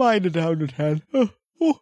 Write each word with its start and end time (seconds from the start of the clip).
meine 0.00 0.30
Damen 0.30 0.62
und 0.62 0.78
Herren, 0.78 1.02
oh, 1.12 1.28
oh, 1.58 1.74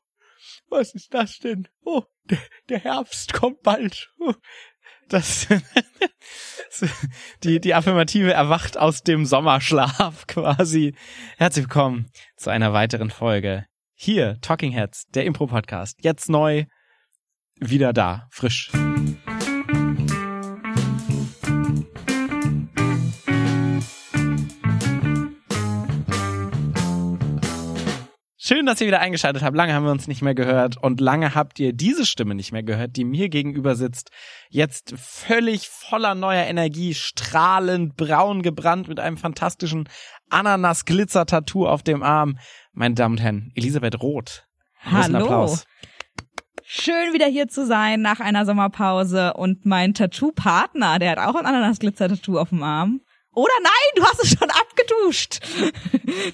was 0.69 0.93
ist 0.93 1.15
das 1.15 1.39
denn? 1.39 1.69
Oh, 1.85 2.03
der, 2.25 2.41
der 2.69 2.81
Herbst 2.81 3.33
kommt 3.33 3.63
bald. 3.63 4.13
Oh, 4.19 4.35
das, 5.09 5.47
die, 7.45 7.61
die 7.61 7.75
Affirmative 7.75 8.33
erwacht 8.33 8.77
aus 8.77 9.05
dem 9.05 9.25
Sommerschlaf 9.25 10.27
quasi. 10.27 10.97
Herzlich 11.37 11.67
willkommen 11.67 12.11
zu 12.37 12.51
einer 12.51 12.73
weiteren 12.73 13.11
Folge. 13.11 13.67
Hier, 13.95 14.41
Talking 14.41 14.73
Heads, 14.73 15.07
der 15.15 15.25
Impro-Podcast. 15.25 16.03
Jetzt 16.03 16.29
neu, 16.29 16.65
wieder 17.61 17.93
da, 17.93 18.27
frisch. 18.33 18.73
Schön, 28.49 28.65
dass 28.65 28.81
ihr 28.81 28.87
wieder 28.87 29.01
eingeschaltet 29.01 29.43
habt. 29.43 29.55
Lange 29.55 29.75
haben 29.75 29.85
wir 29.85 29.93
uns 29.93 30.09
nicht 30.09 30.23
mehr 30.23 30.35
gehört 30.35 30.79
und 30.83 31.03
lange 31.03 31.35
habt 31.35 31.61
ihr 31.61 31.75
diese 31.75 32.07
Stimme 32.07 32.35
nicht 32.35 32.51
mehr 32.51 32.63
gehört, 32.63 32.97
die 32.97 33.05
mir 33.05 33.29
gegenüber 33.29 33.75
sitzt. 33.75 34.09
Jetzt 34.49 34.95
völlig 34.97 35.69
voller 35.69 36.15
neuer 36.15 36.45
Energie, 36.45 36.95
strahlend 36.95 37.99
braun 37.99 38.41
gebrannt 38.41 38.89
mit 38.89 39.01
einem 39.01 39.19
fantastischen 39.19 39.87
Ananas-Glitzer-Tattoo 40.31 41.67
auf 41.67 41.83
dem 41.83 42.03
Arm. 42.03 42.39
Meine 42.73 42.95
Damen 42.95 43.17
und 43.17 43.21
Herren, 43.21 43.53
Elisabeth 43.55 44.01
Roth. 44.01 44.47
Hallo. 44.83 45.55
Schön 46.65 47.13
wieder 47.13 47.27
hier 47.27 47.49
zu 47.49 47.67
sein 47.67 48.01
nach 48.01 48.21
einer 48.21 48.47
Sommerpause 48.47 49.35
und 49.35 49.67
mein 49.67 49.93
Tattoo-Partner, 49.93 50.99
der 50.99 51.11
hat 51.11 51.19
auch 51.19 51.35
ein 51.35 51.45
Ananas-Glitzer-Tattoo 51.45 52.39
auf 52.39 52.49
dem 52.49 52.63
Arm. 52.63 53.03
Oder 53.35 53.53
nein, 53.63 53.73
du 53.97 54.03
hast 54.05 54.23
es 54.23 54.31
schon 54.31 54.51
abgeduscht. 54.51 55.41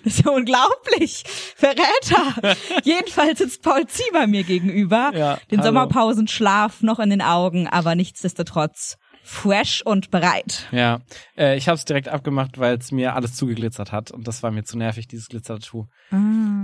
Das 0.05 0.15
ist 0.15 0.25
ja 0.25 0.31
unglaublich. 0.31 1.25
Verräter. 1.57 2.57
Jedenfalls 2.85 3.39
sitzt 3.39 3.63
Paul 3.63 3.87
Ziemer 3.87 4.27
mir 4.27 4.45
gegenüber. 4.45 5.11
Ja, 5.15 5.39
den 5.51 5.59
hallo. 5.59 5.69
Sommerpausenschlaf 5.69 6.83
noch 6.83 6.99
in 6.99 7.11
den 7.11 7.21
Augen, 7.23 7.69
aber 7.69 7.95
nichtsdestotrotz 7.95 8.97
fresh 9.25 9.83
und 9.85 10.11
bereit. 10.11 10.69
Ja, 10.71 11.01
äh, 11.37 11.57
ich 11.57 11.69
habe 11.69 11.77
es 11.77 11.85
direkt 11.85 12.09
abgemacht, 12.09 12.59
weil 12.59 12.77
es 12.77 12.93
mir 12.93 13.15
alles 13.15 13.35
zugeglitzert 13.35 13.91
hat 13.91 14.11
und 14.11 14.29
das 14.29 14.43
war 14.43 14.51
mir 14.51 14.65
zu 14.65 14.77
nervig, 14.79 15.09
dieses 15.09 15.29
Glitzer-Tattoo. 15.29 15.87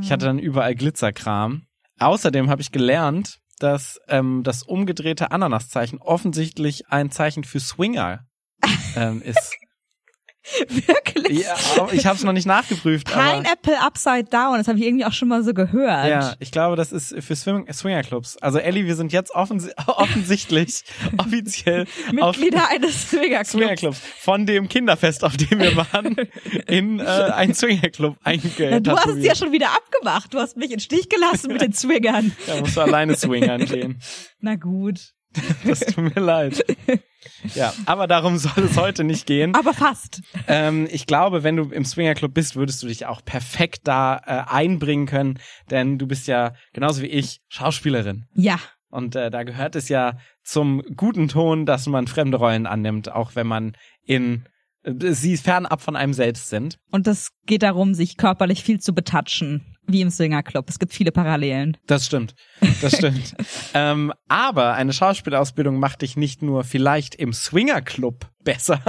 Ich 0.02 0.12
hatte 0.12 0.26
dann 0.26 0.38
überall 0.38 0.74
Glitzerkram. 0.74 1.62
Außerdem 1.98 2.50
habe 2.50 2.62
ich 2.62 2.70
gelernt, 2.70 3.38
dass 3.58 3.98
ähm, 4.08 4.42
das 4.42 4.62
umgedrehte 4.62 5.32
Ananaszeichen 5.32 5.98
offensichtlich 6.00 6.88
ein 6.88 7.10
Zeichen 7.10 7.44
für 7.44 7.60
Swinger 7.60 8.20
ähm, 8.96 9.22
ist. 9.24 9.56
Wirklich? 10.68 11.40
Ja, 11.40 11.56
ich 11.92 12.06
habe 12.06 12.16
es 12.16 12.24
noch 12.24 12.32
nicht 12.32 12.46
nachgeprüft. 12.46 13.06
Pineapple 13.10 13.80
Upside 13.80 14.24
Down, 14.24 14.58
das 14.58 14.68
habe 14.68 14.78
ich 14.78 14.84
irgendwie 14.84 15.04
auch 15.04 15.12
schon 15.12 15.28
mal 15.28 15.42
so 15.42 15.54
gehört. 15.54 16.08
ja, 16.08 16.34
ich 16.38 16.50
glaube, 16.50 16.76
das 16.76 16.92
ist 16.92 17.14
für 17.22 17.36
Swing 17.36 17.70
Swingerclubs. 17.72 18.36
Also 18.38 18.58
Ellie, 18.58 18.86
wir 18.86 18.96
sind 18.96 19.12
jetzt 19.12 19.34
offensi 19.34 19.70
offensichtlich 19.86 20.82
offiziell 21.18 21.86
auf 22.20 22.36
Mitglieder 22.36 22.68
eines 22.70 23.10
Swingerclubs. 23.10 23.50
Swingerclubs 23.50 24.00
von 24.18 24.46
dem 24.46 24.68
Kinderfest, 24.68 25.24
auf 25.24 25.36
dem 25.36 25.58
wir 25.58 25.76
waren, 25.76 26.16
in 26.66 27.00
äh, 27.00 27.04
ein 27.04 27.54
Swingerclub 27.54 28.16
eingetätowiert. 28.24 28.86
du 28.86 28.96
hast 28.96 29.06
es 29.06 29.24
ja 29.24 29.34
schon 29.34 29.52
wieder 29.52 29.70
abgemacht. 29.70 30.34
Du 30.34 30.38
hast 30.38 30.56
mich 30.56 30.70
in 30.72 30.80
Stich 30.80 31.08
gelassen 31.08 31.52
mit 31.52 31.60
den 31.60 31.72
Swingern. 31.72 32.32
Da 32.46 32.60
musst 32.60 32.76
du 32.76 32.80
alleine 32.80 33.16
swingern 33.16 33.64
gehen. 33.64 34.00
Na 34.40 34.56
gut. 34.56 35.12
Das 35.64 35.80
tut 35.80 36.14
mir 36.14 36.20
leid. 36.20 36.64
Ja, 37.54 37.72
aber 37.86 38.06
darum 38.06 38.38
soll 38.38 38.64
es 38.64 38.76
heute 38.76 39.04
nicht 39.04 39.26
gehen. 39.26 39.54
Aber 39.54 39.74
fast. 39.74 40.22
Ähm, 40.46 40.88
ich 40.90 41.06
glaube, 41.06 41.42
wenn 41.42 41.56
du 41.56 41.64
im 41.64 41.84
Swingerclub 41.84 42.32
bist, 42.32 42.56
würdest 42.56 42.82
du 42.82 42.86
dich 42.86 43.06
auch 43.06 43.24
perfekt 43.24 43.80
da 43.84 44.16
äh, 44.26 44.50
einbringen 44.50 45.06
können, 45.06 45.38
denn 45.70 45.98
du 45.98 46.06
bist 46.06 46.26
ja 46.26 46.54
genauso 46.72 47.02
wie 47.02 47.06
ich 47.06 47.40
Schauspielerin. 47.48 48.26
Ja. 48.34 48.58
Und 48.88 49.14
äh, 49.14 49.30
da 49.30 49.44
gehört 49.44 49.76
es 49.76 49.88
ja 49.88 50.16
zum 50.42 50.82
guten 50.96 51.28
Ton, 51.28 51.64
dass 51.64 51.86
man 51.86 52.08
fremde 52.08 52.38
Rollen 52.38 52.66
annimmt, 52.66 53.10
auch 53.10 53.36
wenn 53.36 53.46
man 53.46 53.76
in 54.04 54.44
sie 54.84 55.36
fernab 55.36 55.80
von 55.80 55.96
einem 55.96 56.12
selbst 56.12 56.48
sind. 56.48 56.78
Und 56.90 57.06
es 57.06 57.30
geht 57.46 57.62
darum, 57.62 57.94
sich 57.94 58.16
körperlich 58.16 58.62
viel 58.62 58.80
zu 58.80 58.94
betatschen. 58.94 59.76
Wie 59.86 60.02
im 60.02 60.10
Swingerclub. 60.10 60.68
Es 60.68 60.78
gibt 60.78 60.92
viele 60.92 61.10
Parallelen. 61.10 61.76
Das 61.86 62.06
stimmt. 62.06 62.34
Das 62.80 62.96
stimmt. 62.96 63.34
ähm, 63.74 64.12
aber 64.28 64.74
eine 64.74 64.92
Schauspielausbildung 64.92 65.80
macht 65.80 66.02
dich 66.02 66.16
nicht 66.16 66.42
nur 66.42 66.62
vielleicht 66.62 67.16
im 67.16 67.32
Swingerclub 67.32 68.28
besser, 68.44 68.80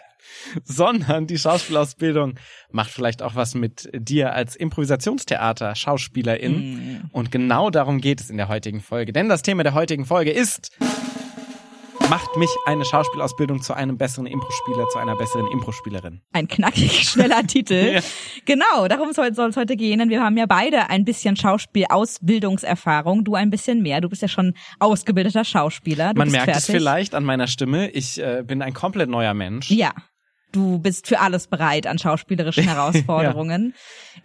sondern 0.64 1.26
die 1.26 1.38
Schauspielausbildung 1.38 2.34
macht 2.70 2.90
vielleicht 2.90 3.22
auch 3.22 3.36
was 3.36 3.54
mit 3.54 3.88
dir 3.94 4.34
als 4.34 4.54
Improvisationstheater 4.54 5.74
Schauspielerin. 5.74 7.08
Und 7.12 7.30
genau 7.30 7.70
darum 7.70 8.00
geht 8.00 8.20
es 8.20 8.28
in 8.28 8.36
der 8.36 8.48
heutigen 8.48 8.82
Folge. 8.82 9.14
Denn 9.14 9.30
das 9.30 9.40
Thema 9.40 9.62
der 9.62 9.72
heutigen 9.72 10.04
Folge 10.04 10.30
ist 10.30 10.76
macht 12.14 12.36
mich 12.36 12.50
eine 12.64 12.84
Schauspielausbildung 12.84 13.60
zu 13.60 13.74
einem 13.74 13.98
besseren 13.98 14.26
Impro-Spieler, 14.26 14.88
zu 14.88 14.98
einer 14.98 15.16
besseren 15.16 15.48
Impro-Spielerin. 15.48 16.20
Ein 16.32 16.46
knackig 16.46 17.08
schneller 17.08 17.42
Titel. 17.48 17.94
Ja. 17.94 18.00
Genau, 18.44 18.86
darum 18.86 19.12
soll 19.12 19.30
es 19.36 19.56
heute 19.56 19.74
gehen, 19.74 19.98
denn 19.98 20.10
wir 20.10 20.22
haben 20.22 20.36
ja 20.36 20.46
beide 20.46 20.90
ein 20.90 21.04
bisschen 21.04 21.34
Schauspielausbildungserfahrung. 21.34 23.24
Du 23.24 23.34
ein 23.34 23.50
bisschen 23.50 23.82
mehr. 23.82 24.00
Du 24.00 24.08
bist 24.08 24.22
ja 24.22 24.28
schon 24.28 24.54
ausgebildeter 24.78 25.44
Schauspieler. 25.44 26.14
Du 26.14 26.18
Man 26.18 26.30
merkt 26.30 26.44
fertig. 26.52 26.68
es 26.68 26.70
vielleicht 26.70 27.16
an 27.16 27.24
meiner 27.24 27.48
Stimme. 27.48 27.90
Ich 27.90 28.22
äh, 28.22 28.44
bin 28.46 28.62
ein 28.62 28.74
komplett 28.74 29.10
neuer 29.10 29.34
Mensch. 29.34 29.68
Ja. 29.72 29.92
Du 30.54 30.78
bist 30.78 31.08
für 31.08 31.18
alles 31.18 31.48
bereit 31.48 31.88
an 31.88 31.98
schauspielerischen 31.98 32.62
Herausforderungen. 32.68 33.74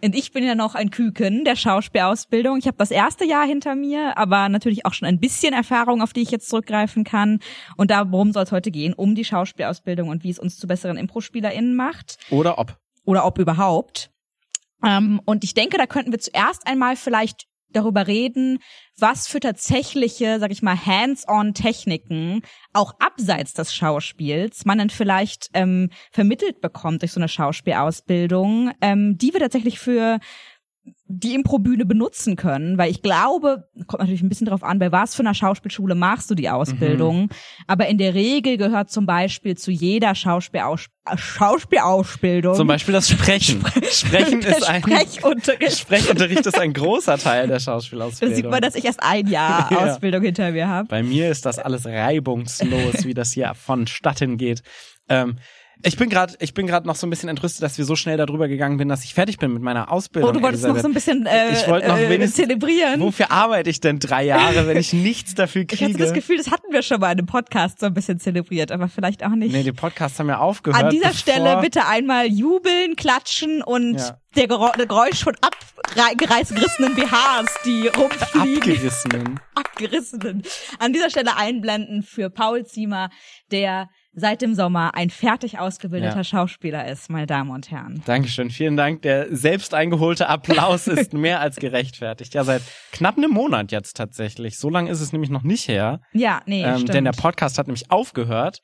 Und 0.00 0.14
ich 0.14 0.30
bin 0.30 0.44
ja 0.44 0.54
noch 0.54 0.76
ein 0.76 0.92
Küken 0.92 1.44
der 1.44 1.56
Schauspielausbildung. 1.56 2.56
Ich 2.58 2.68
habe 2.68 2.76
das 2.76 2.92
erste 2.92 3.24
Jahr 3.24 3.44
hinter 3.44 3.74
mir, 3.74 4.16
aber 4.16 4.48
natürlich 4.48 4.86
auch 4.86 4.94
schon 4.94 5.08
ein 5.08 5.18
bisschen 5.18 5.52
Erfahrung, 5.52 6.00
auf 6.02 6.12
die 6.12 6.20
ich 6.20 6.30
jetzt 6.30 6.48
zurückgreifen 6.48 7.02
kann. 7.02 7.40
Und 7.76 7.90
darum 7.90 8.32
soll 8.32 8.44
es 8.44 8.52
heute 8.52 8.70
gehen, 8.70 8.94
um 8.94 9.16
die 9.16 9.24
Schauspielausbildung 9.24 10.08
und 10.08 10.22
wie 10.22 10.30
es 10.30 10.38
uns 10.38 10.56
zu 10.56 10.68
besseren 10.68 10.96
Impro-SpielerInnen 10.96 11.74
macht. 11.74 12.18
Oder 12.30 12.58
ob. 12.58 12.78
Oder 13.04 13.26
ob 13.26 13.40
überhaupt. 13.40 14.12
Ähm, 14.84 15.20
und 15.24 15.42
ich 15.42 15.54
denke, 15.54 15.78
da 15.78 15.86
könnten 15.86 16.12
wir 16.12 16.20
zuerst 16.20 16.64
einmal 16.68 16.94
vielleicht 16.94 17.49
darüber 17.72 18.06
reden, 18.06 18.58
was 18.98 19.26
für 19.26 19.40
tatsächliche, 19.40 20.38
sag 20.38 20.50
ich 20.50 20.62
mal, 20.62 20.76
Hands-on-Techniken 20.76 22.42
auch 22.72 22.94
abseits 22.98 23.54
des 23.54 23.74
Schauspiels 23.74 24.64
man 24.64 24.78
dann 24.78 24.90
vielleicht 24.90 25.50
ähm, 25.54 25.90
vermittelt 26.10 26.60
bekommt 26.60 27.02
durch 27.02 27.12
so 27.12 27.20
eine 27.20 27.28
Schauspielausbildung, 27.28 28.72
ähm, 28.80 29.16
die 29.16 29.32
wir 29.32 29.40
tatsächlich 29.40 29.78
für 29.78 30.18
die 31.06 31.34
Improbühne 31.34 31.84
benutzen 31.84 32.36
können, 32.36 32.78
weil 32.78 32.90
ich 32.90 33.02
glaube, 33.02 33.68
kommt 33.86 34.00
natürlich 34.00 34.22
ein 34.22 34.28
bisschen 34.28 34.46
drauf 34.46 34.62
an, 34.62 34.78
bei 34.78 34.92
was 34.92 35.14
für 35.14 35.20
einer 35.22 35.34
Schauspielschule 35.34 35.94
machst 35.94 36.30
du 36.30 36.34
die 36.34 36.48
Ausbildung, 36.48 37.30
aber 37.66 37.88
in 37.88 37.98
der 37.98 38.14
Regel 38.14 38.56
gehört 38.56 38.90
zum 38.90 39.06
Beispiel 39.06 39.56
zu 39.56 39.70
jeder 39.70 40.14
Schauspielaus 40.14 40.86
äh, 41.06 41.16
Schauspielausbildung 41.16 42.54
Zum 42.54 42.66
Beispiel 42.68 42.92
das 42.92 43.08
Sprechen. 43.08 43.64
Sprechen 43.90 44.40
ist 44.42 44.68
ein 44.68 44.82
Sprechunterricht. 44.82 45.78
Sprechunterricht 45.78 46.46
ist 46.46 46.58
ein 46.58 46.72
großer 46.72 47.18
Teil 47.18 47.46
der 47.48 47.56
Da 47.56 47.60
Schauspielausbildung. 47.60 48.36
sieht 48.36 48.50
man, 48.50 48.60
dass 48.60 48.74
ich 48.74 48.84
erst 48.84 49.02
ein 49.02 49.26
Jahr 49.26 49.68
Ja. 49.70 49.78
Ausbildung 49.92 50.22
hinter 50.22 50.50
mir 50.52 50.68
habe. 50.68 50.88
Bei 50.88 51.02
mir 51.02 51.30
ist 51.30 51.46
das 51.46 51.58
alles 51.58 51.86
reibungslos, 51.86 53.04
wie 53.04 53.14
das 53.14 53.32
hier 53.32 53.52
vonstatten 53.54 54.36
geht. 54.36 54.62
Ähm, 55.08 55.38
ich 55.82 55.96
bin 55.96 56.08
gerade, 56.10 56.34
ich 56.40 56.54
bin 56.54 56.66
gerade 56.66 56.86
noch 56.86 56.94
so 56.96 57.06
ein 57.06 57.10
bisschen 57.10 57.28
entrüstet, 57.28 57.62
dass 57.62 57.78
wir 57.78 57.84
so 57.84 57.96
schnell 57.96 58.16
darüber 58.16 58.48
gegangen 58.48 58.78
sind, 58.78 58.88
dass 58.88 59.04
ich 59.04 59.14
fertig 59.14 59.38
bin 59.38 59.52
mit 59.52 59.62
meiner 59.62 59.90
Ausbildung. 59.90 60.30
Oh, 60.30 60.32
du 60.32 60.42
wolltest 60.42 60.64
noch 60.66 60.76
so 60.78 60.88
ein 60.88 60.94
bisschen 60.94 61.26
äh, 61.26 61.52
Ich 61.52 61.66
wollte 61.68 61.88
noch 61.88 61.96
äh, 61.98 62.08
wenigstens- 62.10 62.36
zelebrieren. 62.36 63.00
Wofür 63.00 63.30
arbeite 63.30 63.70
ich 63.70 63.80
denn 63.80 63.98
drei 63.98 64.24
Jahre, 64.24 64.66
wenn 64.66 64.76
ich 64.76 64.92
nichts 64.92 65.34
dafür 65.34 65.64
ich 65.70 65.82
hatte 65.82 65.92
das 65.94 66.08
kriege? 66.08 66.12
Gefühl, 66.20 66.36
das 66.38 66.50
hatten 66.50 66.72
wir 66.72 66.82
schon 66.82 67.00
mal 67.00 67.12
in 67.12 67.18
einem 67.18 67.26
Podcast 67.26 67.80
so 67.80 67.86
ein 67.86 67.94
bisschen 67.94 68.18
zelebriert, 68.20 68.72
aber 68.72 68.88
vielleicht 68.88 69.24
auch 69.24 69.30
nicht. 69.30 69.52
Nee, 69.52 69.62
die 69.62 69.72
Podcasts 69.72 70.18
haben 70.18 70.28
ja 70.28 70.38
aufgehört. 70.38 70.82
An 70.84 70.90
dieser 70.90 71.12
Stelle 71.14 71.58
bitte 71.60 71.86
einmal 71.86 72.26
jubeln, 72.26 72.96
klatschen 72.96 73.62
und 73.62 73.94
Ja. 73.98 74.18
der 74.36 74.48
Geräusch 74.48 75.22
von 75.24 75.34
abgerissenen 75.96 76.94
BHs, 76.94 77.54
die 77.64 77.88
rumfliegen, 77.88 78.56
abgerissenen. 78.58 79.40
abgerissenen. 79.54 80.42
An 80.78 80.92
dieser 80.92 81.10
Stelle 81.10 81.36
einblenden 81.36 82.02
für 82.02 82.30
Paul 82.30 82.64
Ziemer, 82.66 83.10
der 83.50 83.88
seit 84.12 84.42
dem 84.42 84.54
Sommer 84.54 84.94
ein 84.94 85.10
fertig 85.10 85.58
ausgebildeter 85.58 86.16
Ja. 86.16 86.24
Schauspieler 86.24 86.86
ist, 86.88 87.10
meine 87.10 87.26
Damen 87.26 87.50
und 87.50 87.70
Herren. 87.70 88.02
Dankeschön, 88.06 88.50
vielen 88.50 88.76
Dank. 88.76 89.02
Der 89.02 89.34
selbst 89.34 89.74
eingeholte 89.74 90.28
Applaus 90.28 90.86
ist 90.88 91.12
mehr 91.12 91.40
als 91.40 91.56
gerechtfertigt. 91.56 92.34
Ja, 92.34 92.44
seit 92.44 92.62
knapp 92.92 93.16
einem 93.16 93.30
Monat 93.30 93.72
jetzt 93.72 93.96
tatsächlich. 93.96 94.58
So 94.58 94.68
lange 94.70 94.90
ist 94.90 95.00
es 95.00 95.12
nämlich 95.12 95.30
noch 95.30 95.42
nicht 95.42 95.68
her. 95.68 96.00
Ja, 96.12 96.40
nee, 96.46 96.62
ähm, 96.64 96.76
stimmt. 96.76 96.94
denn 96.94 97.04
der 97.04 97.12
Podcast 97.12 97.58
hat 97.58 97.66
nämlich 97.66 97.90
aufgehört. 97.90 98.60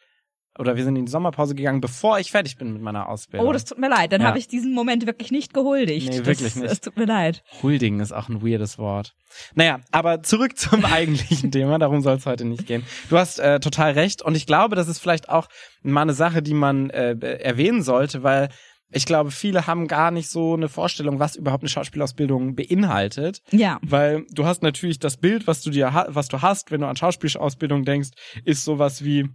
Oder 0.58 0.76
wir 0.76 0.84
sind 0.84 0.96
in 0.96 1.06
die 1.06 1.10
Sommerpause 1.10 1.54
gegangen, 1.54 1.80
bevor 1.80 2.18
ich 2.18 2.30
fertig 2.30 2.56
bin 2.56 2.72
mit 2.72 2.82
meiner 2.82 3.08
Ausbildung. 3.08 3.48
Oh, 3.48 3.52
das 3.52 3.64
tut 3.64 3.78
mir 3.78 3.88
leid. 3.90 4.12
Dann 4.12 4.22
Ja. 4.22 4.28
habe 4.28 4.38
ich 4.38 4.48
diesen 4.48 4.72
Moment 4.74 5.06
wirklich 5.06 5.30
nicht 5.30 5.52
gehuldigt. 5.54 6.08
Nee, 6.10 6.18
das, 6.18 6.26
wirklich 6.26 6.54
nicht. 6.56 6.70
Das 6.70 6.80
tut 6.80 6.96
mir 6.96 7.04
leid. 7.06 7.42
Huldigen 7.62 8.00
ist 8.00 8.12
auch 8.12 8.28
ein 8.28 8.42
weirdes 8.42 8.78
Wort. 8.78 9.14
Naja, 9.54 9.80
aber 9.92 10.22
zurück 10.22 10.56
zum 10.58 10.84
eigentlichen 10.84 11.50
Thema, 11.50 11.78
darum 11.78 12.00
soll 12.00 12.16
es 12.16 12.26
heute 12.26 12.44
nicht 12.44 12.66
gehen. 12.66 12.84
Du 13.10 13.18
hast 13.18 13.38
äh, 13.38 13.60
total 13.60 13.92
recht 13.92 14.22
und 14.22 14.34
ich 14.36 14.46
glaube, 14.46 14.76
das 14.76 14.88
ist 14.88 14.98
vielleicht 14.98 15.28
auch 15.28 15.48
mal 15.82 16.02
eine 16.02 16.14
Sache, 16.14 16.42
die 16.42 16.54
man 16.54 16.90
äh, 16.90 17.16
erwähnen 17.38 17.82
sollte, 17.82 18.22
weil 18.22 18.48
Ich 18.92 19.04
glaube, 19.04 19.32
viele 19.32 19.66
haben 19.66 19.88
gar 19.88 20.12
nicht 20.12 20.30
so 20.30 20.54
eine 20.54 20.68
Vorstellung, 20.68 21.18
was 21.18 21.34
überhaupt 21.34 21.64
eine 21.64 21.68
Schauspielausbildung 21.68 22.54
beinhaltet. 22.54 23.42
Ja. 23.50 23.78
Weil 23.82 24.24
du 24.30 24.44
hast 24.46 24.62
natürlich 24.62 25.00
das 25.00 25.16
Bild, 25.16 25.48
was 25.48 25.60
du 25.62 25.70
dir, 25.70 26.06
was 26.08 26.28
du 26.28 26.40
hast, 26.40 26.70
wenn 26.70 26.82
du 26.82 26.86
an 26.86 26.94
Schauspielausbildung 26.96 27.84
denkst, 27.84 28.10
ist 28.44 28.64
sowas 28.64 29.02
wie 29.04 29.28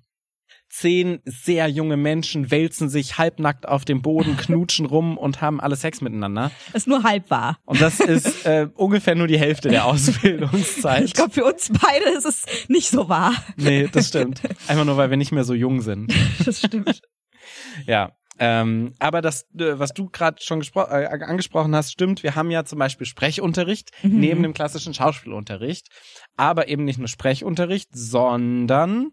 zehn 0.71 1.19
sehr 1.25 1.67
junge 1.67 1.97
Menschen 1.97 2.49
wälzen 2.49 2.89
sich 2.89 3.17
halbnackt 3.17 3.67
auf 3.67 3.83
dem 3.85 4.01
Boden, 4.01 4.37
knutschen 4.37 4.85
rum 4.85 5.17
und 5.17 5.41
haben 5.41 5.59
alle 5.59 5.75
Sex 5.75 6.01
miteinander. 6.01 6.51
Ist 6.73 6.87
nur 6.87 7.03
halb 7.03 7.29
wahr. 7.29 7.59
Und 7.65 7.81
das 7.81 7.99
ist 7.99 8.45
äh, 8.45 8.67
ungefähr 8.75 9.15
nur 9.15 9.27
die 9.27 9.37
Hälfte 9.39 9.69
der 9.69 9.85
Ausbildungszeit. 10.31 11.03
Ich 11.03 11.13
glaube, 11.13 11.31
für 11.31 11.43
uns 11.45 11.69
beide 11.69 12.09
ist 12.17 12.25
es 12.25 12.45
nicht 12.67 12.89
so 12.89 13.09
wahr. 13.09 13.33
nee, 13.57 13.87
das 13.91 14.07
stimmt. 14.07 14.41
Einfach 14.67 14.85
nur, 14.85 14.97
weil 14.97 15.09
wir 15.09 15.17
nicht 15.17 15.31
mehr 15.31 15.43
so 15.43 15.53
jung 15.53 15.81
sind. 15.81 16.13
Das 16.45 16.59
stimmt. 16.59 17.01
Ja. 17.85 18.11
Ähm, 18.39 18.93
aber 18.97 19.21
das, 19.21 19.43
äh, 19.59 19.77
was 19.77 19.91
du 19.93 20.09
gerade 20.09 20.37
schon 20.41 20.61
äh, 20.75 20.79
angesprochen 21.05 21.75
hast, 21.75 21.91
stimmt. 21.91 22.23
Wir 22.23 22.33
haben 22.35 22.49
ja 22.49 22.63
zum 22.65 22.79
Beispiel 22.79 23.05
Sprechunterricht 23.05 23.91
Mhm. 24.01 24.19
neben 24.19 24.41
dem 24.43 24.53
klassischen 24.53 24.93
Schauspielunterricht, 24.95 25.89
aber 26.37 26.67
eben 26.67 26.83
nicht 26.85 26.97
nur 26.97 27.07
Sprechunterricht, 27.07 27.89
sondern 27.91 29.11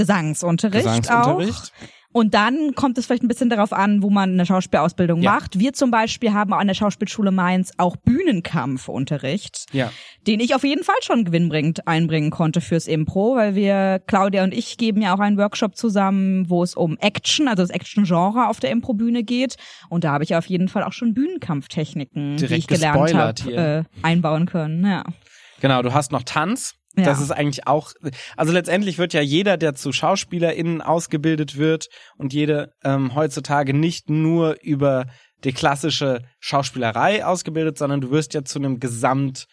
Gesangsunterricht, 0.00 0.84
Gesangsunterricht. 0.86 1.72
auch. 1.82 1.88
Und 2.12 2.34
dann 2.34 2.74
kommt 2.74 2.98
es 2.98 3.06
vielleicht 3.06 3.22
ein 3.22 3.28
bisschen 3.28 3.50
darauf 3.50 3.72
an, 3.72 4.02
wo 4.02 4.10
man 4.10 4.30
eine 4.32 4.44
Schauspielausbildung 4.44 5.22
Ja. 5.22 5.34
macht. 5.34 5.60
Wir 5.60 5.72
zum 5.74 5.92
Beispiel 5.92 6.32
haben 6.32 6.52
an 6.52 6.66
der 6.66 6.74
Schauspielschule 6.74 7.30
Mainz 7.30 7.70
auch 7.76 7.94
Bühnenkampfunterricht, 7.96 9.66
Ja, 9.72 9.92
den 10.26 10.40
ich 10.40 10.54
auf 10.56 10.64
jeden 10.64 10.82
Fall 10.82 10.96
schon 11.02 11.24
gewinnbringend 11.24 11.86
einbringen 11.86 12.30
konnte 12.30 12.60
fürs 12.60 12.88
Impro, 12.88 13.36
weil 13.36 13.54
wir, 13.54 14.00
Claudia 14.06 14.42
und 14.44 14.52
ich, 14.52 14.76
geben 14.76 15.02
ja 15.02 15.14
auch 15.14 15.20
einen 15.20 15.36
Workshop 15.38 15.76
zusammen, 15.76 16.48
wo 16.50 16.62
es 16.64 16.74
um 16.74 16.96
Action, 16.98 17.46
also 17.46 17.62
das 17.62 17.70
Action-Genre 17.70 18.48
auf 18.48 18.60
der 18.60 18.70
Improbühne 18.70 19.22
geht. 19.22 19.54
Und 19.88 20.02
da 20.02 20.10
habe 20.12 20.24
ich 20.24 20.34
auf 20.34 20.46
jeden 20.46 20.68
Fall 20.68 20.82
auch 20.82 20.92
schon 20.92 21.14
Bühnenkampftechniken, 21.14 22.36
die 22.36 22.46
Direkt 22.46 22.58
ich 22.62 22.66
gelernt 22.66 23.14
habe, 23.14 23.52
äh, 23.54 23.84
einbauen 24.02 24.46
können. 24.46 24.84
Ja. 24.84 25.04
genau. 25.60 25.82
Du 25.82 25.92
hast 25.94 26.10
noch 26.12 26.22
Tanz. 26.24 26.74
Ja. 27.00 27.06
Das 27.06 27.20
ist 27.20 27.30
eigentlich 27.30 27.66
auch, 27.66 27.92
also 28.36 28.52
letztendlich 28.52 28.98
wird 28.98 29.12
ja 29.12 29.20
jeder, 29.20 29.56
der 29.56 29.74
zu 29.74 29.92
SchauspielerInnen 29.92 30.80
ausgebildet 30.82 31.56
wird 31.56 31.88
und 32.16 32.32
jede 32.32 32.72
ähm, 32.84 33.14
heutzutage 33.14 33.74
nicht 33.74 34.10
nur 34.10 34.56
über 34.62 35.06
die 35.44 35.52
klassische 35.52 36.22
Schauspielerei 36.38 37.24
ausgebildet, 37.24 37.78
sondern 37.78 38.00
du 38.00 38.10
wirst 38.10 38.34
ja 38.34 38.44
zu 38.44 38.58
einem 38.58 38.78
Gesamt 38.78 39.46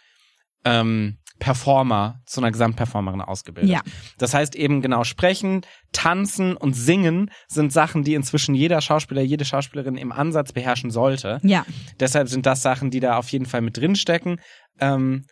ähm, 0.66 1.18
Performer, 1.40 2.22
zu 2.26 2.42
einer 2.42 2.52
Gesamtperformerin 2.52 3.22
ausgebildet. 3.22 3.72
Ja. 3.72 3.82
Das 4.18 4.34
heißt 4.34 4.56
eben 4.56 4.82
genau 4.82 5.04
sprechen, 5.04 5.62
tanzen 5.92 6.58
und 6.58 6.74
singen 6.74 7.30
sind 7.48 7.72
Sachen, 7.72 8.04
die 8.04 8.16
inzwischen 8.16 8.56
jeder 8.56 8.82
Schauspieler, 8.82 9.22
jede 9.22 9.46
Schauspielerin 9.46 9.98
im 9.98 10.12
Ansatz 10.12 10.52
beherrschen 10.52 10.92
sollte. 10.92 11.40
Ja. 11.44 11.66
Deshalb 12.00 12.28
sind 12.28 12.46
das 12.46 12.62
Sachen, 12.62 12.90
die 12.90 13.00
da 13.00 13.18
auf 13.18 13.30
jeden 13.30 13.46
Fall 13.46 13.62
mit 13.62 13.78
drinstecken. 13.78 14.42
Ähm, 14.80 15.26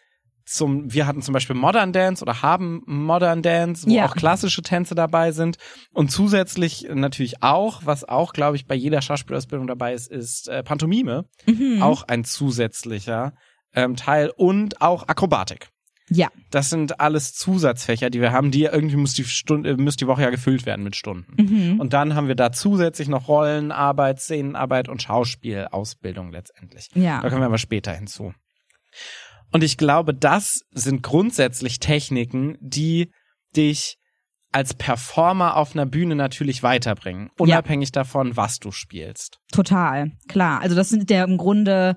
zum, 0.45 0.93
wir 0.93 1.07
hatten 1.07 1.21
zum 1.21 1.33
Beispiel 1.33 1.55
Modern 1.55 1.91
Dance 1.91 2.23
oder 2.23 2.41
haben 2.41 2.81
Modern 2.85 3.41
Dance, 3.41 3.87
wo 3.87 3.91
Ja. 3.91 4.05
auch 4.05 4.15
klassische 4.15 4.61
Tänze 4.61 4.93
dabei 4.95 5.31
sind. 5.31 5.57
Und 5.91 6.11
zusätzlich 6.11 6.87
natürlich 6.93 7.41
auch, 7.41 7.81
was 7.85 8.03
auch, 8.03 8.31
glaube 8.33 8.55
ich, 8.55 8.67
bei 8.67 8.75
jeder 8.75 9.01
Schauspielausbildung 9.01 9.67
dabei 9.67 9.93
ist, 9.93 10.09
ist 10.11 10.47
äh, 10.47 10.63
Pantomime. 10.63 11.25
Mhm. 11.47 11.81
Auch 11.81 12.03
ein 12.03 12.23
zusätzlicher 12.23 13.33
ähm, 13.73 13.95
Teil 13.95 14.31
und 14.35 14.81
auch 14.81 15.07
Akrobatik. 15.07 15.69
Ja. 16.09 16.27
Das 16.51 16.69
sind 16.69 16.99
alles 16.99 17.33
Zusatzfächer, 17.33 18.11
die 18.11 18.21
wir 18.21 18.31
haben, 18.31 18.51
die 18.51 18.65
irgendwie 18.65 18.95
muss 18.95 19.13
die 19.15 19.23
Stunde, 19.23 19.71
äh, 19.71 19.77
muss 19.77 19.95
die 19.95 20.05
Woche 20.05 20.21
ja 20.21 20.29
gefüllt 20.29 20.67
werden 20.67 20.83
mit 20.83 20.95
Stunden. 20.95 21.33
Mhm. 21.41 21.79
Und 21.79 21.93
dann 21.93 22.13
haben 22.13 22.27
wir 22.27 22.35
da 22.35 22.51
zusätzlich 22.51 23.07
noch 23.07 23.27
Rollenarbeit, 23.27 24.19
Szenenarbeit 24.21 24.87
und 24.87 25.01
Schauspielausbildung 25.01 26.31
letztendlich. 26.31 26.89
Ja. 26.93 27.21
Da 27.21 27.29
kommen 27.29 27.41
wir 27.41 27.47
aber 27.47 27.57
später 27.57 27.91
hinzu. 27.93 28.33
Und 29.55 29.63
ich 29.63 29.77
glaube, 29.77 30.13
das 30.13 30.59
sind 30.71 31.01
grundsätzlich 31.01 31.79
Techniken, 31.79 32.57
die 32.59 33.09
dich 33.55 33.95
als 34.51 34.73
Performer 34.73 35.55
auf 35.55 35.73
einer 35.75 35.85
Bühne 35.85 36.15
natürlich 36.15 36.61
weiterbringen, 36.61 37.29
unabhängig 37.39 37.93
davon, 37.93 38.35
was 38.35 38.59
du 38.59 38.71
spielst. 38.71 39.37
Total, 39.53 40.11
klar. 40.27 40.59
Also 40.61 40.75
das 40.75 40.89
sind 40.89 41.09
ja 41.09 41.23
im 41.23 41.37
Grunde, 41.37 41.95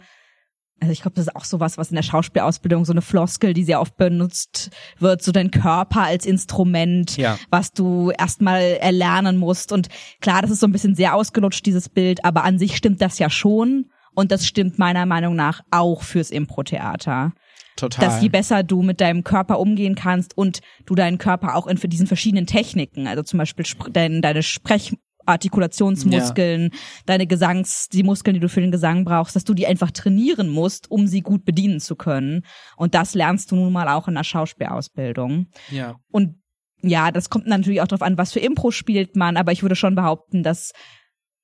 also 0.80 0.92
ich 0.92 1.02
glaube, 1.02 1.16
das 1.16 1.26
ist 1.26 1.34
auch 1.34 1.44
sowas, 1.44 1.78
was 1.78 1.90
in 1.90 1.96
der 1.96 2.04
Schauspielausbildung 2.04 2.84
so 2.84 2.92
eine 2.92 3.02
Floskel, 3.02 3.54
die 3.54 3.64
sehr 3.64 3.80
oft 3.80 3.96
benutzt 3.96 4.70
wird, 5.00 5.22
so 5.22 5.32
dein 5.32 5.50
Körper 5.50 6.02
als 6.02 6.26
Instrument, 6.26 7.16
Ja. 7.16 7.38
was 7.50 7.72
du 7.72 8.10
erstmal 8.10 8.62
erlernen 8.62 9.36
musst. 9.36 9.72
Und 9.72 9.88
klar, 10.20 10.42
das 10.42 10.52
ist 10.52 10.60
so 10.60 10.68
ein 10.68 10.72
bisschen 10.72 10.94
sehr 10.94 11.16
ausgelutscht, 11.16 11.66
dieses 11.66 11.88
Bild, 11.88 12.24
aber 12.24 12.44
an 12.44 12.58
sich 12.60 12.76
stimmt 12.76 13.00
das 13.02 13.18
ja 13.18 13.30
schon. 13.30 13.86
Und 14.14 14.32
das 14.32 14.46
stimmt 14.48 14.80
meiner 14.80 15.06
Meinung 15.06 15.36
nach 15.36 15.60
auch 15.70 16.02
fürs 16.02 16.30
Impro-Theater. 16.32 17.34
Total. 17.78 18.04
Dass 18.04 18.20
je 18.20 18.28
besser 18.28 18.62
du 18.64 18.82
mit 18.82 19.00
deinem 19.00 19.24
Körper 19.24 19.58
umgehen 19.60 19.94
kannst 19.94 20.36
und 20.36 20.60
du 20.84 20.94
deinen 20.94 21.16
Körper 21.18 21.54
auch 21.54 21.66
in 21.68 21.78
für 21.78 21.88
diesen 21.88 22.06
verschiedenen 22.08 22.46
Techniken, 22.46 23.06
also 23.06 23.22
zum 23.22 23.38
Beispiel 23.38 23.64
spr- 23.64 23.90
dein, 23.90 24.20
deine 24.20 24.42
Sprechartikulationsmuskeln, 24.42 26.70
deine 27.06 27.26
Gesangs, 27.26 27.88
die 27.88 28.02
Muskeln, 28.02 28.34
die 28.34 28.40
du 28.40 28.48
für 28.48 28.60
den 28.60 28.72
Gesang 28.72 29.04
brauchst, 29.04 29.36
dass 29.36 29.44
du 29.44 29.54
die 29.54 29.66
einfach 29.66 29.90
trainieren 29.90 30.48
musst, 30.48 30.90
um 30.90 31.06
sie 31.06 31.20
gut 31.20 31.44
bedienen 31.44 31.80
zu 31.80 31.96
können. 31.96 32.44
Und 32.76 32.94
das 32.94 33.14
lernst 33.14 33.52
du 33.52 33.56
nun 33.56 33.72
mal 33.72 33.88
auch 33.88 34.08
in 34.08 34.14
der 34.14 34.24
Schauspielausbildung. 34.24 35.48
ja. 35.70 35.96
Und 36.10 36.36
ja, 36.80 37.10
das 37.10 37.28
kommt 37.28 37.48
natürlich 37.48 37.80
auch 37.80 37.88
darauf 37.88 38.02
an, 38.02 38.18
was 38.18 38.32
für 38.32 38.38
Impro 38.38 38.70
spielt 38.70 39.16
man, 39.16 39.36
aber 39.36 39.50
ich 39.50 39.62
würde 39.62 39.74
schon 39.74 39.96
behaupten, 39.96 40.44
dass 40.44 40.70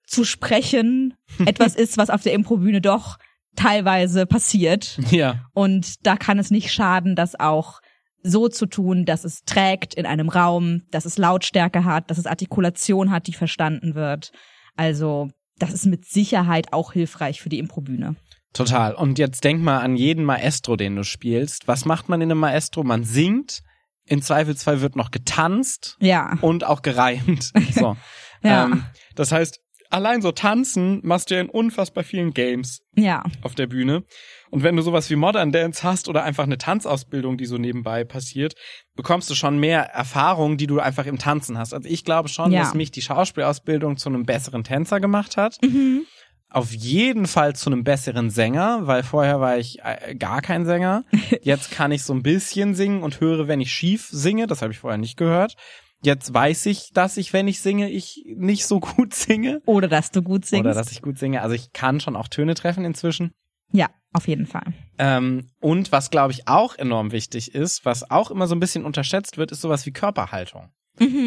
zu 0.07 0.25
sprechen 0.25 1.15
etwas 1.47 1.75
ist, 1.75 1.99
was 1.99 2.11
auf 2.11 2.23
der 2.23 2.35
Improbühne 2.35 2.81
doch 2.81 3.19
teilweise 3.56 4.27
passiert. 4.27 4.99
Ja. 5.11 5.47
Und 5.53 6.06
da 6.06 6.17
kann 6.17 6.39
es 6.39 6.51
nicht 6.51 6.73
schaden, 6.73 7.17
das 7.17 7.39
auch 7.39 7.81
so 8.23 8.49
zu 8.49 8.67
tun, 8.67 9.05
dass 9.05 9.25
es 9.25 9.45
trägt 9.45 9.95
in 9.95 10.06
einem 10.06 10.29
Raum, 10.29 10.83
dass 10.91 11.05
es 11.05 11.19
Lautstärke 11.19 11.85
hat, 11.85 12.11
dass 12.11 12.19
es 12.19 12.27
Artikulation 12.27 13.11
hat, 13.11 13.27
die 13.27 13.35
verstanden 13.35 13.95
wird. 13.95 14.33
Also 14.77 15.29
das 15.59 15.73
ist 15.73 15.87
mit 15.87 16.06
Sicherheit 16.06 16.73
auch 16.73 16.93
hilfreich 16.93 17.41
für 17.41 17.49
die 17.51 17.59
Improbühne. 17.59 18.17
Total. 18.55 18.95
Und 18.95 19.19
jetzt 19.19 19.45
denk 19.45 19.62
mal 19.62 19.81
an 19.81 19.97
jeden 19.97 20.25
Maestro, 20.25 20.77
den 20.77 20.97
du 20.97 21.05
spielst. 21.05 21.69
Was 21.69 21.85
macht 21.85 22.09
man 22.09 22.21
in 22.23 22.31
einem 22.31 22.41
Maestro? 22.41 22.83
Man 22.83 23.05
singt. 23.05 23.62
Im 24.06 24.21
Zweifelsfall 24.23 24.81
wird 24.81 24.97
noch 24.97 25.11
getanzt 25.11 25.97
Ja, 25.99 26.37
und 26.43 26.65
auch 26.65 26.83
gereimt. 26.83 27.53
So. 27.73 27.97
Ja. 28.47 28.67
ähm, 28.67 28.85
das 29.15 29.33
heißt, 29.33 29.61
allein 29.91 30.23
so 30.23 30.33
tanzen 30.33 31.01
machst 31.03 31.31
du 31.31 31.35
ja 31.35 31.41
in 31.41 31.49
unfassbar 31.49 32.05
vielen 32.05 32.33
Games 32.35 32.81
ja, 32.97 33.23
auf 33.43 33.55
der 33.55 33.67
Bühne. 33.67 34.05
Und 34.51 34.63
wenn 34.63 34.77
du 34.77 34.82
sowas 34.82 35.11
wie 35.11 35.17
Modern 35.17 35.51
Dance 35.53 35.82
hast 35.82 36.08
oder 36.08 36.23
einfach 36.23 36.44
eine 36.44 36.58
Tanzausbildung, 36.58 37.37
die 37.37 37.47
so 37.47 37.58
nebenbei 37.58 38.05
passiert, 38.05 38.55
bekommst 38.94 39.29
du 39.31 39.35
schon 39.35 39.58
mehr 39.58 39.82
Erfahrung, 39.91 40.56
die 40.56 40.67
du 40.69 40.79
einfach 40.81 41.06
im 41.06 41.19
Tanzen 41.19 41.58
hast. 41.58 41.75
Also 41.75 41.89
ich 41.89 42.05
glaube 42.05 42.29
schon, 42.29 42.53
Ja. 42.53 42.61
dass 42.61 42.75
mich 42.75 42.91
die 42.93 43.03
Schauspielausbildung 43.03 43.97
zu 43.97 44.08
einem 44.08 44.25
besseren 44.25 44.63
Tänzer 44.65 45.01
gemacht 45.01 45.37
hat. 45.37 45.58
mhm. 45.63 46.06
Auf 46.51 46.73
jeden 46.73 47.27
Fall 47.27 47.56
zu 47.56 47.69
einem 47.69 47.82
besseren 47.82 48.31
Sänger, 48.31 48.82
weil 48.87 49.03
vorher 49.03 49.41
war 49.41 49.58
ich 49.58 49.81
äh, 49.82 50.15
gar 50.15 50.41
kein 50.41 50.65
Sänger. 50.65 51.03
Jetzt 51.43 51.73
kann 51.73 51.91
ich 51.91 52.05
so 52.05 52.13
ein 52.15 52.23
bisschen 52.23 52.77
singen 52.77 53.03
und 53.03 53.19
höre, 53.20 53.49
wenn 53.49 53.61
ich 53.61 53.73
schief 53.73 54.06
singe. 54.08 54.47
Das 54.47 54.63
habe 54.63 54.73
ich 54.73 54.79
vorher 54.79 54.99
nicht 54.99 55.17
gehört. 55.17 55.56
Jetzt 56.05 56.32
weiß 56.34 56.67
ich, 56.67 56.93
dass 56.93 57.17
ich, 57.17 57.32
wenn 57.32 57.49
ich 57.49 57.61
singe, 57.61 57.91
ich 57.91 58.25
nicht 58.37 58.67
so 58.67 58.81
gut 58.96 59.15
singe. 59.15 59.63
oder 59.67 59.89
dass 59.89 60.11
du 60.11 60.23
gut 60.23 60.44
singst. 60.44 60.65
Oder 60.65 60.75
dass 60.75 60.93
ich 60.93 61.03
gut 61.03 61.19
singe. 61.19 61.43
Also 61.43 61.55
ich 61.55 61.73
kann 61.73 62.01
schon 62.01 62.17
auch 62.17 62.29
Töne 62.29 62.55
treffen 62.55 62.84
inzwischen. 62.84 63.32
ja, 63.73 63.89
auf 64.13 64.29
jeden 64.29 64.46
Fall. 64.46 64.73
Ähm, 64.99 65.49
und 65.61 65.91
was, 65.91 66.11
glaube 66.11 66.32
ich, 66.32 66.46
auch 66.46 66.77
enorm 66.77 67.11
wichtig 67.11 67.55
ist, 67.55 67.84
was 67.84 68.11
auch 68.11 68.31
immer 68.31 68.46
so 68.46 68.55
ein 68.55 68.61
bisschen 68.61 68.84
unterschätzt 68.84 69.39
wird, 69.39 69.51
ist 69.51 69.61
sowas 69.61 69.87
wie 69.87 69.93
Körperhaltung. 69.93 70.69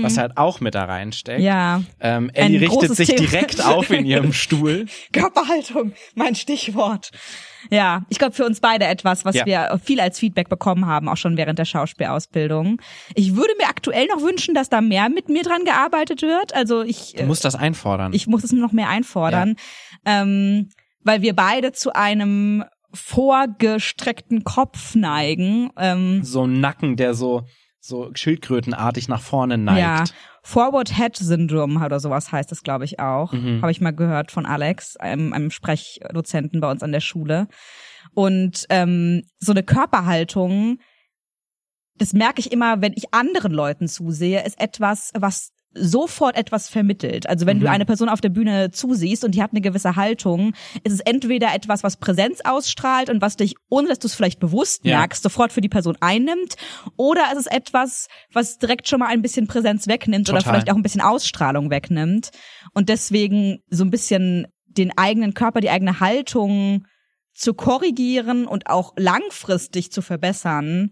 Was 0.01 0.17
halt 0.17 0.37
auch 0.37 0.61
mit 0.61 0.75
da 0.75 0.85
reinsteckt. 0.85 1.39
Mhm. 1.39 1.45
Ja, 1.45 1.81
Ähm, 1.99 2.29
Ellie 2.33 2.61
richtet 2.61 2.95
sich 2.95 3.09
Thema. 3.09 3.19
direkt 3.19 3.65
auf 3.65 3.89
in 3.89 4.05
ihrem 4.05 4.31
Stuhl. 4.31 4.85
Körperhaltung, 5.11 5.91
mein 6.15 6.35
Stichwort. 6.35 7.11
Ja, 7.69 8.05
ich 8.07 8.17
glaube 8.17 8.33
für 8.33 8.45
uns 8.45 8.61
beide 8.61 8.85
etwas, 8.85 9.25
was 9.25 9.35
Ja. 9.35 9.45
wir 9.45 9.79
viel 9.83 9.99
als 9.99 10.19
Feedback 10.19 10.47
bekommen 10.47 10.85
haben, 10.85 11.09
auch 11.09 11.17
schon 11.17 11.35
während 11.35 11.59
der 11.59 11.65
Schauspielausbildung. 11.65 12.81
Ich 13.13 13.35
würde 13.35 13.51
mir 13.59 13.67
aktuell 13.67 14.07
noch 14.07 14.21
wünschen, 14.21 14.55
dass 14.55 14.69
da 14.69 14.79
mehr 14.79 15.09
mit 15.09 15.27
mir 15.27 15.43
dran 15.43 15.65
gearbeitet 15.65 16.21
wird. 16.21 16.55
Also 16.55 16.83
ich, 16.83 17.15
Du 17.17 17.23
musst 17.25 17.43
das 17.43 17.55
einfordern. 17.55 18.13
ich 18.13 18.25
muss 18.27 18.45
es 18.45 18.53
noch 18.53 18.71
mehr 18.71 18.87
einfordern, 18.87 19.55
ähm, 20.05 20.69
weil 21.03 21.21
wir 21.21 21.35
beide 21.35 21.73
zu 21.73 21.93
einem 21.93 22.63
vorgestreckten 22.93 24.43
Kopf 24.43 24.95
neigen. 24.95 25.71
Ähm, 25.77 26.23
so 26.23 26.45
ein 26.45 26.59
Nacken, 26.61 26.95
der 26.95 27.13
so 27.13 27.43
so 27.87 28.11
schildkrötenartig 28.13 29.07
nach 29.07 29.21
vorne 29.21 29.57
neigt. 29.57 29.79
Ja, 29.79 30.03
Forward 30.43 30.95
Head 30.95 31.17
Syndrome 31.17 31.83
oder 31.83 31.99
sowas 31.99 32.31
heißt 32.31 32.51
es, 32.51 32.63
glaube 32.63 32.85
ich, 32.85 32.99
auch. 32.99 33.33
Mhm. 33.33 33.61
Habe 33.61 33.71
ich 33.71 33.81
mal 33.81 33.91
gehört 33.91 34.31
von 34.31 34.45
Alex, 34.45 34.95
einem, 34.97 35.33
einem 35.33 35.51
Sprechdozenten 35.51 36.61
bei 36.61 36.71
uns 36.71 36.83
an 36.83 36.91
der 36.91 37.01
Schule. 37.01 37.47
Und 38.13 38.65
ähm, 38.69 39.23
so 39.39 39.51
eine 39.51 39.63
Körperhaltung, 39.63 40.79
das 41.95 42.13
merke 42.13 42.39
ich 42.39 42.51
immer, 42.51 42.81
wenn 42.81 42.93
ich 42.93 43.13
anderen 43.13 43.51
Leuten 43.51 43.87
zusehe, 43.87 44.45
ist 44.45 44.59
etwas, 44.59 45.11
was 45.17 45.51
sofort 45.79 46.35
etwas 46.35 46.69
vermittelt. 46.69 47.27
Also 47.29 47.45
wenn 47.45 47.57
Mhm. 47.57 47.61
du 47.61 47.69
eine 47.69 47.85
Person 47.85 48.09
auf 48.09 48.21
der 48.21 48.29
Bühne 48.29 48.71
zusiehst 48.71 49.23
und 49.23 49.35
die 49.35 49.43
hat 49.43 49.51
eine 49.51 49.61
gewisse 49.61 49.95
Haltung, 49.95 50.53
ist 50.83 50.93
es 50.93 50.99
entweder 50.99 51.53
etwas, 51.53 51.83
was 51.83 51.97
Präsenz 51.97 52.41
ausstrahlt 52.43 53.09
und 53.09 53.21
was 53.21 53.35
dich, 53.37 53.55
ohne 53.69 53.87
dass 53.89 53.99
du 53.99 54.07
es 54.07 54.15
vielleicht 54.15 54.39
bewusst 54.39 54.85
Ja. 54.85 54.97
merkst, 54.99 55.23
sofort 55.23 55.51
für 55.53 55.61
die 55.61 55.69
Person 55.69 55.97
einnimmt, 56.01 56.55
oder 56.95 57.21
es 57.31 57.37
ist 57.39 57.51
etwas, 57.51 58.07
was 58.33 58.57
direkt 58.57 58.87
schon 58.87 58.99
mal 58.99 59.07
ein 59.07 59.21
bisschen 59.21 59.47
Präsenz 59.47 59.87
wegnimmt 59.87 60.29
oder 60.29 60.39
Total. 60.39 60.53
vielleicht 60.53 60.71
auch 60.71 60.75
ein 60.75 60.83
bisschen 60.83 61.01
Ausstrahlung 61.01 61.69
wegnimmt 61.69 62.31
und 62.73 62.89
deswegen 62.89 63.59
so 63.69 63.83
ein 63.83 63.91
bisschen 63.91 64.47
den 64.65 64.97
eigenen 64.97 65.33
Körper, 65.33 65.59
die 65.61 65.69
eigene 65.69 65.99
Haltung 65.99 66.85
zu 67.33 67.53
korrigieren 67.53 68.45
und 68.47 68.67
auch 68.67 68.93
langfristig 68.97 69.91
zu 69.91 70.01
verbessern, 70.01 70.91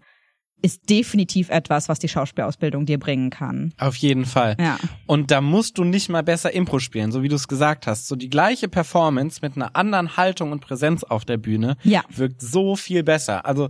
ist 0.62 0.88
definitiv 0.88 1.50
etwas, 1.50 1.88
was 1.88 1.98
die 1.98 2.08
Schauspielausbildung 2.08 2.86
dir 2.86 2.98
bringen 2.98 3.30
kann. 3.30 3.72
Auf 3.78 3.96
jeden 3.96 4.24
Fall. 4.24 4.56
Ja. 4.58 4.78
Und 5.06 5.30
da 5.30 5.40
musst 5.40 5.78
du 5.78 5.84
nicht 5.84 6.08
mal 6.08 6.22
besser 6.22 6.52
Impro 6.52 6.78
spielen, 6.78 7.12
so 7.12 7.22
wie 7.22 7.28
du 7.28 7.36
es 7.36 7.46
gesagt 7.46 7.86
hast. 7.86 8.08
So 8.08 8.16
die 8.16 8.30
gleiche 8.30 8.68
Performance 8.68 9.40
mit 9.42 9.54
einer 9.56 9.76
anderen 9.76 10.16
Haltung 10.16 10.52
und 10.52 10.60
Präsenz 10.60 11.04
auf 11.04 11.24
der 11.24 11.36
Bühne 11.36 11.76
Ja. 11.82 12.02
wirkt 12.08 12.40
so 12.40 12.74
viel 12.74 13.02
besser. 13.04 13.44
Also 13.46 13.68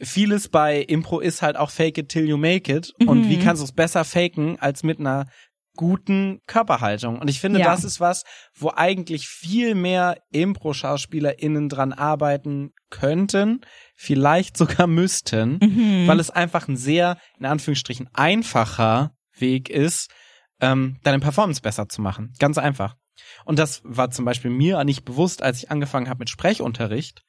vieles 0.00 0.48
bei 0.48 0.82
Impro 0.82 1.20
ist 1.20 1.40
halt 1.40 1.56
auch 1.56 1.70
fake 1.70 1.98
it 1.98 2.08
till 2.10 2.28
you 2.28 2.36
make 2.36 2.70
it. 2.72 2.92
Und 3.06 3.22
Mhm. 3.24 3.28
wie 3.30 3.38
kannst 3.38 3.62
du 3.62 3.64
es 3.64 3.72
besser 3.72 4.04
faken 4.04 4.58
als 4.60 4.82
mit 4.82 5.00
einer 5.00 5.24
guten 5.74 6.40
Körperhaltung? 6.46 7.18
Und 7.18 7.28
ich 7.28 7.40
finde, 7.40 7.60
Ja. 7.60 7.66
das 7.66 7.82
ist 7.82 7.98
was, 7.98 8.24
wo 8.54 8.70
eigentlich 8.76 9.26
viel 9.26 9.74
mehr 9.74 10.18
Impro-SchauspielerInnen 10.32 11.68
dran 11.68 11.92
arbeiten 11.92 12.72
könnten, 12.90 13.62
vielleicht 13.96 14.56
sogar 14.56 14.86
müssten, 14.86 15.58
Mhm. 15.60 16.06
weil 16.06 16.20
es 16.20 16.30
einfach 16.30 16.68
ein 16.68 16.76
sehr, 16.76 17.18
in 17.38 17.46
Anführungsstrichen, 17.46 18.08
einfacher 18.12 19.12
Weg 19.38 19.68
ist, 19.70 20.10
ähm, 20.60 20.98
deine 21.02 21.18
Performance 21.20 21.60
besser 21.60 21.88
zu 21.88 22.00
machen. 22.02 22.32
Ganz 22.38 22.58
einfach. 22.58 22.94
Und 23.44 23.58
das 23.58 23.80
war 23.84 24.10
zum 24.10 24.24
Beispiel 24.24 24.50
mir 24.50 24.82
nicht 24.84 25.04
bewusst, 25.04 25.42
als 25.42 25.58
ich 25.62 25.70
angefangen 25.70 26.08
habe 26.08 26.20
mit 26.20 26.30
Sprechunterricht, 26.30 27.22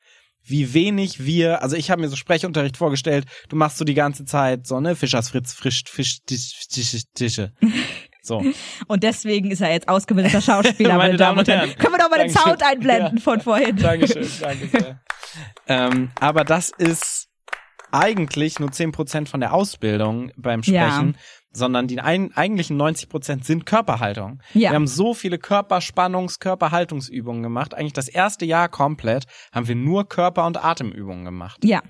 wie 0.44 0.74
wenig 0.74 1.26
wir, 1.26 1.62
also 1.62 1.76
ich 1.76 1.92
habe 1.92 2.02
mir 2.02 2.08
so 2.08 2.16
Sprechunterricht 2.16 2.78
vorgestellt, 2.78 3.26
du 3.50 3.56
machst 3.58 3.78
so 3.78 3.84
die 3.86 3.94
ganze 3.94 4.24
Zeit 4.26 4.66
so, 4.66 4.80
ne, 4.80 4.96
Fischers 4.96 5.30
Fritz, 5.30 5.52
Frisch, 5.54 5.84
Fisch, 5.88 6.20
Tisch, 6.26 6.68
Tische, 6.70 7.02
Tische. 7.14 7.52
So. 8.22 8.42
Und 8.88 9.04
deswegen 9.04 9.52
ist 9.52 9.62
er 9.62 9.72
jetzt 9.72 9.90
ausgebildeter 9.90 10.42
Schauspieler, 10.42 10.96
Meine 10.98 11.18
Damen 11.18 11.40
und 11.40 11.48
Herren. 11.48 11.76
Können 11.78 11.94
wir 11.94 12.00
doch 12.00 12.10
mal 12.10 12.20
den. 12.20 12.30
Sound 12.30 12.62
einblenden 12.64 13.18
Ja. 13.18 13.22
von 13.24 13.42
vorhin. 13.42 13.76
Dankeschön, 13.78 14.28
danke 14.40 14.68
sehr. 14.68 15.02
ähm, 15.68 16.12
aber 16.20 16.44
das 16.44 16.70
ist 16.70 17.28
eigentlich 17.92 18.60
nur 18.60 18.70
10% 18.70 19.28
von 19.28 19.40
der 19.40 19.54
Ausbildung 19.54 20.32
beim 20.36 20.62
Ja. 20.62 20.90
Sprechen, 20.90 21.18
sondern 21.52 21.88
die 21.88 22.00
ein, 22.02 22.36
eigentlichen 22.36 22.78
90% 22.80 23.44
sind 23.46 23.66
Körperhaltung. 23.66 24.42
Ja. 24.54 24.72
Wir 24.72 24.76
haben 24.76 24.88
so 24.88 25.14
viele 25.14 25.38
Körperspannungs-, 25.38 26.40
Körperhaltungsübungen 26.40 27.42
gemacht. 27.44 27.74
Eigentlich 27.74 27.94
das 27.94 28.10
erste 28.10 28.46
Jahr 28.46 28.68
komplett 28.70 29.26
haben 29.54 29.68
wir 29.68 29.76
nur 29.76 30.08
Körper- 30.08 30.46
und 30.46 30.64
Atemübungen 30.64 31.24
gemacht, 31.26 31.64
Ja. 31.64 31.82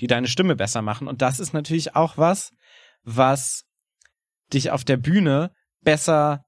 die 0.00 0.08
deine 0.08 0.26
Stimme 0.26 0.56
besser 0.56 0.82
machen. 0.82 1.06
Und 1.06 1.22
das 1.22 1.38
ist 1.38 1.52
natürlich 1.54 1.94
auch 1.94 2.18
was, 2.18 2.50
was 3.04 3.62
dich 4.52 4.72
auf 4.72 4.84
der 4.84 4.96
Bühne 4.96 5.52
besser 5.82 6.44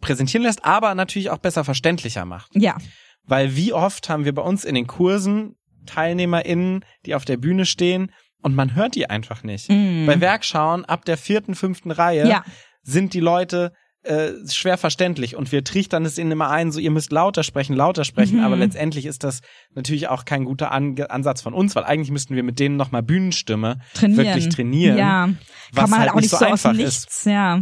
präsentieren 0.00 0.44
lässt, 0.44 0.64
aber 0.64 0.94
natürlich 0.94 1.30
auch 1.30 1.38
besser 1.38 1.64
verständlicher 1.64 2.24
macht. 2.24 2.50
Ja. 2.54 2.78
Weil 3.24 3.56
wie 3.56 3.72
oft 3.74 4.08
haben 4.08 4.24
wir 4.24 4.34
bei 4.34 4.42
uns 4.42 4.64
in 4.64 4.74
den 4.74 4.86
Kursen 4.86 5.54
TeilnehmerInnen, 5.88 6.84
die 7.06 7.14
auf 7.14 7.24
der 7.24 7.36
Bühne 7.36 7.66
stehen 7.66 8.10
und 8.42 8.54
man 8.54 8.74
hört 8.74 8.94
die 8.94 9.10
einfach 9.10 9.42
nicht. 9.42 9.68
Mhm. 9.70 10.06
Bei 10.06 10.20
Werkschauen 10.20 10.84
ab 10.84 11.04
der 11.04 11.16
vierten, 11.16 11.54
fünften 11.54 11.90
Reihe 11.90 12.28
Ja. 12.28 12.44
sind 12.82 13.14
die 13.14 13.20
Leute 13.20 13.72
äh, 14.04 14.30
schwer 14.48 14.78
verständlich 14.78 15.34
und 15.34 15.50
wir 15.50 15.64
trichtern 15.64 16.04
es 16.04 16.18
ihnen 16.18 16.30
immer 16.30 16.48
ein, 16.50 16.70
so 16.70 16.78
ihr 16.78 16.92
müsst 16.92 17.10
lauter 17.10 17.42
sprechen, 17.42 17.74
lauter 17.74 18.04
sprechen, 18.04 18.38
Mhm. 18.38 18.44
aber 18.44 18.56
letztendlich 18.56 19.06
ist 19.06 19.24
das 19.24 19.40
natürlich 19.74 20.06
auch 20.08 20.24
kein 20.24 20.44
guter 20.44 20.70
An 20.70 20.96
Ansatz 21.08 21.42
von 21.42 21.52
uns, 21.52 21.74
weil 21.74 21.82
eigentlich 21.84 22.12
müssten 22.12 22.36
wir 22.36 22.44
mit 22.44 22.60
denen 22.60 22.76
nochmal 22.76 23.02
Bühnenstimme 23.02 23.80
Trainieren. 23.94 24.24
wirklich 24.24 24.48
trainieren. 24.50 24.96
Ja. 24.98 25.28
was 25.72 25.80
Kann 25.82 25.90
man 25.90 25.98
halt 25.98 26.08
halt 26.10 26.16
auch 26.16 26.20
nicht 26.20 26.30
so 26.30 26.36
so, 26.38 26.44
einfach 26.44 26.70
dem 26.72 26.80
ist. 26.80 27.06
Nichts, 27.06 27.24
ja. 27.24 27.60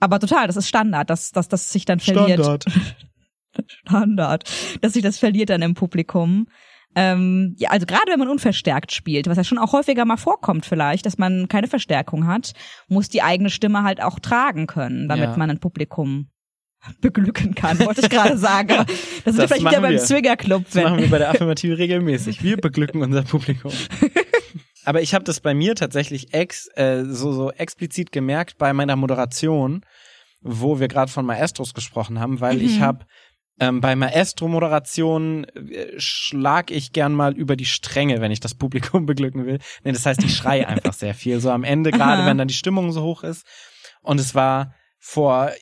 Aber 0.00 0.20
total, 0.20 0.46
das 0.46 0.56
ist 0.56 0.68
Standard, 0.68 1.08
dass, 1.10 1.30
dass 1.30 1.48
das 1.48 1.70
sich 1.72 1.86
dann 1.86 1.98
verliert. 1.98 2.38
Standard. 2.40 2.64
Standard, 3.66 4.44
dass 4.82 4.92
sich 4.92 5.02
das 5.02 5.18
verliert 5.18 5.50
dann 5.50 5.62
im 5.62 5.74
Publikum. 5.74 6.46
Ähm, 6.98 7.54
ja, 7.58 7.70
also 7.70 7.86
gerade 7.86 8.10
wenn 8.10 8.18
man 8.18 8.28
unverstärkt 8.28 8.92
spielt, 8.92 9.28
was 9.28 9.36
ja 9.36 9.44
schon 9.44 9.58
auch 9.58 9.72
häufiger 9.72 10.04
mal 10.04 10.16
vorkommt 10.16 10.66
vielleicht, 10.66 11.06
dass 11.06 11.16
man 11.18 11.46
keine 11.48 11.68
Verstärkung 11.68 12.26
hat, 12.26 12.52
muss 12.88 13.08
die 13.08 13.22
eigene 13.22 13.50
Stimme 13.50 13.82
halt 13.84 14.02
auch 14.02 14.18
tragen 14.18 14.66
können, 14.66 15.08
damit 15.08 15.30
Ja. 15.30 15.36
man 15.36 15.50
ein 15.50 15.60
Publikum 15.60 16.28
beglücken 17.00 17.54
kann, 17.54 17.78
wollte 17.80 18.00
ich 18.02 18.08
gerade 18.10 18.38
sagen. 18.38 18.70
Aber 18.72 18.84
das 18.84 18.96
sind 18.96 19.24
wir 19.24 19.32
Das 19.42 19.52
vielleicht 19.52 19.60
wieder 19.72 19.80
beim 19.80 19.92
wir. 19.92 19.98
Swinger 20.00 20.36
Club. 20.36 20.64
Das 20.64 20.74
machen 20.76 20.94
Wenn, 20.96 21.02
wir 21.04 21.10
bei 21.10 21.18
der 21.18 21.30
Affirmative 21.30 21.76
regelmäßig. 21.78 22.42
Wir 22.42 22.56
beglücken 22.56 23.02
unser 23.02 23.22
Publikum. 23.22 23.72
Aber 24.84 25.02
ich 25.02 25.12
habe 25.14 25.24
das 25.24 25.40
bei 25.40 25.54
mir 25.54 25.74
tatsächlich 25.74 26.32
ex, 26.34 26.68
äh, 26.76 27.04
so, 27.04 27.32
so 27.32 27.50
explizit 27.52 28.10
gemerkt 28.12 28.56
bei 28.58 28.72
meiner 28.72 28.96
Moderation, 28.96 29.84
wo 30.40 30.78
wir 30.80 30.88
gerade 30.88 31.10
von 31.10 31.26
Maestros 31.26 31.74
gesprochen 31.74 32.20
haben, 32.20 32.40
weil 32.40 32.62
ich 32.62 32.78
Mhm. 32.78 32.82
habe 32.82 33.06
ähm, 33.60 33.80
bei 33.80 33.96
Maestro-Moderation 33.96 35.44
äh, 35.44 35.98
schlag 35.98 36.70
ich 36.70 36.92
gern 36.92 37.12
mal 37.12 37.36
über 37.36 37.56
die 37.56 37.64
Stränge, 37.64 38.20
wenn 38.20 38.32
ich 38.32 38.40
das 38.40 38.54
Publikum 38.54 39.06
beglücken 39.06 39.46
will. 39.46 39.58
Nee, 39.84 39.92
das 39.92 40.06
heißt, 40.06 40.22
ich 40.22 40.34
schreie 40.36 40.68
einfach 40.68 40.92
sehr 40.92 41.14
viel. 41.14 41.40
So 41.40 41.50
am 41.50 41.64
Ende, 41.64 41.90
gerade 41.90 42.24
wenn 42.26 42.38
dann 42.38 42.48
die 42.48 42.54
Stimmung 42.54 42.92
so 42.92 43.02
hoch 43.02 43.22
ist. 43.22 43.44
Und 44.02 44.20
es 44.20 44.34
war 44.34 44.74
vor 44.98 45.52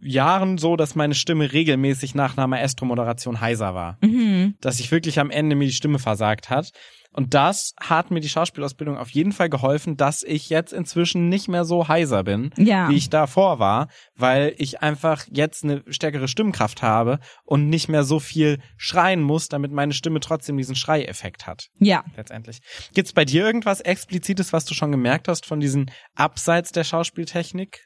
Jahren 0.00 0.58
so, 0.58 0.76
dass 0.76 0.94
meine 0.94 1.14
Stimme 1.14 1.52
regelmäßig 1.52 2.14
nach 2.14 2.36
einer 2.36 2.46
Maestro-Moderation 2.46 3.40
heiser 3.40 3.74
war 3.74 3.98
mhm. 4.02 4.56
dass 4.60 4.78
sich 4.78 4.90
wirklich 4.90 5.18
am 5.20 5.30
Ende 5.30 5.56
mir 5.56 5.66
die 5.66 5.72
Stimme 5.72 5.98
versagt 5.98 6.50
hat. 6.50 6.70
Und 7.14 7.32
das 7.32 7.72
hat 7.80 8.10
mir 8.10 8.20
die 8.20 8.28
Schauspielausbildung 8.28 8.98
auf 8.98 9.08
jeden 9.10 9.32
Fall 9.32 9.48
geholfen, 9.48 9.96
dass 9.96 10.22
ich 10.24 10.50
jetzt 10.50 10.72
inzwischen 10.72 11.28
nicht 11.28 11.48
mehr 11.48 11.64
so 11.64 11.86
heiser 11.88 12.24
bin, 12.24 12.50
Ja. 12.56 12.88
wie 12.90 12.96
ich 12.96 13.08
davor 13.08 13.58
war, 13.60 13.88
weil 14.16 14.52
ich 14.58 14.82
einfach 14.82 15.24
jetzt 15.30 15.62
eine 15.64 15.82
stärkere 15.88 16.26
Stimmkraft 16.28 16.82
habe 16.82 17.20
und 17.44 17.68
nicht 17.68 17.88
mehr 17.88 18.02
so 18.04 18.18
viel 18.18 18.60
schreien 18.76 19.22
muss, 19.22 19.48
damit 19.48 19.70
meine 19.70 19.92
Stimme 19.94 20.18
trotzdem 20.20 20.56
diesen 20.56 20.74
Schreieffekt 20.74 21.46
hat. 21.46 21.68
ja. 21.78 22.04
Letztendlich. 22.16 22.58
Gibt's 22.94 23.12
bei 23.12 23.24
dir 23.24 23.44
irgendwas 23.46 23.80
Explizites, 23.80 24.52
was 24.52 24.64
du 24.64 24.74
schon 24.74 24.90
gemerkt 24.90 25.28
hast 25.28 25.46
von 25.46 25.60
diesen 25.60 25.90
Abseits 26.16 26.72
der 26.72 26.84
Schauspieltechnik? 26.84 27.80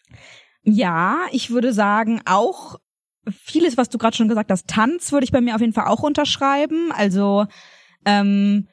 Ja, 0.62 1.18
ich 1.32 1.50
würde 1.50 1.72
sagen, 1.72 2.20
auch 2.24 2.76
vieles, 3.30 3.76
was 3.76 3.90
du 3.90 3.98
gerade 3.98 4.16
schon 4.16 4.28
gesagt 4.28 4.50
hast, 4.50 4.68
Tanz 4.68 5.12
würde 5.12 5.24
ich 5.24 5.32
bei 5.32 5.40
mir 5.42 5.54
auf 5.54 5.60
jeden 5.60 5.72
Fall 5.74 5.86
auch 5.86 6.02
unterschreiben. 6.02 6.90
Also 6.92 7.46
ähm, 8.06 8.68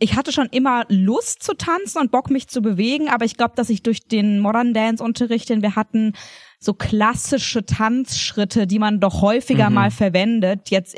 ich 0.00 0.16
hatte 0.16 0.32
schon 0.32 0.48
immer 0.50 0.86
Lust 0.88 1.42
zu 1.42 1.54
tanzen 1.54 1.98
und 1.98 2.10
Bock 2.10 2.30
mich 2.30 2.48
zu 2.48 2.62
bewegen, 2.62 3.08
aber 3.08 3.24
ich 3.26 3.36
glaube, 3.36 3.52
dass 3.54 3.70
ich 3.70 3.82
durch 3.82 4.00
den 4.08 4.40
Modern 4.40 4.74
Dance 4.74 5.04
Unterricht, 5.04 5.48
den 5.50 5.62
wir 5.62 5.76
hatten, 5.76 6.14
so 6.58 6.74
klassische 6.74 7.64
Tanzschritte, 7.64 8.66
die 8.66 8.78
man 8.78 8.98
doch 8.98 9.22
häufiger 9.22 9.68
Mhm. 9.68 9.74
mal 9.74 9.90
verwendet, 9.90 10.70
jetzt 10.70 10.96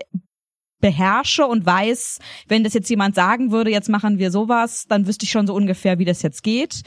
beherrsche 0.80 1.47
und 1.47 1.64
weiß, 1.66 2.18
wenn 2.49 2.64
das 2.64 2.75
jetzt 2.75 2.90
jemand 2.90 3.14
sagen 3.14 3.52
würde, 3.52 3.71
jetzt 3.71 3.88
machen 3.88 4.18
wir 4.18 4.30
sowas, 4.30 4.87
dann 4.88 5.06
wüsste 5.06 5.25
ich 5.25 5.30
schon 5.30 5.47
so 5.47 5.54
ungefähr, 5.54 5.99
wie 5.99 6.04
das 6.04 6.23
jetzt 6.23 6.42
geht. 6.42 6.82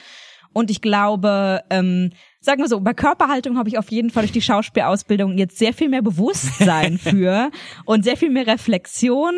Und 0.54 0.72
ich 0.72 0.82
glaube, 0.82 1.62
ähm, 1.70 2.12
sagen 2.40 2.62
wir 2.62 2.70
so, 2.70 2.80
bei 2.80 2.94
Körperhaltung 2.94 3.58
habe 3.58 3.68
ich 3.68 3.78
auf 3.78 3.92
jeden 3.92 4.10
Fall 4.10 4.24
durch 4.24 4.32
die 4.32 4.42
Schauspielausbildung 4.42 5.38
jetzt 5.38 5.58
sehr 5.58 5.74
viel 5.74 5.90
mehr 5.90 6.02
Bewusstsein 6.02 6.98
für 6.98 7.52
und 7.86 8.04
sehr 8.04 8.16
viel 8.16 8.30
mehr 8.30 8.48
Reflexion. 8.48 9.34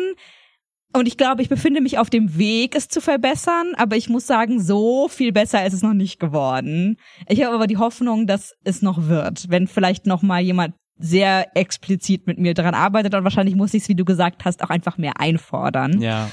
Und 0.94 1.06
ich 1.06 1.16
glaube, 1.18 1.42
ich 1.42 1.48
befinde 1.48 1.80
mich 1.80 1.98
auf 1.98 2.08
dem 2.08 2.38
Weg, 2.38 2.74
es 2.74 2.88
zu 2.88 3.00
verbessern, 3.00 3.74
aber 3.76 3.96
ich 3.96 4.08
muss 4.08 4.26
sagen, 4.26 4.60
so 4.60 5.08
viel 5.08 5.32
besser 5.32 5.66
ist 5.66 5.74
es 5.74 5.82
noch 5.82 5.92
nicht 5.92 6.18
geworden. 6.18 6.96
Ich 7.28 7.44
habe 7.44 7.54
aber 7.54 7.66
die 7.66 7.76
Hoffnung, 7.76 8.26
dass 8.26 8.54
es 8.64 8.80
noch 8.80 9.06
wird, 9.06 9.46
wenn 9.50 9.66
vielleicht 9.66 10.06
noch 10.06 10.22
mal 10.22 10.40
jemand 10.40 10.74
sehr 10.98 11.56
explizit 11.56 12.26
mit 12.26 12.38
mir 12.38 12.54
daran 12.54 12.74
arbeitet 12.74 13.14
und 13.14 13.22
wahrscheinlich 13.22 13.54
muss 13.54 13.74
ich 13.74 13.82
es, 13.82 13.88
wie 13.88 13.94
du 13.94 14.04
gesagt 14.04 14.44
hast, 14.44 14.62
auch 14.64 14.70
einfach 14.70 14.98
mehr 14.98 15.20
einfordern. 15.20 16.00
Ja. 16.00 16.30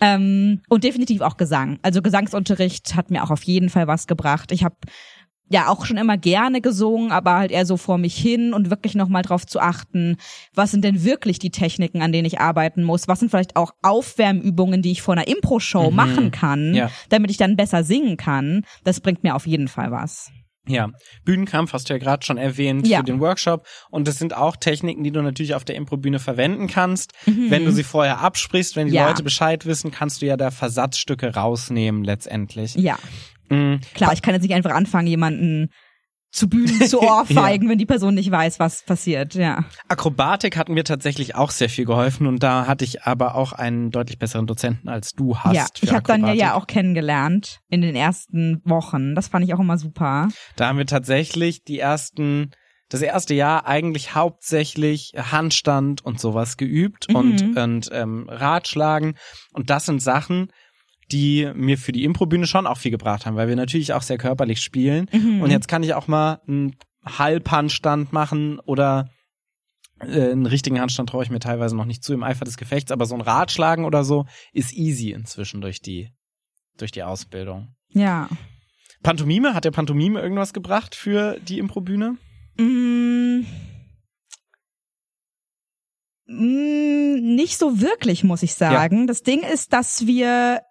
Ähm, 0.00 0.60
und 0.68 0.84
definitiv 0.84 1.20
auch 1.22 1.36
Gesang. 1.36 1.78
Also 1.82 2.02
Gesangsunterricht 2.02 2.94
hat 2.94 3.10
mir 3.10 3.24
auch 3.24 3.30
auf 3.30 3.42
jeden 3.42 3.70
Fall 3.70 3.86
was 3.86 4.06
gebracht. 4.06 4.52
Ich 4.52 4.62
habe 4.62 4.76
ja 5.48 5.68
auch 5.68 5.86
schon 5.86 5.96
immer 5.96 6.16
gerne 6.16 6.60
gesungen, 6.60 7.12
aber 7.12 7.36
halt 7.36 7.50
eher 7.52 7.66
so 7.66 7.76
vor 7.76 7.98
mich 7.98 8.16
hin 8.16 8.52
und 8.52 8.70
wirklich 8.70 8.94
nochmal 8.94 9.22
drauf 9.22 9.46
zu 9.46 9.60
achten, 9.60 10.16
was 10.54 10.70
sind 10.72 10.82
denn 10.84 11.04
wirklich 11.04 11.38
die 11.38 11.50
Techniken, 11.50 12.02
an 12.02 12.12
denen 12.12 12.26
ich 12.26 12.40
arbeiten 12.40 12.82
muss? 12.82 13.06
Was 13.08 13.20
sind 13.20 13.30
vielleicht 13.30 13.56
auch 13.56 13.72
Aufwärmübungen, 13.82 14.82
die 14.82 14.92
ich 14.92 15.02
vor 15.02 15.14
einer 15.14 15.28
Impro-Show 15.28 15.90
Mhm. 15.90 15.96
machen 15.96 16.30
kann, 16.30 16.74
Ja. 16.74 16.90
damit 17.08 17.30
ich 17.30 17.36
dann 17.36 17.56
besser 17.56 17.84
singen 17.84 18.16
kann? 18.16 18.64
Das 18.84 19.00
bringt 19.00 19.22
mir 19.24 19.34
auf 19.34 19.46
jeden 19.46 19.68
Fall 19.68 19.90
was. 19.90 20.30
Ja, 20.68 20.90
Bühnenkampf 21.24 21.72
hast 21.72 21.88
du 21.88 21.92
ja 21.94 21.98
gerade 22.00 22.26
schon 22.26 22.38
erwähnt 22.38 22.88
Ja. 22.88 22.98
für 22.98 23.04
den 23.04 23.20
Workshop 23.20 23.64
und 23.88 24.08
das 24.08 24.18
sind 24.18 24.36
auch 24.36 24.56
Techniken, 24.56 25.04
die 25.04 25.12
du 25.12 25.22
natürlich 25.22 25.54
auf 25.54 25.64
der 25.64 25.76
Improbühne 25.76 26.18
verwenden 26.18 26.66
kannst. 26.66 27.12
Mhm. 27.26 27.50
Wenn 27.52 27.64
du 27.64 27.70
sie 27.70 27.84
vorher 27.84 28.18
absprichst, 28.20 28.74
wenn 28.74 28.88
die 28.88 28.94
Ja. 28.94 29.06
Leute 29.06 29.22
Bescheid 29.22 29.64
wissen, 29.64 29.92
kannst 29.92 30.22
du 30.22 30.26
ja 30.26 30.36
da 30.36 30.50
Versatzstücke 30.50 31.34
rausnehmen 31.36 32.02
letztendlich. 32.02 32.74
Ja, 32.74 32.98
Mhm. 33.48 33.80
klar, 33.94 34.12
ich 34.12 34.22
kann 34.22 34.34
jetzt 34.34 34.42
nicht 34.42 34.54
einfach 34.54 34.72
anfangen, 34.72 35.06
jemanden 35.06 35.70
zu 36.30 36.48
Bühnen 36.48 36.86
zu 36.86 37.00
Ohrfeigen, 37.02 37.66
ja. 37.66 37.72
wenn 37.72 37.78
die 37.78 37.86
Person 37.86 38.14
nicht 38.14 38.30
weiß, 38.30 38.58
was 38.58 38.82
passiert, 38.82 39.34
ja. 39.34 39.64
Akrobatik 39.88 40.56
hatten 40.56 40.74
mir 40.74 40.84
tatsächlich 40.84 41.34
auch 41.34 41.50
sehr 41.50 41.68
viel 41.68 41.86
geholfen 41.86 42.26
und 42.26 42.42
da 42.42 42.66
hatte 42.66 42.84
ich 42.84 43.04
aber 43.04 43.34
auch 43.34 43.52
einen 43.52 43.90
deutlich 43.90 44.18
besseren 44.18 44.46
Dozenten 44.46 44.88
als 44.88 45.12
du 45.12 45.38
hast. 45.38 45.54
Ja, 45.54 45.66
ich 45.80 45.92
habe 45.92 46.02
dann 46.02 46.26
ja, 46.26 46.32
ja 46.32 46.54
auch 46.54 46.66
kennengelernt 46.66 47.60
in 47.68 47.80
den 47.80 47.96
ersten 47.96 48.60
Wochen. 48.64 49.14
Das 49.14 49.28
fand 49.28 49.44
ich 49.44 49.54
auch 49.54 49.60
immer 49.60 49.78
super. 49.78 50.28
Da 50.56 50.68
haben 50.68 50.78
wir 50.78 50.86
tatsächlich 50.86 51.64
die 51.64 51.78
ersten 51.78 52.50
das 52.88 53.02
erste 53.02 53.34
Jahr 53.34 53.66
eigentlich 53.66 54.14
hauptsächlich 54.14 55.12
Handstand 55.16 56.04
und 56.04 56.20
sowas 56.20 56.56
geübt 56.56 57.08
mhm. 57.08 57.16
und, 57.16 57.56
und 57.56 57.90
ähm, 57.92 58.28
Ratschlagen. 58.28 59.16
Und 59.52 59.70
das 59.70 59.86
sind 59.86 60.00
Sachen, 60.00 60.52
die 61.12 61.50
mir 61.54 61.78
für 61.78 61.92
die 61.92 62.04
Improbühne 62.04 62.46
schon 62.46 62.66
auch 62.66 62.78
viel 62.78 62.90
gebracht 62.90 63.26
haben, 63.26 63.36
weil 63.36 63.48
wir 63.48 63.56
natürlich 63.56 63.92
auch 63.92 64.02
sehr 64.02 64.18
körperlich 64.18 64.60
spielen. 64.60 65.08
Mhm. 65.12 65.42
Und 65.42 65.50
jetzt 65.50 65.68
kann 65.68 65.82
ich 65.82 65.94
auch 65.94 66.08
mal 66.08 66.40
einen 66.46 66.76
Halbhandstand 67.04 68.12
machen 68.12 68.58
oder 68.60 69.08
äh, 70.00 70.30
einen 70.32 70.46
richtigen 70.46 70.80
Handstand 70.80 71.08
traue 71.08 71.22
ich 71.22 71.30
mir 71.30 71.38
teilweise 71.38 71.76
noch 71.76 71.84
nicht 71.84 72.02
zu 72.02 72.12
im 72.12 72.22
Eifer 72.22 72.44
des 72.44 72.56
Gefechts, 72.56 72.90
aber 72.90 73.06
so 73.06 73.14
ein 73.14 73.20
Ratschlagen 73.20 73.84
oder 73.84 74.04
so 74.04 74.26
ist 74.52 74.72
easy 74.74 75.12
inzwischen 75.12 75.60
durch 75.60 75.80
die 75.80 76.10
durch 76.76 76.92
die 76.92 77.02
Ausbildung. 77.02 77.74
Ja. 77.88 78.28
Pantomime, 79.02 79.54
hat 79.54 79.64
der 79.64 79.70
Pantomime 79.70 80.20
irgendwas 80.20 80.52
gebracht 80.52 80.94
für 80.94 81.38
die 81.40 81.58
Improbühne? 81.58 82.18
Mm, 82.58 83.46
mm, 86.26 87.34
nicht 87.34 87.56
so 87.56 87.80
wirklich, 87.80 88.24
muss 88.24 88.42
ich 88.42 88.54
sagen. 88.54 89.00
Ja. 89.00 89.06
Das 89.06 89.22
Ding 89.22 89.42
ist, 89.42 89.72
dass 89.72 90.06
wir 90.06 90.62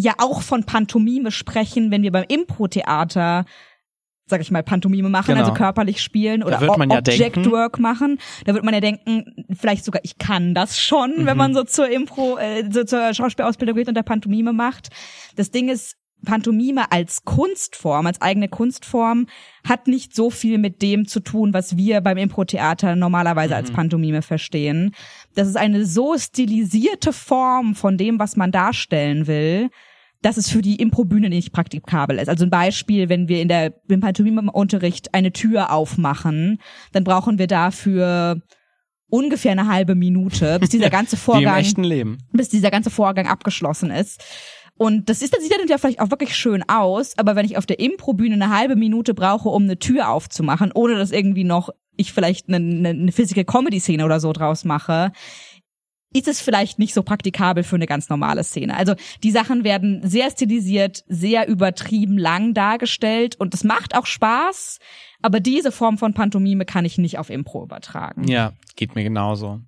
ja 0.00 0.14
auch 0.18 0.42
von 0.42 0.64
Pantomime 0.64 1.30
sprechen, 1.30 1.90
wenn 1.90 2.02
wir 2.02 2.12
beim 2.12 2.24
Impro-Theater 2.28 3.44
sag 4.30 4.42
ich 4.42 4.50
mal, 4.50 4.62
Pantomime 4.62 5.08
machen, 5.08 5.30
also 5.30 5.36
genau. 5.36 5.48
also 5.48 5.54
körperlich 5.54 6.02
spielen 6.02 6.42
oder 6.42 6.60
ja 6.60 6.68
Object 6.68 7.50
Work 7.50 7.78
machen. 7.78 8.18
Da 8.44 8.52
wird 8.52 8.62
man 8.62 8.74
ja 8.74 8.80
denken, 8.80 9.46
vielleicht 9.58 9.86
sogar 9.86 10.02
ich 10.04 10.18
kann 10.18 10.54
das 10.54 10.78
schon, 10.78 11.22
mhm. 11.22 11.26
wenn 11.26 11.36
man 11.38 11.54
so 11.54 11.64
zur 11.64 11.88
Impro, 11.88 12.36
äh, 12.36 12.70
so 12.70 12.84
zur 12.84 13.14
Schauspielausbildung 13.14 13.74
geht 13.74 13.88
und 13.88 13.94
der 13.94 14.02
Pantomime 14.02 14.52
macht. 14.52 14.90
Das 15.36 15.50
Ding 15.50 15.70
ist, 15.70 15.96
Pantomime 16.24 16.90
als 16.90 17.24
Kunstform, 17.24 18.06
als 18.06 18.20
eigene 18.20 18.48
Kunstform, 18.48 19.26
hat 19.66 19.86
nicht 19.86 20.14
so 20.14 20.30
viel 20.30 20.58
mit 20.58 20.82
dem 20.82 21.06
zu 21.06 21.20
tun, 21.20 21.54
was 21.54 21.76
wir 21.76 22.00
beim 22.00 22.18
Impro-Theater 22.18 22.96
normalerweise 22.96 23.54
mhm. 23.54 23.58
als 23.58 23.70
Pantomime 23.70 24.22
verstehen. 24.22 24.94
Das 25.34 25.48
ist 25.48 25.56
eine 25.56 25.86
so 25.86 26.18
stilisierte 26.18 27.12
Form 27.12 27.74
von 27.74 27.96
dem, 27.96 28.18
was 28.18 28.36
man 28.36 28.50
darstellen 28.50 29.26
will, 29.26 29.70
dass 30.22 30.36
es 30.36 30.50
für 30.50 30.62
die 30.62 30.76
Improbühne 30.76 31.28
nicht 31.28 31.52
praktikabel 31.52 32.18
ist. 32.18 32.28
Also 32.28 32.44
ein 32.44 32.50
Beispiel, 32.50 33.08
wenn 33.08 33.28
wir 33.28 33.40
in 33.40 33.48
der, 33.48 33.74
im 33.88 34.00
Pantomime-Unterricht 34.00 35.14
eine 35.14 35.32
Tür 35.32 35.72
aufmachen, 35.72 36.58
dann 36.92 37.04
brauchen 37.04 37.38
wir 37.38 37.46
dafür 37.46 38.42
ungefähr 39.10 39.52
eine 39.52 39.68
halbe 39.68 39.94
Minute, 39.94 40.58
bis 40.58 40.70
dieser 40.70 40.90
ganze 40.90 41.16
Vorgang, 41.16 41.64
bis 42.32 42.48
dieser 42.48 42.70
ganze 42.70 42.90
Vorgang 42.90 43.26
abgeschlossen 43.26 43.90
ist. 43.90 44.22
Und 44.76 45.08
das 45.08 45.22
ist, 45.22 45.34
das 45.34 45.42
sieht 45.42 45.52
dann 45.52 45.66
ja 45.66 45.76
vielleicht 45.76 46.00
auch 46.00 46.10
wirklich 46.10 46.36
schön 46.36 46.62
aus, 46.68 47.18
aber 47.18 47.34
wenn 47.34 47.44
ich 47.44 47.56
auf 47.56 47.66
der 47.66 47.80
Improbühne 47.80 48.34
eine 48.34 48.56
halbe 48.56 48.76
Minute 48.76 49.12
brauche, 49.12 49.48
um 49.48 49.64
eine 49.64 49.78
Tür 49.78 50.08
aufzumachen, 50.10 50.70
ohne 50.72 50.96
dass 50.96 51.10
irgendwie 51.10 51.44
noch 51.44 51.70
ich 51.96 52.12
vielleicht 52.12 52.48
eine, 52.48 52.56
eine, 52.56 52.88
eine 52.90 53.12
Physical 53.12 53.44
Comedy 53.44 53.80
Szene 53.80 54.04
oder 54.04 54.20
so 54.20 54.32
draus 54.32 54.64
mache, 54.64 55.10
ist 56.14 56.28
es 56.28 56.40
vielleicht 56.40 56.78
nicht 56.78 56.94
so 56.94 57.02
praktikabel 57.02 57.62
für 57.62 57.76
eine 57.76 57.86
ganz 57.86 58.08
normale 58.08 58.44
Szene. 58.44 58.76
Also 58.76 58.94
die 59.22 59.30
Sachen 59.30 59.64
werden 59.64 60.00
sehr 60.04 60.30
stilisiert, 60.30 61.04
sehr 61.06 61.48
übertrieben 61.48 62.18
lang 62.18 62.54
dargestellt 62.54 63.36
und 63.36 63.54
es 63.54 63.64
macht 63.64 63.94
auch 63.94 64.06
Spaß, 64.06 64.78
aber 65.22 65.40
diese 65.40 65.72
Form 65.72 65.98
von 65.98 66.14
Pantomime 66.14 66.64
kann 66.64 66.84
ich 66.84 66.98
nicht 66.98 67.18
auf 67.18 67.30
Impro 67.30 67.62
übertragen. 67.62 68.26
Ja, 68.26 68.52
geht 68.76 68.94
mir 68.94 69.04
genauso. 69.04 69.60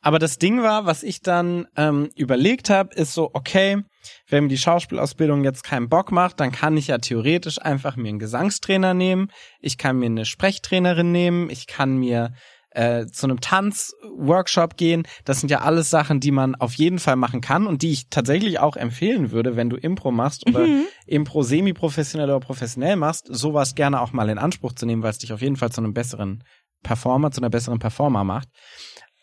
Aber 0.00 0.18
das 0.18 0.38
Ding 0.38 0.62
war, 0.62 0.86
was 0.86 1.02
ich 1.02 1.20
dann 1.20 1.66
ähm, 1.76 2.10
überlegt 2.16 2.70
habe, 2.70 2.94
ist 2.94 3.12
so, 3.12 3.30
okay, 3.34 3.82
wenn 4.28 4.44
mir 4.44 4.48
die 4.48 4.58
Schauspielausbildung 4.58 5.44
jetzt 5.44 5.62
keinen 5.62 5.88
Bock 5.88 6.10
macht, 6.10 6.40
dann 6.40 6.52
kann 6.52 6.76
ich 6.76 6.88
ja 6.88 6.98
theoretisch 6.98 7.60
einfach 7.60 7.96
mir 7.96 8.08
einen 8.08 8.18
Gesangstrainer 8.18 8.94
nehmen, 8.94 9.30
ich 9.60 9.78
kann 9.78 9.98
mir 9.98 10.06
eine 10.06 10.24
Sprechtrainerin 10.24 11.12
nehmen, 11.12 11.50
ich 11.50 11.66
kann 11.66 11.98
mir 11.98 12.32
äh, 12.70 13.06
zu 13.06 13.26
einem 13.26 13.40
Tanzworkshop 13.40 14.76
gehen. 14.76 15.02
Das 15.24 15.40
sind 15.40 15.50
ja 15.50 15.60
alles 15.60 15.90
Sachen, 15.90 16.20
die 16.20 16.30
man 16.30 16.54
auf 16.54 16.74
jeden 16.74 16.98
Fall 16.98 17.16
machen 17.16 17.40
kann 17.40 17.66
und 17.66 17.82
die 17.82 17.90
ich 17.90 18.08
tatsächlich 18.10 18.60
auch 18.60 18.76
empfehlen 18.76 19.30
würde, 19.32 19.56
wenn 19.56 19.70
du 19.70 19.76
Impro 19.76 20.10
machst 20.12 20.46
oder 20.46 20.66
mhm. 20.66 20.84
Impro 21.06 21.42
semi-professionell 21.42 22.28
oder 22.28 22.40
professionell 22.40 22.96
machst, 22.96 23.26
sowas 23.28 23.74
gerne 23.74 24.00
auch 24.00 24.12
mal 24.12 24.28
in 24.28 24.38
Anspruch 24.38 24.72
zu 24.72 24.86
nehmen, 24.86 25.02
weil 25.02 25.10
es 25.10 25.18
dich 25.18 25.32
auf 25.32 25.40
jeden 25.40 25.56
Fall 25.56 25.72
zu 25.72 25.80
einem 25.80 25.94
besseren 25.94 26.44
Performer, 26.82 27.30
zu 27.30 27.40
einer 27.40 27.50
besseren 27.50 27.78
Performer 27.78 28.24
macht. 28.24 28.48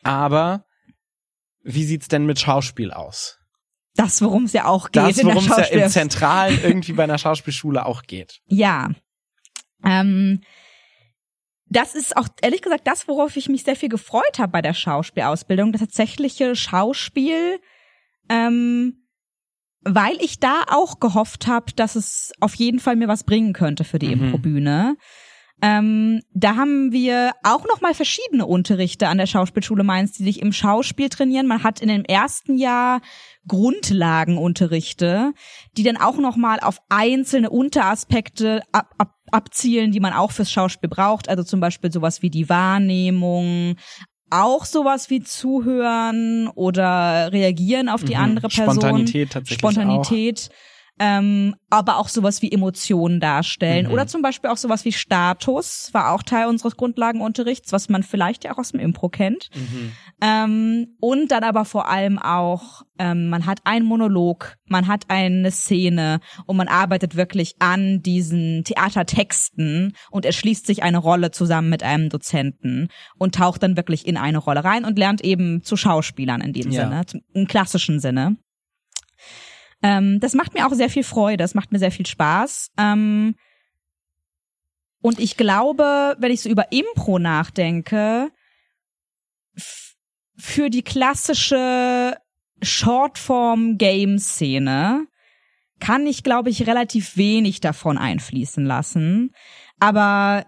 Aber 0.04 0.66
wie 1.64 1.84
sieht's 1.84 2.08
denn 2.08 2.26
mit 2.26 2.40
Schauspiel 2.40 2.92
aus? 2.92 3.40
Das, 3.96 4.22
worum 4.22 4.44
es 4.44 4.54
ja 4.54 4.66
auch 4.66 4.92
geht. 4.92 5.04
Das, 5.04 5.24
worum 5.24 5.38
es 5.38 5.58
ja 5.58 5.64
im 5.64 5.90
Zentralen 5.90 6.60
irgendwie 6.64 6.94
bei 6.94 7.04
einer 7.04 7.18
Schauspielschule 7.18 7.86
auch 7.86 8.04
geht. 8.04 8.40
Ja. 8.46 8.92
Ähm, 9.84 10.42
das 11.70 11.96
ist 11.96 12.16
auch 12.16 12.28
ehrlich 12.42 12.62
gesagt 12.62 12.88
das, 12.88 13.08
worauf 13.08 13.36
ich 13.36 13.50
mich 13.50 13.64
sehr 13.64 13.76
viel 13.76 13.90
gefreut 13.90 14.40
habe 14.40 14.52
bei 14.52 14.62
der 14.62 14.74
Schauspielausbildung, 14.74 15.72
das 15.72 15.82
tatsächliche 15.82 16.56
Schauspiel, 16.56 17.60
ähm, 18.30 19.08
weil 19.82 20.18
ich 20.22 20.40
da 20.40 20.64
auch 20.70 21.00
gehofft 21.00 21.48
habe, 21.48 21.74
dass 21.76 21.96
es 21.96 22.32
auf 22.40 22.56
jeden 22.56 22.80
Fall 22.80 22.96
mir 22.96 23.08
was 23.08 23.24
bringen 23.24 23.54
könnte 23.54 23.84
für 23.84 24.00
die 24.00 24.16
mhm. 24.16 24.26
Improbühne. 24.26 24.98
Ähm, 25.60 26.22
da 26.34 26.56
haben 26.56 26.92
wir 26.92 27.32
auch 27.42 27.66
noch 27.66 27.82
mal 27.82 27.96
verschiedene 27.96 28.46
Unterrichte 28.46 29.08
an 29.08 29.18
der 29.18 29.26
Schauspielschule 29.26 29.84
Mainz, 29.84 30.12
die 30.12 30.24
sich 30.24 30.42
im 30.42 30.54
Schauspiel 30.54 31.10
trainieren. 31.10 31.48
Man 31.48 31.64
hat 31.64 31.82
in 31.82 31.88
dem 31.88 32.06
ersten 32.06 32.58
Jahr 32.58 33.02
Grundlagenunterrichte, 33.48 35.34
die 35.76 35.84
dann 35.84 35.98
auch 35.98 36.18
noch 36.18 36.36
mal 36.36 36.60
auf 36.60 36.80
einzelne 36.90 37.50
Unteraspekte 37.50 38.62
ab, 38.72 38.94
ab, 39.00 39.16
abzielen, 39.32 39.92
die 39.92 40.00
man 40.00 40.14
auch 40.14 40.32
fürs 40.32 40.52
Schauspiel 40.52 40.90
braucht. 40.90 41.30
Also 41.30 41.44
zum 41.44 41.60
Beispiel 41.60 41.92
sowas 41.92 42.22
wie 42.22 42.30
die 42.30 42.50
Wahrnehmung, 42.50 43.76
auch 44.30 44.66
sowas 44.66 45.10
wie 45.10 45.22
zuhören 45.22 46.50
oder 46.50 47.32
reagieren 47.32 47.90
auf 47.90 48.04
die 48.04 48.16
mhm. 48.16 48.22
andere 48.22 48.48
Person. 48.50 48.76
Spontanität 48.76 49.32
tatsächlich 49.32 49.60
Spontanität. 49.60 50.50
Auch 50.52 50.77
ähm, 51.00 51.56
aber 51.70 51.98
auch 51.98 52.08
sowas 52.08 52.42
wie 52.42 52.52
Emotionen 52.52 53.20
darstellen. 53.20 53.88
Mhm. 53.88 53.92
Oder 53.92 54.08
zum 54.08 54.22
Beispiel 54.22 54.50
auch 54.50 54.58
sowas 54.58 54.86
wie 54.86 54.92
Status, 54.92 55.90
war 55.94 56.12
auch 56.12 56.24
Teil 56.24 56.48
unseres 56.48 56.78
Grundlagenunterrichts, 56.78 57.72
was 57.72 57.90
man 57.90 58.04
vielleicht 58.04 58.46
ja 58.46 58.54
auch 58.54 58.58
aus 58.58 58.72
dem 58.72 58.80
Impro 58.80 59.10
kennt. 59.10 59.50
Mhm. 59.54 59.92
Ähm, 60.22 60.88
und 61.00 61.32
dann 61.32 61.44
aber 61.44 61.66
vor 61.66 61.90
allem 61.90 62.18
auch, 62.18 62.84
ähm, 62.98 63.30
man 63.30 63.46
hat 63.46 63.60
einen 63.66 63.86
Monolog, 63.86 64.56
man 64.66 64.88
hat 64.88 65.06
eine 65.10 65.52
Szene 65.52 66.20
und 66.46 66.58
man 66.58 66.68
arbeitet 66.68 67.16
wirklich 67.16 67.56
an 67.60 68.02
diesen 68.02 68.64
Theatertexten 68.64 69.94
und 70.10 70.26
erschließt 70.26 70.66
sich 70.66 70.84
eine 70.84 70.98
Rolle 70.98 71.32
zusammen 71.32 71.70
mit 71.70 71.84
einem 71.84 72.10
Dozenten 72.10 72.88
und 73.18 73.36
taucht 73.36 73.62
dann 73.62 73.78
wirklich 73.78 74.08
in 74.08 74.18
eine 74.18 74.40
Rolle 74.40 74.64
rein 74.64 74.86
und 74.86 74.98
lernt 74.98 75.22
eben 75.22 75.64
zu 75.64 75.78
Schauspielern 75.78 76.42
in 76.42 76.54
dem 76.54 76.72
ja. 76.72 76.84
Sinne, 76.84 77.22
im 77.34 77.46
klassischen 77.48 78.00
Sinne. 78.00 78.38
Ähm, 79.82 80.20
das 80.20 80.34
macht 80.34 80.54
mir 80.54 80.68
auch 80.68 80.74
sehr 80.74 80.90
viel 80.90 81.04
Freude, 81.04 81.44
das 81.44 81.54
macht 81.54 81.72
mir 81.72 81.80
sehr 81.80 81.92
viel 81.92 82.06
Spaß. 82.06 82.72
Ähm, 82.78 83.36
und 85.02 85.20
ich 85.20 85.38
glaube, 85.38 86.18
wenn 86.20 86.32
ich 86.32 86.42
so 86.42 86.50
über 86.50 86.72
Impro 86.72 87.20
nachdenke, 87.20 88.32
für 90.38 90.70
die 90.70 90.84
klassische 90.84 92.18
Shortform-Game-Szene 92.62 95.08
kann 95.80 96.08
ich, 96.08 96.24
glaube 96.24 96.50
ich, 96.50 96.66
relativ 96.68 97.18
wenig 97.18 97.60
davon 97.60 98.00
einfließen 98.00 98.66
lassen. 98.66 99.36
Aber 99.80 100.48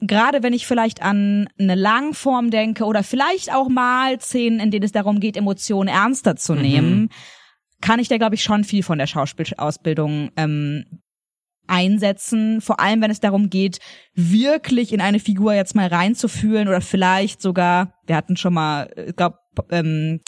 gerade 0.00 0.42
wenn 0.42 0.54
ich 0.54 0.66
vielleicht 0.66 1.02
an 1.02 1.48
eine 1.58 1.74
Langform 1.74 2.50
denke 2.50 2.84
oder 2.84 3.02
vielleicht 3.02 3.52
auch 3.52 3.68
mal 3.68 4.18
Szenen, 4.20 4.60
in 4.60 4.70
denen 4.70 4.84
es 4.84 4.92
darum 4.92 5.20
geht, 5.20 5.36
Emotionen 5.36 5.88
ernster 5.88 6.36
zu 6.36 6.54
mhm. 6.54 6.62
Kann 7.80 7.98
ich 7.98 8.08
da, 8.08 8.18
glaube 8.18 8.34
ich, 8.34 8.42
schon 8.42 8.64
viel 8.64 8.82
von 8.82 8.98
der 8.98 9.06
Schauspielausbildung 9.06 10.30
ähm, 10.36 10.84
einsetzen, 11.66 12.60
vor 12.60 12.80
allem 12.80 13.00
wenn 13.00 13.10
es 13.10 13.20
darum 13.20 13.48
geht, 13.48 13.78
wirklich 14.14 14.92
in 14.92 15.00
eine 15.00 15.20
Figur 15.20 15.54
jetzt 15.54 15.74
mal 15.74 15.86
reinzufühlen 15.86 16.68
oder 16.68 16.80
vielleicht 16.80 17.40
sogar, 17.40 17.94
wir 18.06 18.16
hatten 18.16 18.36
schon 18.36 18.54
mal, 18.54 18.90
ich 19.06 19.14
glaube, 19.14 19.38
ähm, 19.70 20.20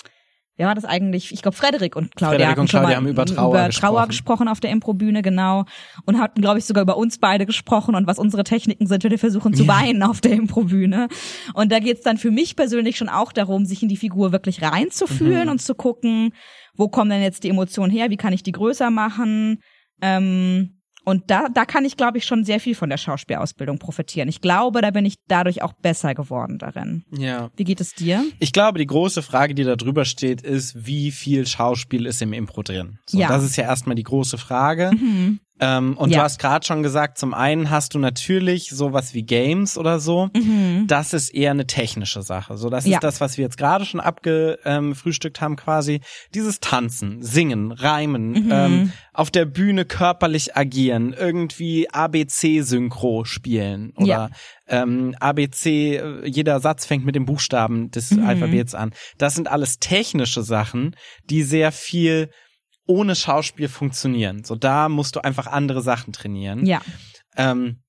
wer 0.57 0.69
war 0.69 0.75
das 0.77 0.85
eigentlich? 0.85 1.33
Ich 1.33 1.43
glaube, 1.43 1.57
Frederik 1.57 1.97
und 1.97 2.15
Claudia 2.15 2.39
Frederik 2.39 2.59
und 2.59 2.71
Claudia 2.71 2.97
haben 2.97 3.09
über 3.09 3.27
Trauer, 3.27 3.51
über 3.51 3.67
gesprochen. 3.67 3.95
Trauer 3.95 4.07
gesprochen 4.07 4.49
auf 4.49 4.61
der 4.61 4.71
Improbühne, 4.71 5.23
genau. 5.23 5.65
Und 6.07 6.21
hatten, 6.21 6.41
glaube 6.41 6.61
ich, 6.61 6.65
sogar 6.65 6.83
über 6.83 6.97
uns 6.97 7.19
beide 7.19 7.47
gesprochen 7.47 7.97
und 7.97 8.07
was 8.07 8.19
unsere 8.19 8.45
Techniken 8.45 8.87
sind, 8.87 9.03
wenn 9.03 9.11
wir 9.11 9.19
versuchen 9.19 9.55
zu 9.55 9.67
weinen 9.67 10.03
auf 10.05 10.21
der 10.21 10.33
Improbühne. 10.33 11.09
Und 11.55 11.73
da 11.73 11.81
geht's 11.81 12.03
dann 12.03 12.19
für 12.19 12.31
mich 12.31 12.55
persönlich 12.55 12.97
schon 12.97 13.09
auch 13.09 13.33
darum, 13.33 13.65
sich 13.65 13.83
in 13.83 13.89
die 13.89 13.97
Figur 13.97 14.31
wirklich 14.31 14.63
reinzufühlen 14.63 15.47
mhm. 15.47 15.51
und 15.51 15.63
zu 15.63 15.75
gucken, 15.75 16.33
wo 16.77 16.89
kommen 16.89 17.11
denn 17.11 17.23
jetzt 17.23 17.45
die 17.45 17.49
Emotionen 17.51 17.93
her, 17.93 18.11
wie 18.11 18.17
kann 18.17 18.33
ich 18.33 18.43
die 18.43 18.53
größer 18.53 18.91
machen. 18.91 19.59
Ähm, 20.01 20.79
Und 21.05 21.33
da, 21.33 21.49
da 21.53 21.65
kann 21.65 21.85
ich, 21.85 21.97
glaube 21.97 22.19
ich, 22.19 22.25
schon 22.25 22.45
sehr 22.45 22.61
viel 22.61 22.77
von 22.77 22.89
der 22.89 22.97
Schauspielausbildung 22.97 23.79
profitieren. 23.81 24.29
Ich 24.29 24.41
glaube, 24.41 24.81
da 24.83 24.91
bin 24.93 25.05
ich 25.05 25.17
dadurch 25.27 25.61
auch 25.63 25.73
besser 25.73 26.15
geworden 26.15 26.59
darin. 26.59 27.03
Ja. 27.11 27.51
Wie 27.57 27.65
geht 27.65 27.81
es 27.81 27.93
dir? 27.95 28.25
Ich 28.39 28.53
glaube, 28.53 28.79
die 28.79 28.87
große 28.87 29.21
Frage, 29.23 29.55
die 29.57 29.65
da 29.65 29.75
drüber 29.75 30.05
steht, 30.05 30.43
ist, 30.43 30.87
wie 30.87 31.11
viel 31.11 31.45
Schauspiel 31.45 32.07
ist 32.07 32.23
im 32.23 32.33
Impro 32.33 32.63
drin? 32.63 32.99
So, 33.09 33.19
Ja. 33.19 33.27
Das 33.29 33.43
ist 33.43 33.57
ja 33.57 33.65
erstmal 33.65 33.97
die 33.97 34.05
große 34.05 34.39
Frage. 34.39 34.93
Mhm. 34.95 35.41
Ähm, 35.59 35.97
und 35.97 36.11
du 36.13 36.17
Ja. 36.19 36.23
hast 36.23 36.39
gerade 36.39 36.65
schon 36.65 36.85
gesagt, 36.85 37.19
zum 37.19 37.35
einen 37.35 37.69
hast 37.71 37.95
du 37.95 37.99
natürlich 37.99 38.71
sowas 38.71 39.13
wie 39.13 39.23
Games 39.25 39.77
oder 39.77 39.99
so. 39.99 40.29
Mhm. 40.37 40.72
Das 40.87 41.13
ist 41.13 41.31
eher 41.31 41.51
eine 41.53 41.67
technische 41.67 42.23
Sache. 42.23 42.57
So, 42.57 42.71
das 42.71 42.87
Ja. 42.87 42.97
ist 42.99 43.05
das, 43.05 43.21
was 43.21 43.37
wir 43.39 43.45
jetzt 43.45 43.59
gerade 43.59 43.85
schon 43.85 44.01
abgefrühstückt 44.01 45.41
haben, 45.41 45.57
quasi. 45.57 46.01
Dieses 46.35 46.61
Tanzen, 46.61 47.23
Singen, 47.23 47.73
Reimen, 47.73 48.31
Mhm. 48.47 48.49
ähm, 48.53 48.93
auf 49.13 49.31
der 49.31 49.45
Bühne 49.45 49.85
körperlich 49.85 50.57
agieren, 50.57 51.13
irgendwie 51.19 51.89
ABC-Synchro 51.91 53.25
spielen 53.25 53.93
oder 53.97 54.07
Ja. 54.07 54.31
ähm, 54.69 55.15
ABC, 55.21 55.97
äh, 55.97 56.27
jeder 56.27 56.61
Satz 56.61 56.87
fängt 56.87 57.05
mit 57.05 57.15
dem 57.15 57.27
Buchstaben 57.27 57.91
des 57.91 58.11
Mhm. 58.13 58.25
Alphabets 58.25 58.75
an. 58.75 58.93
Das 59.19 59.35
sind 59.35 59.49
alles 59.49 59.79
technische 59.79 60.43
Sachen, 60.43 60.97
die 61.29 61.43
sehr 61.43 61.73
viel 61.73 62.31
ohne 62.87 63.15
Schauspiel 63.15 63.69
funktionieren. 63.69 64.45
So, 64.45 64.57
da 64.57 64.89
musst 64.89 65.15
du 65.17 65.21
einfach 65.21 65.47
andere 65.47 65.83
Sachen 65.83 66.13
trainieren. 66.13 66.67
Ja. 66.67 66.81
Ähm, 67.37 67.82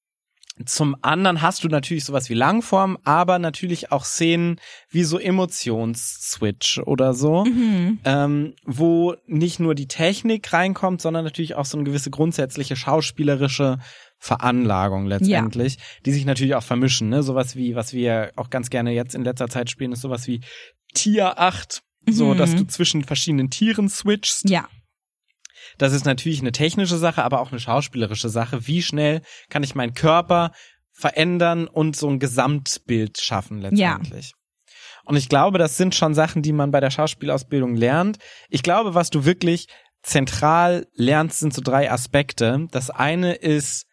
zum 0.66 0.96
anderen 1.02 1.42
hast 1.42 1.64
du 1.64 1.68
natürlich 1.68 2.06
sowas 2.06 2.30
wie 2.30 2.36
Langform, 2.36 2.98
aber 3.04 3.40
natürlich 3.40 3.92
auch 3.92 4.06
Szenen 4.06 4.60
wie 4.90 5.04
so 5.04 5.18
Emotionsswitch 5.18 6.80
oder 6.80 7.14
so, 7.14 7.46
Mhm. 7.46 8.00
ähm, 8.06 8.54
wo 8.66 9.16
nicht 9.26 9.60
nur 9.60 9.76
die 9.76 9.88
Technik 9.88 10.52
reinkommt, 10.54 11.02
sondern 11.02 11.24
natürlich 11.26 11.56
auch 11.56 11.66
so 11.66 11.78
eine 11.78 11.86
gewisse 11.86 12.12
grundsätzliche 12.12 12.76
schauspielerische 12.76 13.80
Veranlagung 14.20 15.06
letztendlich, 15.06 15.78
die 16.06 16.12
sich 16.12 16.26
natürlich 16.26 16.56
auch 16.56 16.64
vermischen. 16.64 17.10
Ne? 17.10 17.24
Sowas 17.24 17.56
wie, 17.56 17.76
was 17.76 17.94
wir 17.94 18.32
auch 18.36 18.50
ganz 18.50 18.70
gerne 18.70 18.92
jetzt 18.92 19.16
in 19.16 19.24
letzter 19.24 19.50
Zeit 19.50 19.70
spielen, 19.70 19.92
ist 19.92 20.02
sowas 20.02 20.28
wie 20.28 20.40
Tier 20.94 21.40
8, 21.40 21.82
so 22.10 22.34
Mhm. 22.34 22.38
dass 22.38 22.56
du 22.56 22.64
zwischen 22.66 23.04
verschiedenen 23.04 23.50
Tieren 23.50 23.90
switchst. 23.90 24.50
Ja. 24.50 24.68
Das 25.78 25.94
ist 25.94 26.06
natürlich 26.06 26.42
eine 26.42 26.52
technische 26.52 26.98
Sache, 26.98 27.24
aber 27.24 27.40
auch 27.42 27.52
eine 27.52 27.60
schauspielerische 27.60 28.30
Sache. 28.30 28.68
Wie 28.68 28.82
schnell 28.82 29.22
kann 29.50 29.64
ich 29.64 29.76
meinen 29.76 29.94
Körper 29.94 30.52
verändern 30.92 31.68
und 31.68 31.96
so 31.96 32.08
ein 32.10 32.20
Gesamtbild 32.20 33.20
schaffen 33.20 33.60
letztendlich? 33.62 34.34
Und 35.06 35.16
ich 35.18 35.28
glaube, 35.28 35.58
das 35.58 35.76
sind 35.76 35.96
schon 35.96 36.14
Sachen, 36.14 36.42
die 36.42 36.54
man 36.54 36.72
bei 36.72 36.80
der 36.80 36.92
Schauspielausbildung 36.92 37.76
lernt. 37.76 38.18
Ich 38.50 38.64
glaube, 38.64 38.94
was 38.96 39.10
du 39.10 39.26
wirklich 39.26 39.68
zentral 40.02 40.88
lernst, 40.94 41.40
sind 41.40 41.54
so 41.54 41.62
drei 41.62 41.92
Aspekte. 41.92 42.68
Das 42.72 42.90
eine 42.90 43.34
ist 43.34 43.86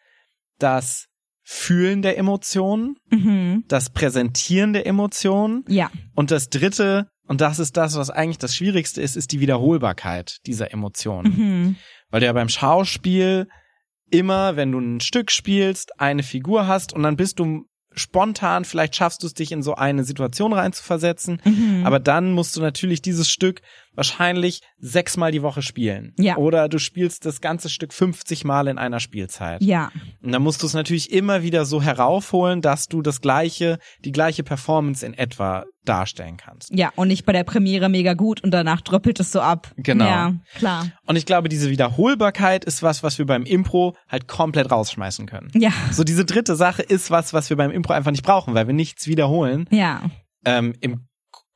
das 0.59 1.07
Fühlen 1.43 2.01
der 2.01 2.17
Emotionen, 2.17 2.95
Mhm. 3.09 3.65
das 3.67 3.89
Präsentieren 3.89 4.73
der 4.73 4.85
Emotionen 4.85 5.63
Ja. 5.67 5.89
und 6.15 6.31
das 6.31 6.49
dritte, 6.49 7.07
und 7.27 7.41
das 7.41 7.59
ist 7.59 7.77
das, 7.77 7.95
was 7.95 8.09
eigentlich 8.09 8.39
das 8.39 8.55
Schwierigste 8.55 9.01
ist, 9.01 9.15
ist 9.15 9.31
die 9.31 9.39
Wiederholbarkeit 9.39 10.37
dieser 10.45 10.71
Emotionen. 10.73 11.37
Mhm. 11.37 11.75
Weil 12.09 12.19
du 12.19 12.25
ja 12.25 12.33
beim 12.33 12.49
Schauspiel 12.49 13.47
immer, 14.09 14.55
wenn 14.55 14.71
du 14.71 14.79
ein 14.79 14.99
Stück 14.99 15.31
spielst, 15.31 15.99
eine 15.99 16.23
Figur 16.23 16.67
hast 16.67 16.93
und 16.93 17.03
dann 17.03 17.15
bist 17.15 17.39
du 17.39 17.65
spontan, 17.93 18.63
vielleicht 18.65 18.95
schaffst 18.95 19.21
du 19.23 19.27
es 19.27 19.33
dich 19.33 19.51
in 19.51 19.63
so 19.63 19.75
eine 19.75 20.03
Situation 20.03 20.53
reinzuversetzen, 20.53 21.41
Mhm. 21.43 21.85
aber 21.85 21.99
dann 21.99 22.31
musst 22.31 22.55
du 22.55 22.61
natürlich 22.61 23.01
dieses 23.01 23.29
Stück 23.29 23.61
wahrscheinlich 23.93 24.61
sechsmal 24.77 25.31
die 25.31 25.41
Woche 25.41 25.61
spielen. 25.61 26.13
Ja. 26.17 26.37
Oder 26.37 26.69
du 26.69 26.79
spielst 26.79 27.25
das 27.25 27.41
ganze 27.41 27.69
Stück 27.69 27.93
50 27.93 28.43
Mal 28.45 28.67
in 28.67 28.77
einer 28.77 28.99
Spielzeit. 28.99 29.61
Ja. 29.61 29.91
Und 30.21 30.31
dann 30.31 30.41
musst 30.41 30.61
du 30.61 30.67
es 30.67 30.73
natürlich 30.73 31.11
immer 31.11 31.43
wieder 31.43 31.65
so 31.65 31.81
heraufholen, 31.81 32.61
dass 32.61 32.87
du 32.87 33.01
das 33.01 33.21
gleiche, 33.21 33.79
die 34.05 34.11
gleiche 34.11 34.43
Performance 34.43 35.05
in 35.05 35.13
etwa 35.13 35.65
darstellen 35.83 36.37
kannst. 36.37 36.71
Ja. 36.73 36.91
Und 36.95 37.07
nicht 37.07 37.25
bei 37.25 37.33
der 37.33 37.43
Premiere 37.43 37.89
mega 37.89 38.13
gut 38.13 38.43
und 38.43 38.51
danach 38.51 38.81
dröppelt 38.81 39.19
es 39.19 39.31
so 39.31 39.41
ab. 39.41 39.71
Genau. 39.77 40.05
Ja, 40.05 40.33
klar. 40.55 40.87
Und 41.05 41.15
ich 41.15 41.25
glaube, 41.25 41.49
diese 41.49 41.69
Wiederholbarkeit 41.69 42.65
ist 42.65 42.83
was, 42.83 43.03
was 43.03 43.17
wir 43.17 43.25
beim 43.25 43.43
Impro 43.43 43.95
halt 44.07 44.27
komplett 44.27 44.71
rausschmeißen 44.71 45.25
können. 45.25 45.49
Ja. 45.55 45.71
So 45.91 46.03
diese 46.03 46.25
dritte 46.25 46.55
Sache 46.55 46.81
ist 46.83 47.11
was, 47.11 47.33
was 47.33 47.49
wir 47.49 47.57
beim 47.57 47.71
Impro 47.71 47.93
einfach 47.93 48.11
nicht 48.11 48.23
brauchen, 48.23 48.53
weil 48.53 48.67
wir 48.67 48.73
nichts 48.73 49.07
wiederholen. 49.07 49.67
Ja. 49.71 50.03
Ähm, 50.45 50.73
Im 50.81 51.07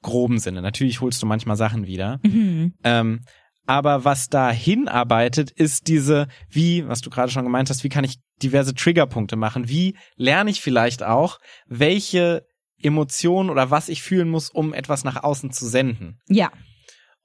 groben 0.05 0.37
Sinne. 0.39 0.61
Natürlich 0.61 1.01
holst 1.01 1.21
du 1.21 1.25
manchmal 1.25 1.57
Sachen 1.57 1.87
wieder. 1.87 2.19
Mhm. 2.23 2.75
Ähm, 2.83 3.21
aber 3.65 4.05
was 4.05 4.29
da 4.29 4.51
hinarbeitet, 4.51 5.49
ist 5.49 5.87
diese, 5.87 6.27
wie, 6.49 6.87
was 6.87 7.01
du 7.01 7.09
gerade 7.09 7.31
schon 7.31 7.43
gemeint 7.43 7.69
hast, 7.69 7.83
wie 7.83 7.89
kann 7.89 8.03
ich 8.03 8.19
diverse 8.41 8.75
Triggerpunkte 8.75 9.35
machen? 9.35 9.67
Wie 9.67 9.97
lerne 10.15 10.51
ich 10.51 10.61
vielleicht 10.61 11.01
auch, 11.01 11.39
welche 11.65 12.45
Emotionen 12.81 13.49
oder 13.49 13.71
was 13.71 13.89
ich 13.89 14.03
fühlen 14.03 14.29
muss, 14.29 14.49
um 14.49 14.73
etwas 14.73 15.03
nach 15.03 15.23
außen 15.23 15.51
zu 15.51 15.67
senden? 15.67 16.19
Ja. 16.29 16.51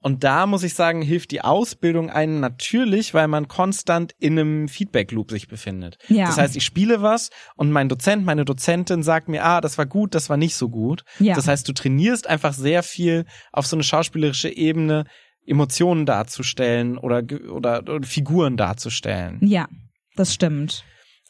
Und 0.03 0.23
da 0.23 0.47
muss 0.47 0.63
ich 0.63 0.73
sagen, 0.73 1.03
hilft 1.03 1.29
die 1.29 1.41
Ausbildung 1.41 2.09
einem 2.09 2.39
natürlich, 2.39 3.13
weil 3.13 3.27
man 3.27 3.47
konstant 3.47 4.15
in 4.17 4.37
einem 4.37 4.67
Feedback-Loop 4.67 5.29
sich 5.29 5.47
befindet. 5.47 5.99
Ja. 6.07 6.25
Das 6.25 6.37
heißt, 6.37 6.55
ich 6.55 6.65
spiele 6.65 7.03
was 7.03 7.29
und 7.55 7.71
mein 7.71 7.87
Dozent, 7.87 8.25
meine 8.25 8.43
Dozentin 8.43 9.03
sagt 9.03 9.29
mir, 9.29 9.45
ah, 9.45 9.61
das 9.61 9.77
war 9.77 9.85
gut, 9.85 10.15
das 10.15 10.27
war 10.27 10.37
nicht 10.37 10.55
so 10.55 10.69
gut. 10.69 11.03
Ja. 11.19 11.35
Das 11.35 11.47
heißt, 11.47 11.67
du 11.69 11.73
trainierst 11.73 12.27
einfach 12.27 12.53
sehr 12.53 12.81
viel 12.81 13.25
auf 13.51 13.67
so 13.67 13.75
eine 13.75 13.83
schauspielerische 13.83 14.49
Ebene, 14.49 15.05
Emotionen 15.45 16.07
darzustellen 16.07 16.97
oder, 16.97 17.23
oder, 17.51 17.81
oder 17.81 18.03
Figuren 18.03 18.57
darzustellen. 18.57 19.39
Ja. 19.41 19.67
Das 20.15 20.33
stimmt. 20.33 20.83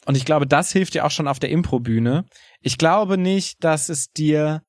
Und 0.06 0.16
ich 0.16 0.24
glaube, 0.24 0.46
das 0.46 0.72
hilft 0.72 0.94
dir 0.94 1.04
auch 1.04 1.10
schon 1.10 1.28
auf 1.28 1.38
der 1.38 1.50
Improbühne. 1.50 2.24
Ich 2.60 2.78
glaube 2.78 3.18
nicht, 3.18 3.62
dass 3.62 3.88
es 3.88 4.10
dir 4.10 4.62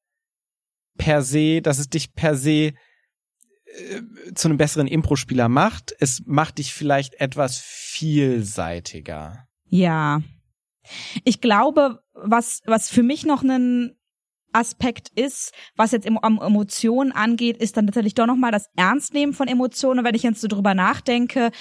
per 0.97 1.21
se, 1.21 1.61
dass 1.61 1.79
es 1.79 1.89
dich 1.89 2.13
per 2.13 2.35
se 2.35 2.73
äh, 3.73 4.33
zu 4.33 4.47
einem 4.47 4.57
besseren 4.57 4.87
Impro-Spieler 4.87 5.49
macht. 5.49 5.95
Es 5.99 6.23
macht 6.25 6.57
dich 6.57 6.73
vielleicht 6.73 7.15
etwas 7.15 7.57
vielseitiger. 7.57 9.47
Ja. 9.69 10.21
Ich 11.23 11.41
glaube, 11.41 12.03
was, 12.13 12.61
was 12.65 12.89
für 12.89 13.03
mich 13.03 13.25
noch 13.25 13.43
ein 13.43 13.95
Aspekt 14.53 15.09
ist, 15.15 15.51
was 15.75 15.91
jetzt 15.91 16.05
im, 16.05 16.17
am 16.17 16.39
Emotionen 16.41 17.11
angeht, 17.11 17.57
ist 17.57 17.75
dann 17.77 17.87
tatsächlich 17.87 18.13
doch 18.15 18.27
nochmal 18.27 18.51
das 18.51 18.69
Ernstnehmen 18.75 19.33
von 19.33 19.47
Emotionen. 19.47 19.99
Und 19.99 20.05
wenn 20.05 20.15
ich 20.15 20.23
jetzt 20.23 20.41
so 20.41 20.47
drüber 20.47 20.73
nachdenke, 20.73 21.51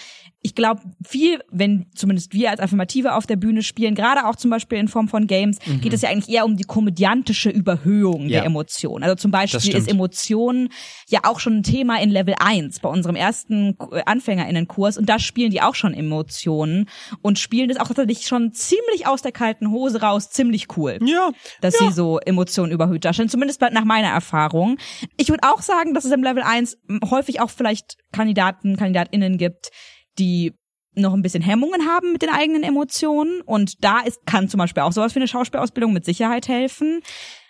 ich 0.44 0.54
glaube, 0.56 0.82
viel, 1.06 1.40
wenn 1.50 1.86
zumindest 1.94 2.32
wir 2.34 2.50
als 2.50 2.58
Affirmative 2.60 3.14
auf 3.14 3.26
der 3.26 3.36
Bühne 3.36 3.62
spielen, 3.62 3.94
gerade 3.94 4.26
auch 4.26 4.34
zum 4.36 4.50
Beispiel 4.50 4.78
in 4.78 4.88
Form 4.88 5.06
von 5.08 5.26
Games, 5.28 5.58
geht 5.80 5.92
es 5.92 6.02
ja 6.02 6.08
eigentlich 6.10 6.34
eher 6.34 6.44
um 6.44 6.56
die 6.56 6.64
komödiantische 6.64 7.48
Überhöhung 7.50 8.22
Ja. 8.22 8.40
der 8.40 8.44
Emotionen. 8.46 9.04
Also 9.04 9.14
zum 9.16 9.30
Beispiel 9.30 9.74
ist 9.76 9.88
Emotionen 9.88 10.68
ja 11.08 11.20
auch 11.24 11.38
schon 11.38 11.58
ein 11.58 11.62
Thema 11.62 12.00
in 12.02 12.10
Level 12.10 12.34
1 12.38 12.80
bei 12.80 12.88
unserem 12.88 13.14
ersten 13.14 13.76
äh, 13.92 14.02
AnfängerInnenkurs 14.04 14.98
und 14.98 15.08
da 15.08 15.18
spielen 15.20 15.50
die 15.52 15.62
auch 15.62 15.74
schon 15.76 15.94
Emotionen 15.94 16.88
und 17.22 17.38
spielen 17.38 17.68
das 17.68 17.78
auch 17.78 17.86
tatsächlich 17.86 18.26
schon 18.26 18.52
ziemlich 18.52 19.06
aus 19.06 19.22
der 19.22 19.32
kalten 19.32 19.70
Hose 19.70 20.00
raus, 20.02 20.30
ziemlich 20.30 20.76
cool 20.76 20.98
Ja. 21.04 21.30
dass 21.60 21.78
sie 21.78 21.92
so 21.92 22.18
Emotionen 22.18 22.72
überhöht 22.82 23.04
darstellen, 23.04 23.28
zumindest 23.28 23.60
nach 23.60 23.84
meiner 23.84 24.08
Erfahrung. 24.08 24.78
Ich 25.16 25.28
würde 25.28 25.48
auch 25.48 25.62
sagen, 25.62 25.94
dass 25.94 26.04
es 26.04 26.12
im 26.12 26.22
Level 26.22 26.42
1 26.42 26.76
häufig 27.10 27.40
auch 27.40 27.50
vielleicht 27.50 27.96
Kandidaten, 28.12 28.76
KandidatInnen 28.76 29.38
gibt, 29.38 29.70
die 30.18 30.52
noch 30.94 31.14
ein 31.14 31.22
bisschen 31.22 31.42
Hemmungen 31.42 31.86
haben 31.86 32.12
mit 32.12 32.22
den 32.22 32.28
eigenen 32.30 32.62
Emotionen 32.64 33.40
und 33.42 33.82
da 33.82 34.00
ist, 34.00 34.26
kann 34.26 34.48
zum 34.48 34.58
Beispiel 34.58 34.82
auch 34.82 34.92
sowas 34.92 35.14
wie 35.14 35.20
eine 35.20 35.28
Schauspielausbildung 35.28 35.92
mit 35.92 36.04
Sicherheit 36.04 36.48
helfen. 36.48 37.00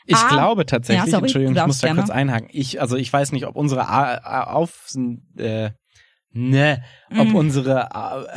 Ich 0.06 0.16
Ah, 0.16 0.28
glaube 0.28 0.66
tatsächlich, 0.66 1.06
ja, 1.06 1.10
sorry, 1.10 1.24
Entschuldigung, 1.24 1.56
ich 1.56 1.66
muss 1.66 1.78
da 1.78 1.88
kurz 1.94 2.06
gerne. 2.06 2.20
einhaken. 2.20 2.48
Ich, 2.52 2.80
also 2.80 2.96
ich 2.96 3.12
weiß 3.12 3.32
nicht, 3.32 3.46
ob 3.46 3.56
unsere 3.56 3.88
A 3.88 4.14
A 4.14 4.44
auf 4.44 4.86
äh, 5.38 5.70
ne, 6.32 6.82
ob 7.18 7.28
Mhm. 7.28 7.34
unsere 7.36 7.94
A 7.94 8.24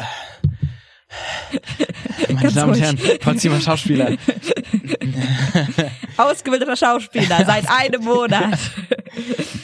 meine 2.34 2.52
Damen 2.52 2.74
und. 2.74 2.80
Herren, 2.82 2.98
Potsdamer 3.20 3.62
Schauspieler. 3.62 4.12
Ausgebildeter 6.18 6.76
Schauspieler 6.76 7.44
seit 7.46 7.70
einem 7.70 8.04
Monat. 8.04 8.60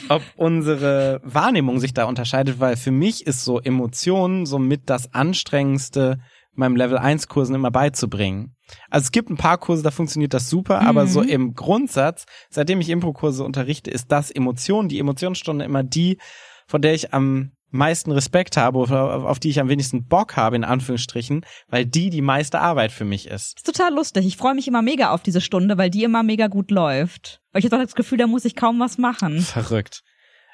ob 0.08 0.22
unsere 0.36 1.20
Wahrnehmung 1.24 1.80
sich 1.80 1.94
da 1.94 2.04
unterscheidet, 2.04 2.60
weil 2.60 2.76
für 2.76 2.90
mich 2.90 3.26
ist 3.26 3.44
so 3.44 3.60
Emotionen 3.60 4.46
somit 4.46 4.82
das 4.86 5.12
anstrengendste 5.14 6.18
meinem 6.54 6.76
Level 6.76 6.98
1 6.98 7.28
Kursen 7.28 7.54
immer 7.54 7.70
beizubringen. 7.70 8.54
Also 8.90 9.04
es 9.04 9.12
gibt 9.12 9.30
ein 9.30 9.36
paar 9.36 9.58
Kurse, 9.58 9.82
da 9.82 9.90
funktioniert 9.90 10.34
das 10.34 10.50
super, 10.50 10.80
aber 10.82 11.06
so 11.06 11.22
im 11.22 11.54
Grundsatz, 11.54 12.24
seitdem 12.50 12.80
ich 12.80 12.90
Impro-Kurse 12.90 13.44
unterrichte, 13.44 13.90
ist 13.90 14.12
das 14.12 14.30
Emotion, 14.30 14.88
die 14.88 14.98
Emotionsstunde 14.98 15.64
immer 15.64 15.82
die, 15.82 16.18
von 16.66 16.82
der 16.82 16.94
ich 16.94 17.14
am 17.14 17.52
meisten 17.72 18.12
Respekt 18.12 18.56
habe, 18.56 18.78
oder 18.78 19.28
auf 19.28 19.38
die 19.38 19.50
ich 19.50 19.60
am 19.60 19.68
wenigsten 19.68 20.06
Bock 20.06 20.36
habe, 20.36 20.56
in 20.56 20.64
Anführungsstrichen, 20.64 21.44
weil 21.68 21.84
die 21.84 22.10
die 22.10 22.22
meiste 22.22 22.60
Arbeit 22.60 22.92
für 22.92 23.04
mich 23.04 23.26
ist. 23.26 23.56
ist 23.56 23.66
total 23.66 23.94
lustig. 23.94 24.26
Ich 24.26 24.36
freue 24.36 24.54
mich 24.54 24.68
immer 24.68 24.82
mega 24.82 25.10
auf 25.10 25.22
diese 25.22 25.40
Stunde, 25.40 25.78
weil 25.78 25.90
die 25.90 26.04
immer 26.04 26.22
mega 26.22 26.46
gut 26.46 26.70
läuft. 26.70 27.40
Weil 27.52 27.64
ich 27.64 27.70
habe 27.70 27.82
das 27.82 27.94
Gefühl, 27.94 28.18
da 28.18 28.26
muss 28.26 28.44
ich 28.44 28.56
kaum 28.56 28.78
was 28.78 28.98
machen. 28.98 29.40
Verrückt. 29.40 30.02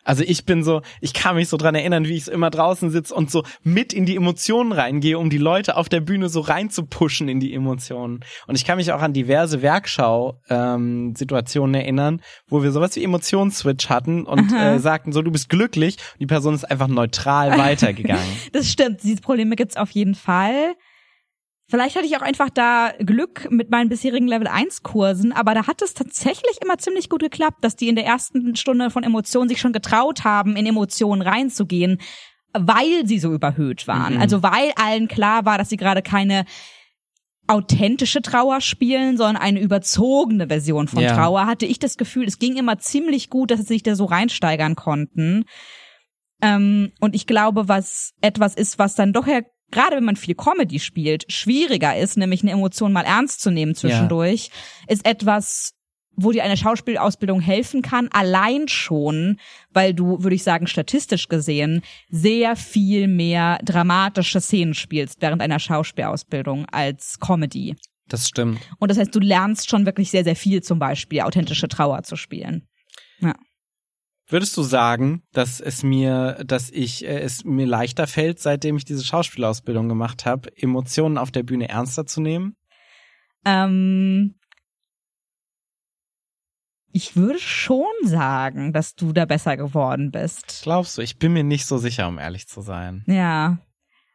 Also 0.05 0.25
ich 0.27 0.45
bin 0.45 0.65
so, 0.65 0.83
ich 1.01 1.13
kann 1.13 1.37
mich 1.37 1.49
so 1.49 1.57
dran 1.57 1.75
erinnern, 1.75 2.07
wie 2.07 2.17
ich 2.17 2.25
so 2.25 2.33
immer 2.33 2.51
draußen 2.51 2.91
sitze 2.91 3.15
und 3.15 3.31
so 3.31 3.45
mit 3.63 3.93
in 3.93 4.07
die 4.07 4.17
Emotionen 4.17 4.73
reingehe, 4.73 5.19
um 5.19 5.31
die 5.31 5.39
Leute 5.39 5.77
auf 5.77 5.89
der 5.89 6.01
Bühne 6.01 6.29
so 6.29 6.41
reinzupushen 6.41 7.29
in 7.29 7.41
die 7.41 7.55
Emotionen. 7.55 8.21
Und 8.47 8.55
ich 8.55 8.65
kann 8.65 8.79
mich 8.79 8.93
auch 8.93 9.03
an 9.03 9.13
diverse 9.13 9.63
Werkschau-Situationen 9.63 11.75
ähm, 11.75 11.81
erinnern, 11.81 12.23
wo 12.49 12.63
wir 12.63 12.73
sowas 12.73 12.97
wie 12.97 13.05
Emotionsswitch 13.05 13.89
hatten 13.89 14.25
und 14.25 14.53
äh, 14.53 14.79
sagten 14.79 15.13
so, 15.13 15.23
du 15.23 15.31
bist 15.31 15.49
glücklich 15.49 15.97
und 16.15 16.21
die 16.21 16.27
Person 16.27 16.55
ist 16.55 16.65
einfach 16.65 16.89
neutral 16.89 17.59
weitergegangen. 17.69 18.25
das 18.53 18.71
stimmt, 18.71 19.03
diese 19.03 19.21
Probleme 19.21 19.57
gibt's 19.57 19.77
auf 19.77 19.91
jeden 19.91 20.15
Fall. 20.15 20.75
Vielleicht 21.71 21.97
hatte 21.97 22.07
ich 22.07 22.17
auch 22.17 22.23
einfach 22.23 22.49
da 22.49 22.93
Glück 22.99 23.51
mit 23.51 23.71
meinen 23.71 23.91
bisherigen 23.91 24.27
Level 24.27 24.47
1 24.47 24.83
Kursen, 24.83 25.33
aber 25.33 25.53
da 25.53 25.67
hat 25.67 25.83
es 25.83 25.93
tatsächlich 25.93 26.63
immer 26.63 26.79
ziemlich 26.79 27.11
gut 27.11 27.21
geklappt, 27.21 27.63
dass 27.63 27.77
die 27.77 27.89
in 27.89 27.95
der 27.95 28.07
ersten 28.07 28.57
Stunde 28.57 28.89
von 28.89 29.05
Emotionen 29.05 29.51
sich 29.51 29.61
schon 29.61 29.75
getraut 29.75 30.25
haben, 30.25 30.57
in 30.57 30.65
Emotionen 30.65 31.21
reinzugehen, 31.21 32.01
weil 32.55 33.07
sie 33.07 33.19
so 33.19 33.35
überhöht 33.35 33.87
waren. 33.87 34.15
Mhm. 34.15 34.21
Also 34.21 34.43
weil 34.43 34.73
allen 34.77 35.09
klar 35.09 35.45
war, 35.45 35.59
dass 35.59 35.69
sie 35.69 35.77
gerade 35.77 36.01
keine 36.01 36.47
authentische 37.49 38.23
Trauer 38.23 38.63
spielen, 38.63 39.19
sondern 39.19 39.37
eine 39.37 39.61
überzogene 39.61 40.49
Version 40.49 40.89
von 40.89 41.03
ja. 41.03 41.15
Trauer, 41.15 41.45
hatte 41.47 41.67
ich 41.67 41.79
das 41.79 41.99
Gefühl, 41.99 42.27
es 42.27 42.39
ging 42.39 42.57
immer 42.57 42.79
ziemlich 42.79 43.29
gut, 43.29 43.51
dass 43.51 43.61
sie 43.61 43.67
sich 43.67 43.83
da 43.83 43.95
so 43.95 44.07
reinsteigern 44.07 44.75
konnten. 44.75 45.45
Ähm, 46.41 46.93
und 47.01 47.15
ich 47.15 47.27
glaube, 47.27 47.69
was 47.69 48.15
etwas 48.23 48.55
ist, 48.55 48.79
was 48.79 48.95
dann 48.95 49.13
doch 49.13 49.27
ja 49.27 49.41
gerade 49.71 49.97
wenn 49.97 50.05
man 50.05 50.17
viel 50.17 50.35
Comedy 50.35 50.79
spielt, 50.79 51.31
schwieriger 51.31 51.97
ist, 51.97 52.17
nämlich 52.17 52.43
eine 52.43 52.53
Emotion 52.53 52.93
mal 52.93 53.05
ernst 53.05 53.41
zu 53.41 53.51
nehmen 53.51 53.75
zwischendurch, 53.75 54.47
ja. 54.47 54.95
ist 54.95 55.07
etwas, 55.07 55.75
wo 56.21 56.33
dir 56.33 56.43
eine 56.43 56.57
Schauspielausbildung 56.57 57.41
helfen 57.41 57.81
kann, 57.81 58.09
allein 58.13 58.67
schon, 58.67 59.39
weil 59.71 59.95
du, 59.95 60.23
würde 60.23 60.35
ich 60.35 60.43
sagen, 60.43 60.67
statistisch 60.67 61.29
gesehen, 61.29 61.83
sehr 62.09 62.57
viel 62.57 63.07
mehr 63.07 63.61
dramatische 63.63 64.41
Szenen 64.41 64.75
spielst 64.75 65.23
während 65.23 65.41
einer 65.41 65.61
Schauspielausbildung 65.61 66.67
als 66.73 67.21
Comedy. 67.21 67.77
Das 68.09 68.27
stimmt. 68.27 68.59
Und 68.79 68.91
das 68.91 68.99
heißt, 68.99 69.15
du 69.15 69.21
lernst 69.21 69.71
schon 69.71 69.87
wirklich 69.87 70.11
sehr, 70.11 70.25
sehr 70.25 70.35
viel, 70.35 70.63
zum 70.63 70.79
Beispiel 70.79 71.21
authentische 71.21 71.69
Trauer 71.69 72.03
zu 72.03 72.17
spielen. 72.17 72.67
Ja. 73.21 73.35
Würdest 74.31 74.57
du 74.59 74.63
sagen, 74.63 75.23
dass 75.33 75.59
es 75.59 75.83
mir, 75.83 76.45
dass 76.45 76.71
ich 76.71 77.05
äh, 77.05 77.21
es 77.21 77.45
mir 77.45 77.67
leichter 77.67 78.07
fällt, 78.07 78.39
seitdem 78.41 78.77
ich 78.77 78.85
diese 78.85 79.03
Schauspielausbildung 79.03 79.89
gemacht 79.89 80.27
habe, 80.27 80.51
Emotionen 80.55 81.17
auf 81.17 81.31
der 81.31 81.43
Bühne 81.45 81.69
ernster 81.71 82.05
zu 82.05 82.21
nehmen? 82.21 82.55
Ähm, 83.47 84.35
ich 86.93 87.17
würde 87.17 87.39
schon 87.39 87.87
sagen, 88.05 88.75
dass 88.75 88.95
du 88.95 89.15
da 89.15 89.25
besser 89.25 89.57
geworden 89.57 90.11
bist. 90.11 90.61
Glaubst 90.63 90.99
du? 90.99 91.03
Ich 91.03 91.19
bin 91.19 91.33
mir 91.33 91.45
nicht 91.45 91.65
so 91.65 91.79
sicher, 91.79 92.07
um 92.07 92.19
ehrlich 92.19 92.49
zu 92.49 92.61
sein. 92.61 93.05
Ja 93.07 93.59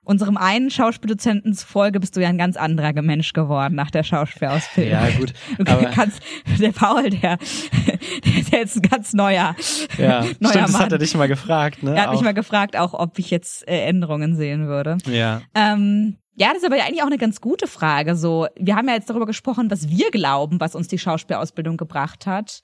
unserem 0.04 0.38
einen 0.38 0.70
Schauspieldozenten 0.70 1.54
zufolge 1.54 2.00
bist 2.00 2.16
du 2.16 2.22
ja 2.22 2.30
ein 2.30 2.38
ganz 2.38 2.58
anderer 2.58 3.02
Mensch 3.02 3.34
geworden 3.34 3.76
nach 3.76 3.92
der 3.92 4.04
Schauspielausbildung. 4.04 4.92
Ja, 4.92 5.10
gut. 5.18 5.34
Du 5.58 5.89
kannst, 5.92 6.22
der 6.60 6.72
Paul, 6.72 7.10
der, 7.10 7.38
der 8.26 8.39
ist 8.39 8.52
jetzt 8.52 8.76
ein 8.78 8.82
ganz 8.82 9.13
neuer, 9.13 9.56
ja, 9.98 10.22
neuer 10.39 10.52
stimmt, 10.52 10.54
Mann. 10.54 10.62
das 10.63 10.80
hat 10.80 10.92
er 10.92 10.98
dich 10.98 11.16
mal 11.16 11.28
gefragt, 11.28 11.84
ne? 11.84 11.96
Er 11.96 12.04
hat 12.04 12.08
auch. 12.10 12.13
mich 12.13 12.22
mal 12.22 12.34
gefragt, 12.34 12.78
auch 12.78 12.94
ob 12.94 13.18
ich 13.20 13.30
jetzt 13.32 13.68
äh, 13.68 13.86
Änderungen 13.86 14.36
sehen 14.36 14.68
würde. 14.68 14.98
Ja. 15.06 15.42
Ähm, 15.56 16.18
ja, 16.36 16.48
das 16.50 16.63
ist 16.63 16.66
aber 16.66 16.76
eigentlich 16.76 17.02
auch 17.02 17.08
eine 17.08 17.18
ganz 17.18 17.42
gute 17.42 17.68
Frage. 17.68 18.16
So, 18.16 18.48
wir 18.58 18.76
haben 18.76 18.88
ja 18.88 18.96
jetzt 18.96 19.10
darüber 19.10 19.26
gesprochen, 19.26 19.70
was 19.70 19.89
wir 19.89 20.10
glauben, 20.12 20.60
was 20.60 20.76
uns 20.76 20.88
die 20.88 20.98
Schauspielausbildung 20.98 21.78
gebracht 21.78 22.26
hat. 22.26 22.62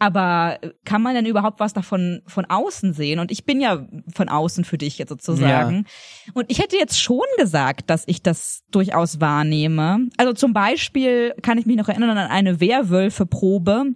Aber 0.00 0.58
kann 0.86 1.02
man 1.02 1.14
denn 1.14 1.26
überhaupt 1.26 1.60
was 1.60 1.74
davon 1.74 2.22
von 2.26 2.46
außen 2.46 2.94
sehen? 2.94 3.18
Und 3.20 3.30
ich 3.30 3.44
bin 3.44 3.60
ja 3.60 3.86
von 4.14 4.30
außen 4.30 4.64
für 4.64 4.78
dich 4.78 4.96
jetzt 4.96 5.10
sozusagen. 5.10 5.84
Ja. 6.26 6.32
Und 6.32 6.50
ich 6.50 6.58
hätte 6.58 6.76
jetzt 6.76 6.98
schon 7.00 7.20
gesagt, 7.36 7.90
dass 7.90 8.04
ich 8.06 8.22
das 8.22 8.62
durchaus 8.70 9.20
wahrnehme. 9.20 10.08
Also 10.16 10.32
zum 10.32 10.54
Beispiel 10.54 11.34
kann 11.42 11.58
ich 11.58 11.66
mich 11.66 11.76
noch 11.76 11.88
erinnern 11.88 12.16
an 12.16 12.30
eine 12.30 12.60
Werwölfe-Probe, 12.60 13.94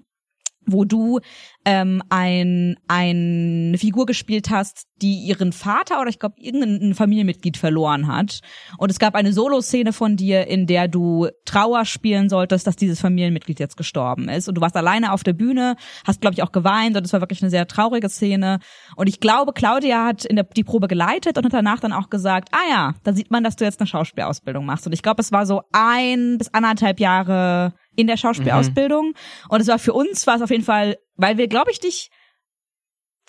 wo 0.66 0.84
du 0.84 1.20
ähm, 1.64 2.02
ein, 2.10 2.76
eine 2.88 3.78
Figur 3.78 4.06
gespielt 4.06 4.50
hast, 4.50 4.86
die 5.00 5.14
ihren 5.16 5.52
Vater 5.52 6.00
oder 6.00 6.08
ich 6.08 6.18
glaube 6.18 6.36
irgendein 6.38 6.94
Familienmitglied 6.94 7.56
verloren 7.56 8.06
hat. 8.06 8.40
Und 8.78 8.90
es 8.90 8.98
gab 8.98 9.14
eine 9.14 9.32
Solo-Szene 9.32 9.92
von 9.92 10.16
dir, 10.16 10.46
in 10.46 10.66
der 10.66 10.88
du 10.88 11.28
Trauer 11.44 11.84
spielen 11.84 12.28
solltest, 12.28 12.66
dass 12.66 12.76
dieses 12.76 13.00
Familienmitglied 13.00 13.60
jetzt 13.60 13.76
gestorben 13.76 14.28
ist. 14.28 14.48
Und 14.48 14.56
du 14.56 14.60
warst 14.60 14.76
alleine 14.76 15.12
auf 15.12 15.22
der 15.22 15.32
Bühne, 15.32 15.76
hast 16.06 16.20
glaube 16.20 16.34
ich 16.34 16.42
auch 16.42 16.52
geweint 16.52 16.96
und 16.96 17.04
es 17.04 17.12
war 17.12 17.20
wirklich 17.20 17.42
eine 17.42 17.50
sehr 17.50 17.66
traurige 17.66 18.08
Szene. 18.08 18.58
Und 18.96 19.08
ich 19.08 19.20
glaube, 19.20 19.52
Claudia 19.52 20.04
hat 20.04 20.24
in 20.24 20.36
der, 20.36 20.44
die 20.44 20.64
Probe 20.64 20.88
geleitet 20.88 21.38
und 21.38 21.44
hat 21.44 21.54
danach 21.54 21.80
dann 21.80 21.92
auch 21.92 22.10
gesagt, 22.10 22.50
ah 22.52 22.70
ja, 22.70 22.94
da 23.02 23.12
sieht 23.12 23.30
man, 23.30 23.44
dass 23.44 23.56
du 23.56 23.64
jetzt 23.64 23.80
eine 23.80 23.86
Schauspielausbildung 23.86 24.64
machst. 24.64 24.86
Und 24.86 24.92
ich 24.92 25.02
glaube, 25.02 25.20
es 25.22 25.32
war 25.32 25.46
so 25.46 25.62
ein 25.72 26.38
bis 26.38 26.52
anderthalb 26.52 27.00
Jahre 27.00 27.74
in 27.96 28.06
der 28.06 28.16
Schauspielausbildung. 28.16 29.08
Mhm. 29.08 29.14
Und 29.48 29.60
es 29.60 29.68
war 29.68 29.78
für 29.78 29.92
uns 29.92 30.26
war 30.26 30.36
es 30.36 30.42
auf 30.42 30.50
jeden 30.50 30.64
Fall, 30.64 30.98
weil 31.16 31.38
wir, 31.38 31.48
glaube 31.48 31.70
ich, 31.70 31.80
dich, 31.80 32.10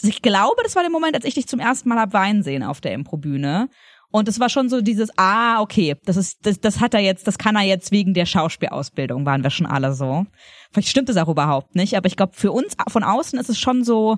ich 0.02 0.22
glaube, 0.22 0.62
das 0.64 0.76
war 0.76 0.84
der 0.84 0.92
Moment, 0.92 1.16
als 1.16 1.26
ich 1.26 1.36
dich 1.36 1.48
zum 1.48 1.60
ersten 1.60 1.90
Mal 1.90 2.00
hab 2.00 2.14
weinen 2.14 2.44
sehen 2.44 2.64
auf 2.64 2.82
der 2.82 2.94
Improbühne. 2.94 3.70
Und 4.12 4.30
es 4.30 4.40
war 4.40 4.50
schon 4.50 4.70
so 4.70 4.82
dieses, 4.82 5.10
ah, 5.18 5.60
okay, 5.62 5.96
das 6.06 6.16
ist, 6.16 6.46
das, 6.46 6.60
das 6.62 6.80
hat 6.80 6.94
er 6.94 7.02
jetzt, 7.02 7.28
das 7.28 7.38
kann 7.38 7.56
er 7.56 7.64
jetzt 7.64 7.92
wegen 7.92 8.14
der 8.14 8.26
Schauspielausbildung, 8.26 9.26
waren 9.26 9.44
wir 9.44 9.50
schon 9.50 9.66
alle 9.66 9.94
so. 9.94 10.26
Vielleicht 10.72 10.88
stimmt 10.88 11.10
es 11.10 11.18
auch 11.18 11.28
überhaupt 11.28 11.76
nicht, 11.76 11.98
aber 11.98 12.08
ich 12.08 12.16
glaube, 12.16 12.34
für 12.34 12.54
uns 12.54 12.76
von 12.88 13.04
außen 13.04 13.38
ist 13.40 13.50
es 13.50 13.60
schon 13.60 13.84
so 13.84 14.18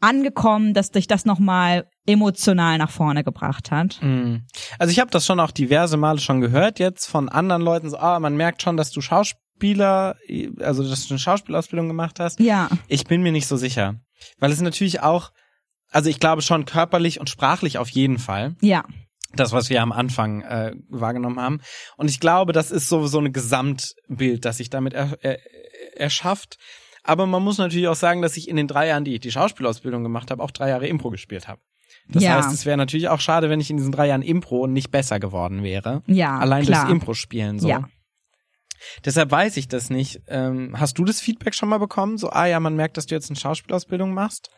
angekommen, 0.00 0.74
dass 0.74 0.90
dich 0.90 1.06
das 1.06 1.24
nochmal 1.24 1.86
emotional 2.06 2.78
nach 2.78 2.90
vorne 2.90 3.24
gebracht 3.24 3.70
hat. 3.70 3.98
Mhm. 4.02 4.46
Also 4.78 4.90
ich 4.90 5.00
habe 5.00 5.10
das 5.10 5.26
schon 5.26 5.40
auch 5.40 5.50
diverse 5.50 5.96
Male 5.96 6.18
schon 6.18 6.40
gehört 6.40 6.78
jetzt 6.78 7.06
von 7.06 7.28
anderen 7.28 7.62
Leuten, 7.62 7.90
so, 7.90 7.98
ah, 7.98 8.18
man 8.20 8.36
merkt 8.36 8.62
schon, 8.62 8.76
dass 8.76 8.90
du 8.90 9.00
Schauspiel 9.00 9.43
Schauspieler, 9.54 10.16
also 10.60 10.88
dass 10.88 11.06
du 11.06 11.14
eine 11.14 11.18
Schauspielausbildung 11.18 11.88
gemacht 11.88 12.20
hast. 12.20 12.40
Ja. 12.40 12.68
Ich 12.88 13.04
bin 13.04 13.22
mir 13.22 13.32
nicht 13.32 13.46
so 13.46 13.56
sicher. 13.56 13.96
Weil 14.38 14.50
es 14.50 14.60
natürlich 14.60 15.00
auch, 15.00 15.30
also 15.90 16.10
ich 16.10 16.20
glaube 16.20 16.42
schon 16.42 16.64
körperlich 16.64 17.20
und 17.20 17.30
sprachlich 17.30 17.78
auf 17.78 17.88
jeden 17.90 18.18
Fall. 18.18 18.56
Ja. 18.60 18.84
Das, 19.32 19.52
was 19.52 19.68
wir 19.68 19.82
am 19.82 19.92
Anfang 19.92 20.42
äh, 20.42 20.72
wahrgenommen 20.88 21.40
haben. 21.40 21.60
Und 21.96 22.08
ich 22.08 22.20
glaube, 22.20 22.52
das 22.52 22.70
ist 22.70 22.88
so, 22.88 23.06
so 23.06 23.18
ein 23.18 23.32
Gesamtbild, 23.32 24.44
das 24.44 24.58
sich 24.58 24.70
damit 24.70 24.94
er, 24.94 25.18
er, 25.22 25.38
erschafft. 25.96 26.56
Aber 27.02 27.26
man 27.26 27.42
muss 27.42 27.58
natürlich 27.58 27.88
auch 27.88 27.96
sagen, 27.96 28.22
dass 28.22 28.36
ich 28.36 28.48
in 28.48 28.56
den 28.56 28.68
drei 28.68 28.88
Jahren, 28.88 29.04
die 29.04 29.14
ich 29.14 29.20
die 29.20 29.32
Schauspielausbildung 29.32 30.02
gemacht 30.02 30.30
habe, 30.30 30.42
auch 30.42 30.52
drei 30.52 30.68
Jahre 30.68 30.86
Impro 30.86 31.10
gespielt 31.10 31.48
habe. 31.48 31.60
Das 32.08 32.22
ja. 32.22 32.36
heißt, 32.36 32.52
es 32.52 32.66
wäre 32.66 32.76
natürlich 32.76 33.08
auch 33.08 33.20
schade, 33.20 33.50
wenn 33.50 33.60
ich 33.60 33.70
in 33.70 33.76
diesen 33.76 33.92
drei 33.92 34.08
Jahren 34.08 34.22
Impro 34.22 34.66
nicht 34.66 34.90
besser 34.90 35.18
geworden 35.18 35.62
wäre. 35.62 36.02
Ja. 36.06 36.38
Allein 36.38 36.64
klar. 36.64 36.82
durchs 36.82 36.92
Impro-Spielen 36.92 37.58
so. 37.58 37.68
Ja. 37.68 37.88
Deshalb 39.04 39.30
weiß 39.30 39.56
ich 39.56 39.68
das 39.68 39.90
nicht. 39.90 40.22
Ähm, 40.28 40.78
hast 40.78 40.98
du 40.98 41.04
das 41.04 41.20
Feedback 41.20 41.54
schon 41.54 41.68
mal 41.68 41.78
bekommen? 41.78 42.18
So, 42.18 42.30
ah 42.30 42.46
ja, 42.46 42.60
man 42.60 42.76
merkt, 42.76 42.96
dass 42.96 43.06
du 43.06 43.14
jetzt 43.14 43.30
eine 43.30 43.38
Schauspielausbildung 43.38 44.12
machst? 44.12 44.50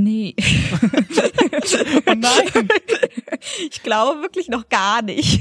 Nee. 0.00 0.36
oh 2.06 2.14
nein. 2.16 2.68
Ich 3.68 3.82
glaube 3.82 4.22
wirklich 4.22 4.48
noch 4.48 4.68
gar 4.68 5.02
nicht. 5.02 5.40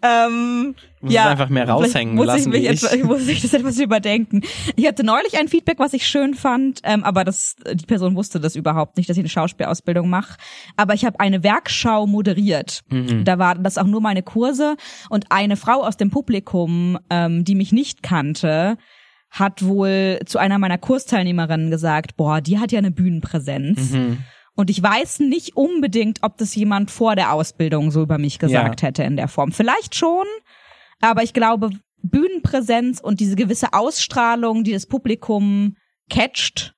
ähm, 0.00 0.76
muss 1.00 1.12
ja, 1.12 1.24
es 1.24 1.30
einfach 1.32 1.48
mehr 1.48 1.68
raushängen 1.68 2.14
muss 2.14 2.26
lassen. 2.26 2.52
Ich, 2.54 2.62
mich 2.62 2.70
ich. 2.70 2.84
Etwa, 2.84 3.04
muss 3.04 3.26
ich 3.26 3.42
das 3.42 3.52
etwas 3.52 3.80
überdenken. 3.80 4.42
Ich 4.76 4.86
hatte 4.86 5.04
neulich 5.04 5.36
ein 5.38 5.48
Feedback, 5.48 5.80
was 5.80 5.92
ich 5.92 6.06
schön 6.06 6.34
fand, 6.34 6.82
ähm, 6.84 7.02
aber 7.02 7.24
das, 7.24 7.56
die 7.72 7.84
Person 7.84 8.14
wusste 8.14 8.38
das 8.38 8.54
überhaupt 8.54 8.96
nicht, 8.96 9.10
dass 9.10 9.16
ich 9.16 9.22
eine 9.22 9.28
Schauspielausbildung 9.28 10.08
mache. 10.08 10.38
Aber 10.76 10.94
ich 10.94 11.04
habe 11.04 11.18
eine 11.18 11.42
Werkschau 11.42 12.06
moderiert. 12.06 12.82
Mhm. 12.90 13.24
Da 13.24 13.40
waren 13.40 13.64
das 13.64 13.76
auch 13.76 13.86
nur 13.86 14.00
meine 14.00 14.22
Kurse 14.22 14.76
und 15.10 15.26
eine 15.30 15.56
Frau 15.56 15.82
aus 15.82 15.96
dem 15.96 16.10
Publikum, 16.10 16.96
ähm, 17.10 17.44
die 17.44 17.56
mich 17.56 17.72
nicht 17.72 18.04
kannte, 18.04 18.78
hat 19.34 19.64
wohl 19.64 20.20
zu 20.26 20.38
einer 20.38 20.58
meiner 20.58 20.78
Kursteilnehmerinnen 20.78 21.68
gesagt, 21.68 22.16
boah, 22.16 22.40
die 22.40 22.60
hat 22.60 22.70
ja 22.70 22.78
eine 22.78 22.92
Bühnenpräsenz. 22.92 23.90
Mhm. 23.90 24.18
Und 24.54 24.70
ich 24.70 24.80
weiß 24.80 25.18
nicht 25.18 25.56
unbedingt, 25.56 26.22
ob 26.22 26.38
das 26.38 26.54
jemand 26.54 26.92
vor 26.92 27.16
der 27.16 27.32
Ausbildung 27.32 27.90
so 27.90 28.02
über 28.02 28.18
mich 28.18 28.38
gesagt 28.38 28.80
ja. 28.80 28.86
hätte 28.86 29.02
in 29.02 29.16
der 29.16 29.26
Form. 29.26 29.50
Vielleicht 29.50 29.96
schon, 29.96 30.24
aber 31.00 31.24
ich 31.24 31.32
glaube, 31.32 31.70
Bühnenpräsenz 32.02 33.00
und 33.00 33.18
diese 33.18 33.34
gewisse 33.34 33.72
Ausstrahlung, 33.72 34.62
die 34.62 34.72
das 34.72 34.86
Publikum 34.86 35.76
catcht, 36.08 36.76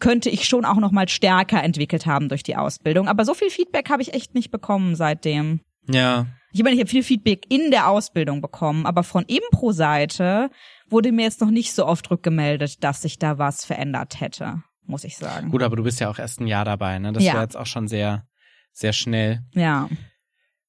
könnte 0.00 0.30
ich 0.30 0.48
schon 0.48 0.64
auch 0.64 0.78
noch 0.78 0.90
mal 0.90 1.08
stärker 1.08 1.62
entwickelt 1.62 2.04
haben 2.04 2.28
durch 2.28 2.42
die 2.42 2.56
Ausbildung. 2.56 3.06
Aber 3.06 3.24
so 3.24 3.32
viel 3.32 3.50
Feedback 3.50 3.90
habe 3.90 4.02
ich 4.02 4.12
echt 4.12 4.34
nicht 4.34 4.50
bekommen 4.50 4.96
seitdem. 4.96 5.60
Ja. 5.88 6.26
Ich 6.54 6.62
meine, 6.62 6.76
ich 6.76 6.80
habe 6.80 6.88
viel 6.88 7.02
Feedback 7.02 7.46
in 7.48 7.70
der 7.72 7.88
Ausbildung 7.88 8.40
bekommen, 8.40 8.86
aber 8.86 9.02
von 9.02 9.24
Impro-Seite 9.24 10.50
wurde 10.88 11.10
mir 11.10 11.22
jetzt 11.22 11.40
noch 11.40 11.50
nicht 11.50 11.72
so 11.74 11.84
oft 11.84 12.08
rückgemeldet, 12.10 12.84
dass 12.84 13.02
sich 13.02 13.18
da 13.18 13.38
was 13.38 13.64
verändert 13.64 14.20
hätte, 14.20 14.62
muss 14.84 15.02
ich 15.02 15.16
sagen. 15.16 15.50
Gut, 15.50 15.64
aber 15.64 15.74
du 15.74 15.82
bist 15.82 15.98
ja 15.98 16.08
auch 16.08 16.18
erst 16.18 16.40
ein 16.40 16.46
Jahr 16.46 16.64
dabei, 16.64 16.98
ne? 17.00 17.12
Das 17.12 17.24
ja. 17.24 17.32
wäre 17.32 17.42
jetzt 17.42 17.56
auch 17.56 17.66
schon 17.66 17.88
sehr, 17.88 18.28
sehr 18.72 18.92
schnell. 18.92 19.42
Ja. 19.52 19.88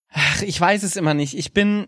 Ach, 0.10 0.42
ich 0.42 0.60
weiß 0.60 0.82
es 0.82 0.96
immer 0.96 1.14
nicht. 1.14 1.38
Ich 1.38 1.54
bin, 1.54 1.86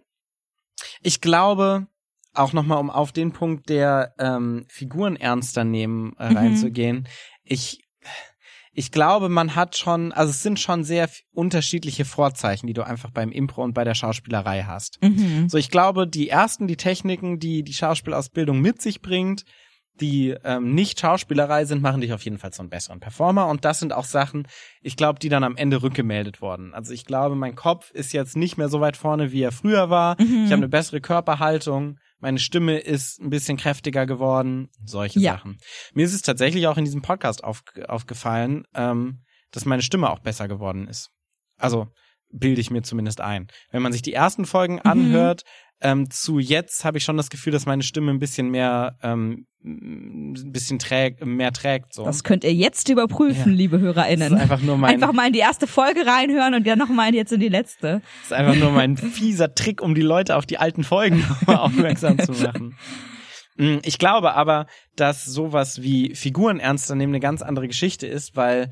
ich 1.01 1.19
glaube, 1.19 1.88
auch 2.36 2.53
nochmal, 2.53 2.77
um 2.77 2.91
auf 2.91 3.12
den 3.12 3.31
Punkt 3.31 3.67
der 3.67 4.13
ähm, 4.19 4.65
Figuren 4.69 5.15
ernster 5.15 5.63
nehmen 5.63 6.15
äh, 6.19 6.29
Mhm. 6.29 6.38
reinzugehen. 6.38 7.07
Ich, 7.43 7.87
ich 8.77 8.91
glaube, 8.91 9.27
man 9.27 9.55
hat 9.55 9.75
schon, 9.75 10.11
also 10.11 10.29
es 10.29 10.43
sind 10.43 10.59
schon 10.59 10.83
sehr 10.83 11.09
unterschiedliche 11.33 12.05
Vorzeichen, 12.05 12.67
die 12.67 12.73
du 12.73 12.85
einfach 12.85 13.09
beim 13.09 13.31
Impro 13.31 13.63
und 13.63 13.73
bei 13.73 13.83
der 13.83 13.95
Schauspielerei 13.95 14.65
hast. 14.67 15.01
Mhm. 15.01 15.49
So, 15.49 15.57
ich 15.57 15.71
glaube, 15.71 16.07
die 16.07 16.29
ersten, 16.29 16.67
die 16.67 16.77
Techniken, 16.77 17.39
die 17.39 17.63
die 17.63 17.73
Schauspielausbildung 17.73 18.61
mit 18.61 18.79
sich 18.79 19.01
bringt, 19.01 19.45
die 19.99 20.36
ähm, 20.43 20.73
nicht 20.73 20.99
Schauspielerei 20.99 21.65
sind, 21.65 21.81
machen 21.81 22.01
dich 22.01 22.13
auf 22.13 22.23
jeden 22.23 22.38
Fall 22.38 22.53
zu 22.53 22.62
einem 22.62 22.69
besseren 22.69 22.99
Performer. 22.99 23.47
Und 23.47 23.65
das 23.65 23.79
sind 23.79 23.93
auch 23.93 24.05
Sachen, 24.05 24.47
ich 24.81 24.95
glaube, 24.95 25.19
die 25.19 25.29
dann 25.29 25.43
am 25.43 25.57
Ende 25.57 25.81
rückgemeldet 25.81 26.41
wurden. 26.41 26.73
Also 26.73 26.93
ich 26.93 27.05
glaube, 27.05 27.36
mein 27.36 27.55
Kopf 27.55 27.91
ist 27.91 28.13
jetzt 28.13 28.38
nicht 28.38 28.57
mehr 28.57 28.69
so 28.69 28.79
weit 28.81 28.97
vorne, 28.97 29.31
wie 29.31 29.41
er 29.41 29.51
früher 29.51 29.89
war. 29.89 30.15
Mhm. 30.21 30.43
Ich 30.45 30.51
habe 30.51 30.55
eine 30.55 30.69
bessere 30.69 31.01
Körperhaltung. 31.01 31.97
Meine 32.19 32.39
Stimme 32.39 32.77
ist 32.79 33.19
ein 33.19 33.29
bisschen 33.29 33.57
kräftiger 33.57 34.05
geworden. 34.05 34.69
Solche 34.83 35.19
Ja. 35.19 35.33
Sachen. 35.33 35.57
Mir 35.93 36.05
ist 36.05 36.13
es 36.13 36.21
tatsächlich 36.21 36.67
auch 36.67 36.77
in 36.77 36.86
diesem 36.86 37.01
Podcast 37.01 37.43
auf, 37.43 37.63
aufgefallen, 37.88 38.65
ähm, 38.73 39.23
dass 39.51 39.65
meine 39.65 39.81
Stimme 39.81 40.10
auch 40.10 40.19
besser 40.19 40.47
geworden 40.47 40.88
ist. 40.88 41.12
Also 41.57 41.88
bilde 42.29 42.60
ich 42.60 42.71
mir 42.71 42.81
zumindest 42.81 43.21
ein. 43.21 43.47
Wenn 43.71 43.81
man 43.81 43.93
sich 43.93 44.01
die 44.01 44.13
ersten 44.13 44.45
Folgen 44.45 44.81
anhört, 44.81 45.43
ähm, 45.81 46.09
zu 46.09 46.39
jetzt 46.39 46.85
habe 46.85 46.97
ich 46.97 47.03
schon 47.03 47.17
das 47.17 47.29
Gefühl, 47.29 47.53
dass 47.53 47.65
meine 47.65 47.83
Stimme 47.83 48.11
ein 48.11 48.19
bisschen 48.19 48.49
mehr, 48.49 48.95
ähm, 49.03 49.45
ein 49.63 50.51
bisschen 50.51 50.79
träg, 50.79 51.23
mehr 51.25 51.51
trägt. 51.51 51.93
So. 51.93 52.05
Das 52.05 52.23
könnt 52.23 52.43
ihr 52.43 52.53
jetzt 52.53 52.89
überprüfen, 52.89 53.51
Ja. 53.51 53.57
liebe 53.57 53.77
Das 53.77 53.83
HörerInnen. 53.85 54.33
ist 54.33 54.39
einfach 54.39 54.61
nur 54.61 54.77
mein, 54.77 54.93
Einfach 54.95 55.13
mal 55.13 55.27
in 55.27 55.33
die 55.33 55.39
erste 55.39 55.67
Folge 55.67 56.05
reinhören 56.05 56.53
und 56.55 56.65
dann 56.65 56.79
nochmal 56.79 57.13
jetzt 57.13 57.31
in 57.33 57.39
die 57.39 57.49
letzte. 57.49 58.01
das 58.21 58.25
ist 58.27 58.33
einfach 58.33 58.55
nur 58.55 58.71
mein 58.71 58.95
fieser 58.97 59.53
Trick, 59.53 59.81
um 59.81 59.93
die 59.93 60.01
Leute 60.01 60.35
auf 60.35 60.45
die 60.45 60.57
alten 60.57 60.83
Folgen 60.83 61.19
nochmal 61.27 61.57
aufmerksam 61.57 62.17
zu 62.19 62.31
machen. 62.31 62.75
Mm, 63.57 63.77
Ich 63.83 63.97
glaube 63.99 64.33
aber, 64.35 64.67
dass 64.95 65.25
sowas 65.25 65.81
wie 65.81 66.15
Figuren 66.15 66.59
ernster 66.59 66.95
nehmen 66.95 67.11
eine 67.13 67.19
ganz 67.19 67.41
andere 67.41 67.67
Geschichte 67.67 68.07
ist, 68.07 68.35
weil 68.35 68.71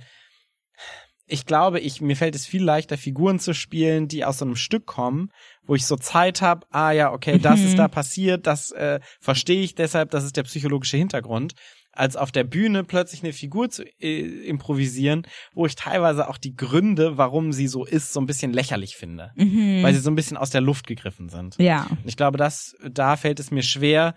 ich 1.27 1.45
glaube, 1.45 1.79
ich 1.79 2.01
mir 2.01 2.15
fällt 2.15 2.35
es 2.35 2.45
viel 2.45 2.63
leichter, 2.63 2.97
Figuren 2.97 3.39
zu 3.39 3.53
spielen, 3.53 4.07
die 4.07 4.25
aus 4.25 4.37
so 4.39 4.45
einem 4.45 4.55
Stück 4.55 4.85
kommen, 4.85 5.29
wo 5.65 5.73
ich 5.75 5.85
so 5.85 5.95
Zeit 5.95 6.41
habe, 6.41 6.65
ah 6.71 6.91
ja, 6.91 7.11
okay, 7.11 7.39
das 7.39 7.61
Mhm. 7.61 7.67
ist 7.67 7.79
da 7.79 7.87
passiert, 7.87 8.45
das 8.47 8.71
äh, 8.71 8.99
verstehe 9.19 9.61
ich 9.63 9.73
deshalb, 9.75 10.11
das 10.11 10.23
ist 10.23 10.37
der 10.37 10.43
psychologische 10.43 10.97
Hintergrund, 10.97 11.53
als 11.91 12.15
auf 12.17 12.31
der 12.31 12.43
Bühne 12.43 12.83
plötzlich 12.83 13.23
eine 13.23 13.31
Figur 13.33 13.69
zu 13.69 13.83
äh, 14.01 14.19
improvisieren, 14.47 15.25
wo 15.53 15.65
ich 15.65 15.75
teilweise 15.75 16.27
auch 16.29 16.37
die 16.37 16.53
Gründe, 16.55 17.17
warum 17.17 17.53
sie 17.53 17.67
so 17.67 17.85
ist, 17.85 18.11
so 18.13 18.19
ein 18.19 18.25
bisschen 18.27 18.51
lächerlich 18.53 18.95
finde, 18.95 19.31
Mhm. 19.35 19.81
weil 19.81 19.93
sie 19.93 20.01
so 20.01 20.11
ein 20.11 20.15
bisschen 20.15 20.37
aus 20.37 20.49
der 20.49 20.61
Luft 20.61 20.85
gegriffen 20.87 21.29
sind. 21.29 21.55
ja. 21.57 21.87
Und 21.89 22.05
ich 22.05 22.17
glaube, 22.17 22.37
dass 22.37 22.75
da 22.87 23.15
fällt 23.15 23.39
es 23.39 23.49
mir 23.49 23.63
schwer, 23.63 24.13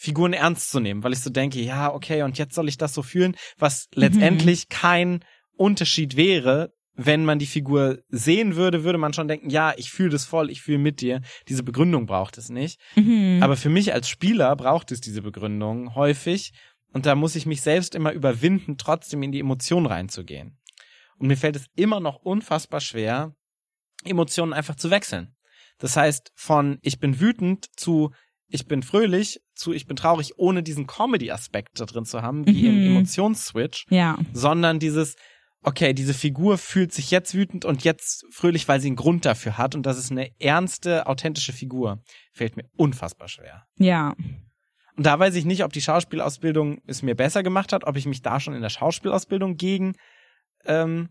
Figuren 0.00 0.32
ernst 0.32 0.70
zu 0.70 0.80
nehmen, 0.80 1.02
weil 1.02 1.12
ich 1.12 1.20
so 1.20 1.28
denke, 1.30 1.60
ja, 1.60 1.92
okay, 1.92 2.22
und 2.22 2.38
jetzt 2.38 2.54
soll 2.54 2.68
ich 2.68 2.78
das 2.78 2.94
so 2.94 3.02
fühlen, 3.02 3.36
was 3.58 3.88
letztendlich 3.94 4.68
kein 4.68 5.24
Unterschied 5.58 6.16
wäre, 6.16 6.72
wenn 6.94 7.24
man 7.24 7.38
die 7.38 7.46
Figur 7.46 8.00
sehen 8.08 8.56
würde, 8.56 8.82
würde 8.82 8.98
man 8.98 9.12
schon 9.12 9.28
denken, 9.28 9.50
ja, 9.50 9.72
ich 9.76 9.90
fühle 9.90 10.10
das 10.10 10.24
voll, 10.24 10.50
ich 10.50 10.62
fühle 10.62 10.78
mit 10.78 11.00
dir. 11.00 11.20
Diese 11.48 11.62
Begründung 11.62 12.06
braucht 12.06 12.38
es 12.38 12.48
nicht. 12.48 12.80
Mhm. 12.96 13.38
Aber 13.40 13.56
für 13.56 13.68
mich 13.68 13.92
als 13.94 14.08
Spieler 14.08 14.54
braucht 14.56 14.90
es 14.90 15.00
diese 15.00 15.22
Begründung 15.22 15.94
häufig. 15.94 16.52
Und 16.92 17.06
da 17.06 17.14
muss 17.14 17.36
ich 17.36 17.46
mich 17.46 17.60
selbst 17.62 17.94
immer 17.94 18.12
überwinden, 18.12 18.78
trotzdem 18.78 19.22
in 19.22 19.30
die 19.30 19.40
Emotion 19.40 19.86
reinzugehen. 19.86 20.58
Und 21.18 21.28
mir 21.28 21.36
fällt 21.36 21.54
es 21.56 21.66
immer 21.76 22.00
noch 22.00 22.16
unfassbar 22.16 22.80
schwer, 22.80 23.34
Emotionen 24.04 24.52
einfach 24.52 24.74
zu 24.74 24.90
wechseln. 24.90 25.36
Das 25.78 25.96
heißt, 25.96 26.32
von 26.34 26.78
ich 26.82 26.98
bin 26.98 27.20
wütend 27.20 27.66
zu 27.76 28.10
ich 28.50 28.66
bin 28.66 28.82
fröhlich 28.82 29.40
zu 29.54 29.72
ich 29.72 29.86
bin 29.86 29.96
traurig, 29.96 30.32
ohne 30.38 30.62
diesen 30.62 30.86
Comedy-Aspekt 30.86 31.78
da 31.78 31.84
drin 31.84 32.06
zu 32.06 32.22
haben, 32.22 32.46
wie 32.46 32.66
im 32.66 32.80
Mhm. 32.80 32.96
Emotionsswitch, 32.96 33.84
ja. 33.90 34.18
sondern 34.32 34.78
dieses, 34.78 35.16
okay, 35.62 35.92
diese 35.92 36.14
Figur 36.14 36.58
fühlt 36.58 36.92
sich 36.92 37.10
jetzt 37.10 37.34
wütend 37.34 37.64
und 37.64 37.84
jetzt 37.84 38.24
fröhlich, 38.30 38.68
weil 38.68 38.80
sie 38.80 38.88
einen 38.88 38.96
Grund 38.96 39.24
dafür 39.24 39.58
hat 39.58 39.74
und 39.74 39.84
das 39.84 39.98
ist 39.98 40.10
eine 40.10 40.30
ernste, 40.40 41.06
authentische 41.06 41.52
Figur. 41.52 42.02
Fällt 42.32 42.56
mir 42.56 42.64
unfassbar 42.76 43.28
schwer. 43.28 43.66
Ja. 43.76 44.14
Und 44.96 45.06
da 45.06 45.18
weiß 45.18 45.34
ich 45.36 45.44
nicht, 45.44 45.64
ob 45.64 45.72
die 45.72 45.80
Schauspielausbildung 45.80 46.80
es 46.86 47.02
mir 47.02 47.14
besser 47.14 47.42
gemacht 47.42 47.72
hat, 47.72 47.84
ob 47.84 47.96
ich 47.96 48.06
mich 48.06 48.22
da 48.22 48.40
schon 48.40 48.54
in 48.54 48.62
der 48.62 48.68
Schauspielausbildung 48.68 49.56
gegen 49.56 49.94
ähm, 50.64 51.10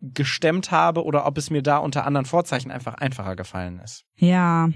gestemmt 0.00 0.70
habe 0.70 1.04
oder 1.04 1.26
ob 1.26 1.38
es 1.38 1.50
mir 1.50 1.62
da 1.62 1.78
unter 1.78 2.06
anderen 2.06 2.26
Vorzeichen 2.26 2.70
einfach 2.70 2.94
einfacher 2.94 3.36
gefallen 3.36 3.80
ist. 3.80 4.04
Ja. 4.16 4.68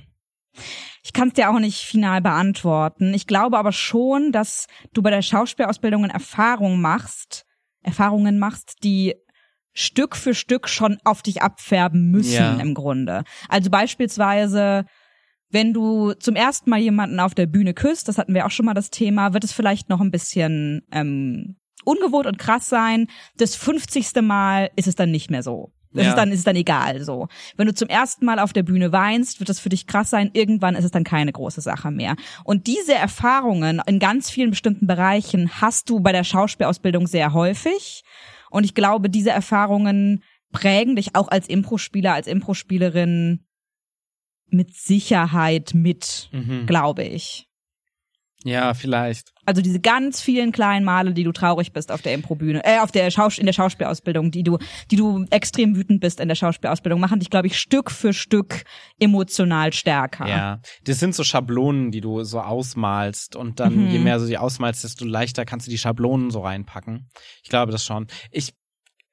Ich 1.03 1.13
kann 1.13 1.29
es 1.29 1.35
dir 1.35 1.51
auch 1.51 1.59
nicht 1.59 1.81
final 1.81 2.21
beantworten. 2.21 3.15
Ich 3.15 3.27
glaube 3.27 3.59
aber 3.59 3.73
schon, 3.73 4.33
dass 4.33 4.67
du 4.93 5.03
bei 5.03 5.11
der 5.11 5.23
Schauspielausbildung 5.23 6.05
Erfahrungen 6.07 6.81
machst, 6.81 7.45
Erfahrungen 7.83 8.39
machst, 8.39 8.85
die 8.85 9.15
Stück 9.73 10.17
für 10.17 10.35
Stück 10.35 10.69
schon 10.69 10.99
auf 11.05 11.23
dich 11.23 11.43
abfärben 11.43 12.11
müssen 12.11 12.33
Ja. 12.35 12.59
im 12.61 12.75
Grunde. 12.75 13.23
Also 13.49 13.71
beispielsweise, 13.71 14.85
wenn 15.51 15.73
du 15.73 16.13
zum 16.15 16.35
ersten 16.37 16.71
Mal 16.71 16.81
jemanden 16.81 17.21
auf 17.21 17.35
der 17.35 17.47
Bühne 17.47 17.75
küsst, 17.75 18.09
das 18.09 18.19
hatten 18.19 18.35
wir 18.35 18.47
auch 18.47 18.51
schon 18.51 18.67
mal 18.67 18.75
das 18.75 18.91
Thema, 18.91 19.33
wird 19.33 19.45
es 19.45 19.53
vielleicht 19.53 19.89
noch 19.89 20.01
ein 20.01 20.11
bisschen 20.11 20.83
ähm, 20.93 21.57
ungewohnt 21.85 22.27
und 22.27 22.39
krass 22.39 22.69
sein. 22.69 23.07
Das 23.37 23.55
50. 23.55 24.23
Mal 24.23 24.71
ist 24.77 24.89
es 24.89 24.97
dann 24.97 25.11
nicht 25.11 25.31
mehr 25.31 25.43
so. 25.43 25.73
Das 25.93 26.05
Ja. 26.05 26.11
ist 26.11 26.17
dann 26.19 26.31
ist 26.31 26.39
es 26.39 26.45
dann 26.45 26.55
egal 26.57 27.03
so. 27.03 27.27
Wenn 27.57 27.67
du 27.67 27.75
zum 27.75 27.89
ersten 27.89 28.25
Mal 28.25 28.39
auf 28.39 28.53
der 28.53 28.63
Bühne 28.63 28.93
weinst, 28.93 29.41
wird 29.41 29.49
das 29.49 29.59
für 29.59 29.71
dich 29.71 29.87
krass 29.89 30.09
sein. 30.11 30.31
Irgendwann 30.35 30.77
ist 30.77 30.85
es 30.85 30.93
dann 30.93 31.03
keine 31.05 31.33
große 31.33 31.61
Sache 31.61 31.91
mehr. 31.91 32.15
Und 32.45 32.69
diese 32.69 32.95
Erfahrungen 32.95 33.83
in 33.87 33.99
ganz 33.99 34.31
vielen 34.31 34.51
bestimmten 34.51 34.87
Bereichen 34.87 35.61
hast 35.61 35.91
du 35.91 35.99
bei 36.01 36.13
der 36.13 36.23
Schauspielausbildung 36.25 37.07
sehr 37.09 37.33
häufig. 37.33 38.03
Und 38.51 38.65
ich 38.65 38.75
glaube, 38.75 39.11
diese 39.11 39.31
Erfahrungen 39.31 40.23
prägen 40.53 40.95
dich 40.97 41.15
auch 41.17 41.29
als 41.29 41.49
Impro-Spieler, 41.49 42.13
als 42.15 42.27
Impro-Spielerin 42.29 43.45
mit 44.49 44.75
Sicherheit 44.75 45.73
mit, 45.75 46.29
Mhm. 46.33 46.67
glaube 46.67 47.03
ich. 47.05 47.47
Ja, 48.43 48.73
vielleicht. 48.73 49.33
Also 49.45 49.61
diese 49.61 49.81
ganz 49.81 50.23
vielen 50.23 50.51
kleinen 50.51 50.85
Male, 50.85 51.13
die 51.13 51.25
du 51.25 51.33
traurig 51.33 51.73
bist 51.75 51.93
auf 51.93 52.01
der 52.01 52.15
Improbühne, 52.15 52.65
äh, 52.65 52.79
auf 52.79 52.91
der 52.91 53.11
Schaus 53.11 53.37
in 53.37 53.45
der 53.45 53.53
Schauspielausbildung, 53.53 54.31
die 54.31 54.43
du, 54.43 54.57
die 54.91 54.97
du 54.97 55.27
extrem 55.31 55.77
wütend 55.77 56.01
bist 56.01 56.21
in 56.21 56.29
der 56.29 56.35
Schauspielausbildung, 56.37 57.01
machen 57.01 57.19
dich, 57.21 57.29
glaube 57.29 57.49
ich, 57.49 57.59
Stück 57.59 57.91
für 57.91 58.15
Stück 58.15 58.65
emotional 58.99 59.73
stärker. 59.75 60.27
Ja, 60.27 60.61
das 60.85 61.01
sind 61.01 61.15
so 61.15 61.23
Schablonen, 61.25 61.91
die 61.91 62.01
du 62.01 62.23
so 62.25 62.41
ausmalst 62.41 63.37
und 63.37 63.61
dann, 63.61 63.75
Mhm. 63.87 63.91
je 63.91 63.99
mehr 63.99 64.19
du 64.19 64.25
sie 64.25 64.39
ausmalst, 64.39 64.85
desto 64.85 65.05
leichter 65.05 65.45
kannst 65.45 65.67
du 65.67 65.71
die 65.71 65.79
Schablonen 65.79 66.31
so 66.31 66.41
reinpacken. 66.41 67.11
Ich 67.43 67.51
glaube 67.51 67.73
das 67.73 67.85
schon. 67.85 68.07
Ich 68.31 68.55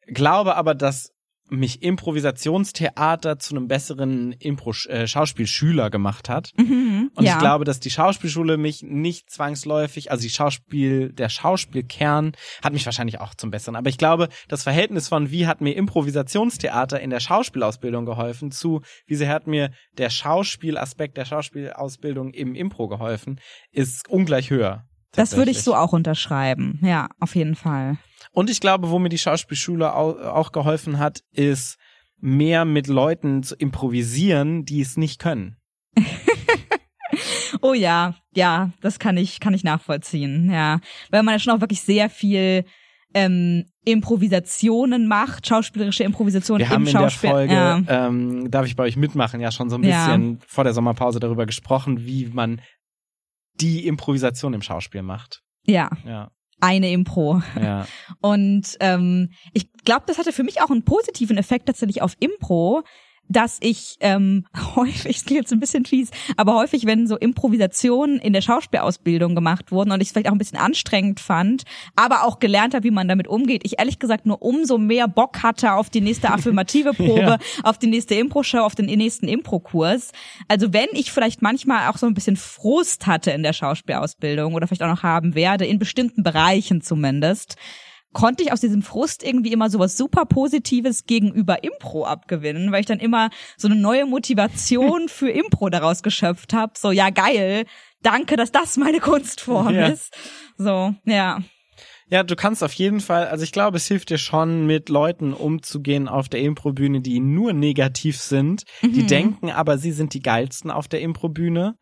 glaube 0.07 0.55
aber, 0.55 0.73
dass 0.73 1.11
mich 1.49 1.81
Improvisationstheater 1.81 3.39
zu 3.39 3.55
einem 3.55 3.67
besseren 3.67 4.33
Impro 4.33 4.73
äh, 4.87 5.07
Schauspielschüler 5.07 5.89
gemacht 5.89 6.29
hat. 6.29 6.51
Mhm, 6.57 7.11
Und 7.15 7.23
ja. 7.25 7.33
ich 7.33 7.39
glaube, 7.39 7.65
dass 7.65 7.79
die 7.79 7.89
Schauspielschule 7.89 8.57
mich 8.57 8.83
nicht 8.83 9.29
zwangsläufig, 9.29 10.11
also 10.11 10.21
die 10.21 10.29
Schauspiel, 10.29 11.13
der 11.13 11.29
Schauspielkern 11.29 12.33
hat 12.63 12.73
mich 12.73 12.85
wahrscheinlich 12.85 13.19
auch 13.21 13.35
zum 13.35 13.51
Besseren. 13.51 13.75
Aber 13.75 13.89
ich 13.89 13.97
glaube, 13.97 14.29
das 14.47 14.63
Verhältnis 14.63 15.07
von 15.07 15.31
wie 15.31 15.47
hat 15.47 15.61
mir 15.61 15.75
Improvisationstheater 15.75 16.99
in 16.99 17.09
der 17.09 17.19
Schauspielausbildung 17.19 18.05
geholfen 18.05 18.51
zu 18.51 18.81
wie 19.05 19.15
sehr 19.15 19.29
hat 19.29 19.47
mir 19.47 19.71
der 19.97 20.09
Schauspielaspekt 20.09 21.17
der 21.17 21.25
Schauspielausbildung 21.25 22.31
im 22.31 22.55
Impro 22.55 22.87
geholfen, 22.87 23.39
ist 23.71 24.09
ungleich 24.09 24.49
höher. 24.49 24.85
Das 25.13 25.35
würde 25.35 25.51
ich 25.51 25.61
so 25.63 25.75
auch 25.75 25.93
unterschreiben. 25.93 26.79
Ja, 26.83 27.07
auf 27.19 27.35
jeden 27.35 27.55
Fall. 27.55 27.97
Und 28.31 28.49
ich 28.49 28.59
glaube, 28.59 28.89
wo 28.89 28.99
mir 28.99 29.09
die 29.09 29.17
Schauspielschule 29.17 29.93
au- 29.95 30.19
auch 30.19 30.51
geholfen 30.51 30.99
hat, 30.99 31.21
ist 31.31 31.77
mehr 32.19 32.65
mit 32.65 32.87
Leuten 32.87 33.43
zu 33.43 33.55
improvisieren, 33.55 34.65
die 34.65 34.81
es 34.81 34.97
nicht 34.97 35.19
können. 35.19 35.57
Oh 37.61 37.73
ja, 37.73 38.15
ja, 38.35 38.71
das 38.81 38.99
kann 38.99 39.17
ich, 39.17 39.39
kann 39.39 39.53
ich 39.53 39.63
nachvollziehen, 39.63 40.51
ja. 40.51 40.79
Weil 41.09 41.23
man 41.23 41.33
ja 41.35 41.39
schon 41.39 41.53
auch 41.53 41.61
wirklich 41.61 41.81
sehr 41.81 42.09
viel 42.09 42.65
ähm, 43.13 43.65
Improvisationen 43.85 45.07
macht, 45.07 45.47
schauspielerische 45.47 46.03
Improvisationen 46.03 46.59
Wir 46.59 46.69
haben 46.69 46.83
im 46.83 46.87
in 46.87 46.93
der. 46.93 47.09
Folge, 47.09 47.53
ja. 47.53 47.81
ähm, 47.87 48.51
darf 48.51 48.65
ich 48.65 48.75
bei 48.75 48.83
euch 48.83 48.97
mitmachen, 48.97 49.39
ja 49.39 49.51
schon 49.51 49.69
so 49.69 49.77
ein 49.77 49.83
Ja. 49.83 50.05
bisschen 50.07 50.39
vor 50.45 50.65
der 50.65 50.73
Sommerpause 50.73 51.19
darüber 51.19 51.45
gesprochen, 51.45 52.05
wie 52.05 52.25
man 52.27 52.61
die 53.59 53.87
Improvisation 53.87 54.53
im 54.53 54.61
Schauspiel 54.61 55.01
macht. 55.01 55.41
ja, 55.65 55.89
Ja, 56.05 56.31
eine 56.59 56.91
Impro. 56.91 57.41
ja. 57.59 57.87
Und 58.21 58.77
ähm, 58.79 59.29
ich 59.53 59.71
glaube, 59.85 60.03
das 60.07 60.17
hatte 60.17 60.31
für 60.31 60.43
mich 60.43 60.61
auch 60.61 60.69
einen 60.69 60.83
positiven 60.83 61.37
Effekt 61.37 61.67
tatsächlich 61.67 62.01
auf 62.01 62.15
Impro, 62.19 62.83
dass 63.29 63.57
ich 63.61 63.97
ähm, 63.99 64.45
häufig, 64.75 65.17
es 65.17 65.25
klingt 65.25 65.41
jetzt 65.41 65.53
ein 65.53 65.59
bisschen 65.59 65.85
fies, 65.85 66.11
aber 66.35 66.55
häufig, 66.55 66.85
wenn 66.85 67.07
so 67.07 67.17
Improvisationen 67.17 68.19
in 68.19 68.33
der 68.33 68.41
Schauspielausbildung 68.41 69.35
gemacht 69.35 69.71
wurden 69.71 69.91
und 69.91 70.01
ich 70.01 70.07
es 70.07 70.11
vielleicht 70.11 70.27
auch 70.27 70.33
ein 70.33 70.37
bisschen 70.37 70.59
anstrengend 70.59 71.19
fand, 71.19 71.63
aber 71.95 72.23
auch 72.23 72.39
gelernt 72.39 72.73
habe, 72.73 72.83
wie 72.83 72.91
man 72.91 73.07
damit 73.07 73.27
umgeht, 73.27 73.61
ich 73.65 73.79
ehrlich 73.79 73.99
gesagt 73.99 74.25
nur 74.25 74.41
umso 74.41 74.77
mehr 74.77 75.07
Bock 75.07 75.43
hatte 75.43 75.73
auf 75.73 75.89
die 75.89 76.01
nächste 76.01 76.31
affirmative 76.31 76.93
Probe, 76.93 77.21
ja. 77.21 77.37
auf 77.63 77.77
die 77.77 77.87
nächste 77.87 78.15
Impro-Show, 78.15 78.59
auf 78.59 78.75
den 78.75 78.85
nächsten 78.85 79.27
Impro-Kurs. 79.27 80.11
Also 80.47 80.73
wenn 80.73 80.87
ich 80.93 81.11
vielleicht 81.11 81.41
manchmal 81.41 81.89
auch 81.89 81.97
so 81.97 82.07
ein 82.07 82.13
bisschen 82.13 82.35
Frust 82.37 83.07
hatte 83.07 83.31
in 83.31 83.43
der 83.43 83.53
Schauspielausbildung 83.53 84.53
oder 84.53 84.67
vielleicht 84.67 84.83
auch 84.83 84.87
noch 84.87 85.03
haben 85.03 85.35
werde, 85.35 85.65
in 85.65 85.79
bestimmten 85.79 86.23
Bereichen 86.23 86.81
zumindest, 86.81 87.55
konnte 88.17 88.41
ich 88.41 88.51
aus 88.51 88.61
diesem 88.61 88.81
Frust 88.81 89.21
irgendwie 89.21 89.53
immer 89.53 89.69
sowas 89.69 89.95
super 89.95 90.25
Positives 90.25 91.05
gegenüber 91.05 91.63
Impro 91.63 92.03
abgewinnen, 92.03 92.71
weil 92.71 92.79
ich 92.79 92.87
dann 92.87 92.99
immer 92.99 93.29
so 93.57 93.67
eine 93.67 93.75
neue 93.75 94.07
Motivation 94.07 95.07
für 95.07 95.29
Impro 95.29 95.69
daraus 95.69 96.01
geschöpft 96.01 96.51
habe. 96.51 96.73
So, 96.75 96.89
ja, 96.89 97.11
geil, 97.11 97.65
danke, 98.01 98.35
dass 98.35 98.51
das 98.51 98.75
meine 98.75 99.01
Kunstform 99.01 99.75
ja. 99.75 99.89
ist. 99.89 100.17
So, 100.57 100.95
ja. 101.05 101.43
Ja, 102.09 102.23
du 102.23 102.35
kannst 102.35 102.63
auf 102.63 102.73
jeden 102.73 103.01
Fall, 103.01 103.27
also 103.27 103.43
ich 103.43 103.51
glaube, 103.51 103.77
es 103.77 103.85
hilft 103.85 104.09
dir 104.09 104.17
schon, 104.17 104.65
mit 104.65 104.89
Leuten 104.89 105.33
umzugehen 105.33 106.07
auf 106.07 106.27
der 106.27 106.39
Improbühne, 106.39 107.01
die 107.01 107.19
nur 107.19 107.53
negativ 107.53 108.17
sind, 108.17 108.63
mhm. 108.81 108.93
die 108.93 109.05
denken 109.05 109.51
aber, 109.51 109.77
sie 109.77 109.91
sind 109.91 110.15
die 110.15 110.23
geilsten 110.23 110.71
auf 110.71 110.87
der 110.87 111.01
Improbüne 111.01 111.77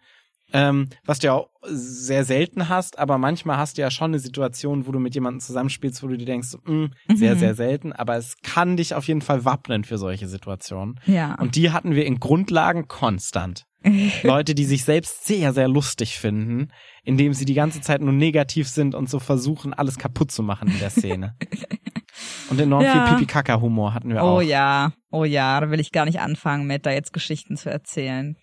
ähm, 0.54 0.90
was 1.06 1.20
du 1.20 1.28
ja 1.28 1.34
auch 1.34 1.50
sehr 1.64 2.24
selten 2.24 2.70
hast, 2.70 3.00
aber 3.00 3.18
manchmal 3.18 3.58
hast 3.58 3.78
du 3.78 3.82
ja 3.82 3.90
schon 3.90 4.12
eine 4.12 4.20
Situation, 4.20 4.88
wo 4.88 4.92
du 4.92 5.00
mit 5.00 5.16
jemandem 5.16 5.40
zusammenspielst, 5.40 6.04
wo 6.04 6.08
du 6.08 6.18
dir 6.18 6.26
denkst, 6.26 6.56
mh, 6.64 6.74
mm, 6.74 7.16
sehr, 7.16 7.36
mhm. 7.36 7.40
sehr 7.40 7.56
selten, 7.56 7.94
aber 7.94 8.16
es 8.18 8.38
kann 8.44 8.78
dich 8.78 8.94
auf 8.94 9.08
jeden 9.08 9.22
Fall 9.22 9.46
wappnen 9.46 9.84
für 9.84 9.98
solche 9.98 10.28
Situationen. 10.28 11.00
Ja. 11.06 11.36
Und 11.36 11.56
die 11.56 11.72
hatten 11.72 11.96
wir 11.96 12.06
in 12.06 12.20
Grundlagen 12.20 12.88
konstant. 12.88 13.66
Leute, 14.24 14.56
die 14.56 14.66
sich 14.66 14.84
selbst 14.84 15.26
sehr, 15.26 15.54
sehr 15.54 15.68
lustig 15.68 16.18
finden, 16.18 16.72
indem 17.04 17.34
sie 17.34 17.46
die 17.46 17.54
ganze 17.54 17.82
Zeit 17.82 18.02
nur 18.02 18.14
negativ 18.14 18.68
sind 18.68 18.96
und 18.96 19.10
so 19.10 19.20
versuchen, 19.20 19.74
alles 19.74 19.98
kaputt 19.98 20.32
zu 20.32 20.42
machen 20.44 20.70
in 20.70 20.80
der 20.80 20.90
Szene. 20.90 21.36
Und 22.50 22.62
enorm 22.62 22.84
ja. 22.84 23.08
viel 23.08 23.18
Pipi-Kaka-Humor 23.18 23.94
hatten 23.94 24.10
wir 24.10 24.24
oh 24.24 24.26
auch. 24.26 24.38
Oh 24.38 24.42
ja, 24.42 24.94
oh 25.12 25.26
ja, 25.26 25.60
da 25.60 25.70
will 25.70 25.82
ich 25.82 25.92
gar 25.92 26.06
nicht 26.06 26.22
anfangen 26.22 26.66
mit, 26.66 26.86
da 26.86 26.92
jetzt 26.92 27.12
Geschichten 27.12 27.58
zu 27.58 27.70
erzählen. 27.70 28.38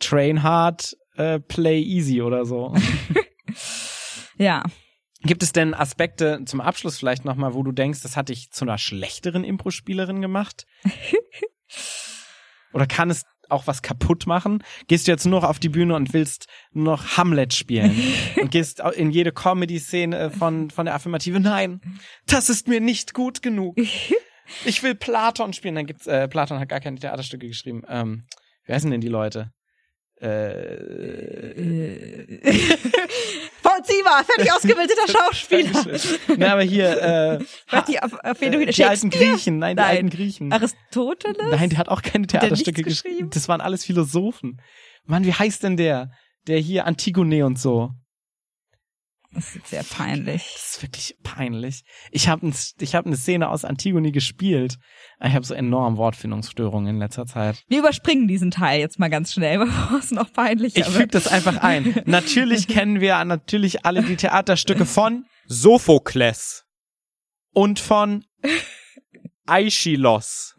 Train 0.00 0.42
hard, 0.42 0.96
äh, 1.16 1.40
Play 1.40 1.80
Easy 1.82 2.22
oder 2.22 2.44
so. 2.44 2.74
ja. 4.38 4.62
Gibt 5.22 5.42
es 5.42 5.52
denn 5.52 5.74
Aspekte 5.74 6.42
zum 6.46 6.62
Abschluss 6.62 6.98
vielleicht 6.98 7.26
nochmal, 7.26 7.52
wo 7.52 7.62
du 7.62 7.72
denkst, 7.72 8.00
das 8.02 8.16
hat 8.16 8.30
dich 8.30 8.50
zu 8.52 8.64
einer 8.64 8.78
schlechteren 8.78 9.44
Impro-Spielerin 9.44 10.22
gemacht? 10.22 10.66
oder 12.72 12.86
kann 12.86 13.10
es 13.10 13.24
auch 13.50 13.66
was 13.66 13.82
kaputt 13.82 14.26
machen? 14.26 14.64
Gehst 14.86 15.06
du 15.06 15.10
jetzt 15.10 15.26
nur 15.26 15.40
noch 15.40 15.48
auf 15.48 15.58
die 15.58 15.68
Bühne 15.68 15.94
und 15.94 16.14
willst 16.14 16.46
nur 16.72 16.84
noch 16.84 17.18
Hamlet 17.18 17.52
spielen 17.52 18.00
und 18.40 18.50
gehst 18.50 18.80
in 18.94 19.10
jede 19.10 19.32
Comedy-Szene 19.32 20.30
von, 20.30 20.70
von 20.70 20.86
der 20.86 20.94
Affirmative, 20.94 21.38
nein, 21.38 21.80
das 22.26 22.48
ist 22.48 22.68
mir 22.68 22.80
nicht 22.80 23.12
gut 23.12 23.42
genug. 23.42 23.76
Ich 24.64 24.82
will 24.82 24.94
Platon 24.94 25.52
spielen. 25.52 25.74
Dann 25.74 25.86
gibt's, 25.86 26.06
äh, 26.06 26.28
Platon 26.28 26.58
hat 26.58 26.68
gar 26.68 26.80
keine 26.80 26.98
Theaterstücke 26.98 27.46
geschrieben. 27.46 27.82
Ähm, 27.88 28.26
wie 28.64 28.72
heißen 28.72 28.90
denn 28.90 29.00
die 29.00 29.08
Leute? 29.08 29.52
Äh, 30.20 30.76
Paul 33.62 33.82
Ziemer, 33.84 34.22
fertig 34.26 34.52
ausgebildeter 34.52 35.08
Schauspieler. 35.08 35.98
Na, 36.36 36.52
aber 36.52 36.62
hier, 36.62 37.00
äh, 37.00 37.38
die, 37.88 38.02
auf, 38.02 38.12
auf 38.22 38.38
du 38.38 38.66
die 38.66 38.84
alten 38.84 39.08
Griechen, 39.08 39.58
nein, 39.58 39.76
die 39.76 39.82
nein. 39.82 39.96
alten 39.96 40.10
Griechen. 40.10 40.52
Aristoteles? 40.52 41.50
Nein, 41.50 41.70
der 41.70 41.78
hat 41.78 41.88
auch 41.88 42.02
keine 42.02 42.26
Theaterstücke 42.26 42.82
geschrieben. 42.82 43.30
Das 43.30 43.48
waren 43.48 43.62
alles 43.62 43.86
Philosophen. 43.86 44.60
Mann, 45.06 45.24
wie 45.24 45.32
heißt 45.32 45.62
denn 45.62 45.78
der? 45.78 46.10
Der 46.46 46.58
hier 46.58 46.86
Antigone 46.86 47.46
und 47.46 47.58
so. 47.58 47.90
Das 49.32 49.54
ist 49.54 49.68
sehr 49.68 49.84
peinlich. 49.84 50.42
Das 50.54 50.72
ist 50.72 50.82
wirklich 50.82 51.14
peinlich. 51.22 51.82
Ich 52.10 52.28
habe 52.28 52.50
ich 52.80 52.94
hab 52.94 53.06
eine 53.06 53.16
Szene 53.16 53.48
aus 53.48 53.64
Antigone 53.64 54.10
gespielt. 54.10 54.76
Ich 55.24 55.32
habe 55.34 55.46
so 55.46 55.54
enorm 55.54 55.96
Wortfindungsstörungen 55.98 56.96
in 56.96 56.98
letzter 56.98 57.26
Zeit. 57.26 57.62
Wir 57.68 57.78
überspringen 57.78 58.26
diesen 58.26 58.50
Teil 58.50 58.80
jetzt 58.80 58.98
mal 58.98 59.08
ganz 59.08 59.32
schnell, 59.32 59.58
bevor 59.64 59.98
es 59.98 60.10
noch 60.10 60.32
peinlicher 60.32 60.80
Ich 60.80 60.86
füge 60.86 61.08
das 61.08 61.28
einfach 61.28 61.58
ein. 61.58 62.02
natürlich 62.06 62.66
kennen 62.68 63.00
wir 63.00 63.24
natürlich 63.24 63.84
alle 63.84 64.02
die 64.02 64.16
Theaterstücke 64.16 64.84
von 64.84 65.26
Sophokles 65.46 66.64
und 67.52 67.78
von 67.78 68.24
Aeschylus, 69.46 70.56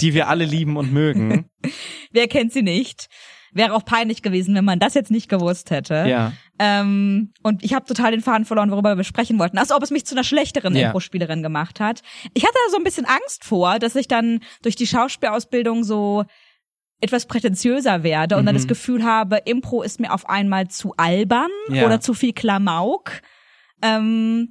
die 0.00 0.14
wir 0.14 0.28
alle 0.28 0.44
lieben 0.44 0.76
und 0.76 0.92
mögen. 0.92 1.50
Wer 2.10 2.28
kennt 2.28 2.52
sie 2.52 2.62
nicht? 2.62 3.08
Wäre 3.54 3.72
auch 3.72 3.84
peinlich 3.84 4.22
gewesen, 4.22 4.54
wenn 4.54 4.64
man 4.64 4.78
das 4.78 4.94
jetzt 4.94 5.10
nicht 5.10 5.28
gewusst 5.28 5.70
hätte. 5.70 6.04
Ja. 6.06 6.32
Ähm, 6.58 7.32
und 7.42 7.64
ich 7.64 7.72
habe 7.72 7.86
total 7.86 8.10
den 8.10 8.20
Faden 8.20 8.44
verloren, 8.44 8.70
worüber 8.70 8.96
wir 8.96 9.04
sprechen 9.04 9.38
wollten. 9.38 9.58
Also 9.58 9.74
ob 9.74 9.82
es 9.82 9.90
mich 9.90 10.04
zu 10.04 10.14
einer 10.14 10.24
schlechteren 10.24 10.76
ja. 10.76 10.88
Impro-Spielerin 10.88 11.42
gemacht 11.42 11.80
hat. 11.80 12.02
Ich 12.34 12.44
hatte 12.44 12.54
da 12.66 12.70
so 12.70 12.76
ein 12.76 12.84
bisschen 12.84 13.06
Angst 13.06 13.44
vor, 13.44 13.78
dass 13.78 13.96
ich 13.96 14.08
dann 14.08 14.40
durch 14.62 14.76
die 14.76 14.86
Schauspielausbildung 14.86 15.84
so 15.84 16.24
etwas 17.00 17.26
prätentiöser 17.26 18.02
werde 18.02 18.36
und 18.36 18.42
mhm. 18.42 18.46
dann 18.46 18.54
das 18.54 18.66
Gefühl 18.66 19.04
habe, 19.04 19.38
Impro 19.44 19.82
ist 19.82 20.00
mir 20.00 20.12
auf 20.12 20.28
einmal 20.28 20.68
zu 20.68 20.94
albern 20.96 21.50
ja. 21.68 21.86
oder 21.86 22.00
zu 22.00 22.14
viel 22.14 22.32
Klamauk. 22.32 23.20
Ähm, 23.82 24.48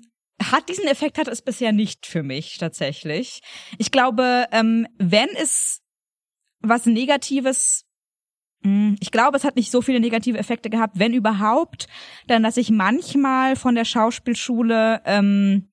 hat 0.52 0.70
diesen 0.70 0.88
Effekt 0.88 1.18
hat 1.18 1.28
es 1.28 1.42
bisher 1.42 1.72
nicht 1.72 2.06
für 2.06 2.24
mich 2.24 2.58
tatsächlich. 2.58 3.42
Ich 3.78 3.92
glaube, 3.92 4.46
ähm, 4.52 4.88
wenn 4.98 5.30
es 5.36 5.82
was 6.60 6.86
Negatives 6.86 7.86
ich 9.00 9.12
glaube, 9.12 9.38
es 9.38 9.44
hat 9.44 9.56
nicht 9.56 9.72
so 9.72 9.82
viele 9.82 10.00
negative 10.00 10.38
Effekte 10.38 10.70
gehabt, 10.70 10.98
wenn 10.98 11.14
überhaupt, 11.14 11.88
dann, 12.28 12.44
dass 12.44 12.58
ich 12.58 12.70
manchmal 12.70 13.56
von 13.56 13.76
der 13.76 13.86
Schauspielschule 13.86 15.02
ähm, 15.06 15.70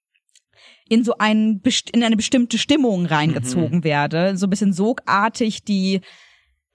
in 0.88 1.04
so 1.04 1.14
ein 1.18 1.62
in 1.92 2.02
eine 2.02 2.16
bestimmte 2.16 2.58
Stimmung 2.58 3.06
reingezogen 3.06 3.78
mhm. 3.78 3.84
werde, 3.84 4.36
so 4.36 4.46
ein 4.46 4.50
bisschen 4.50 4.72
sogartig 4.72 5.62
die 5.64 6.00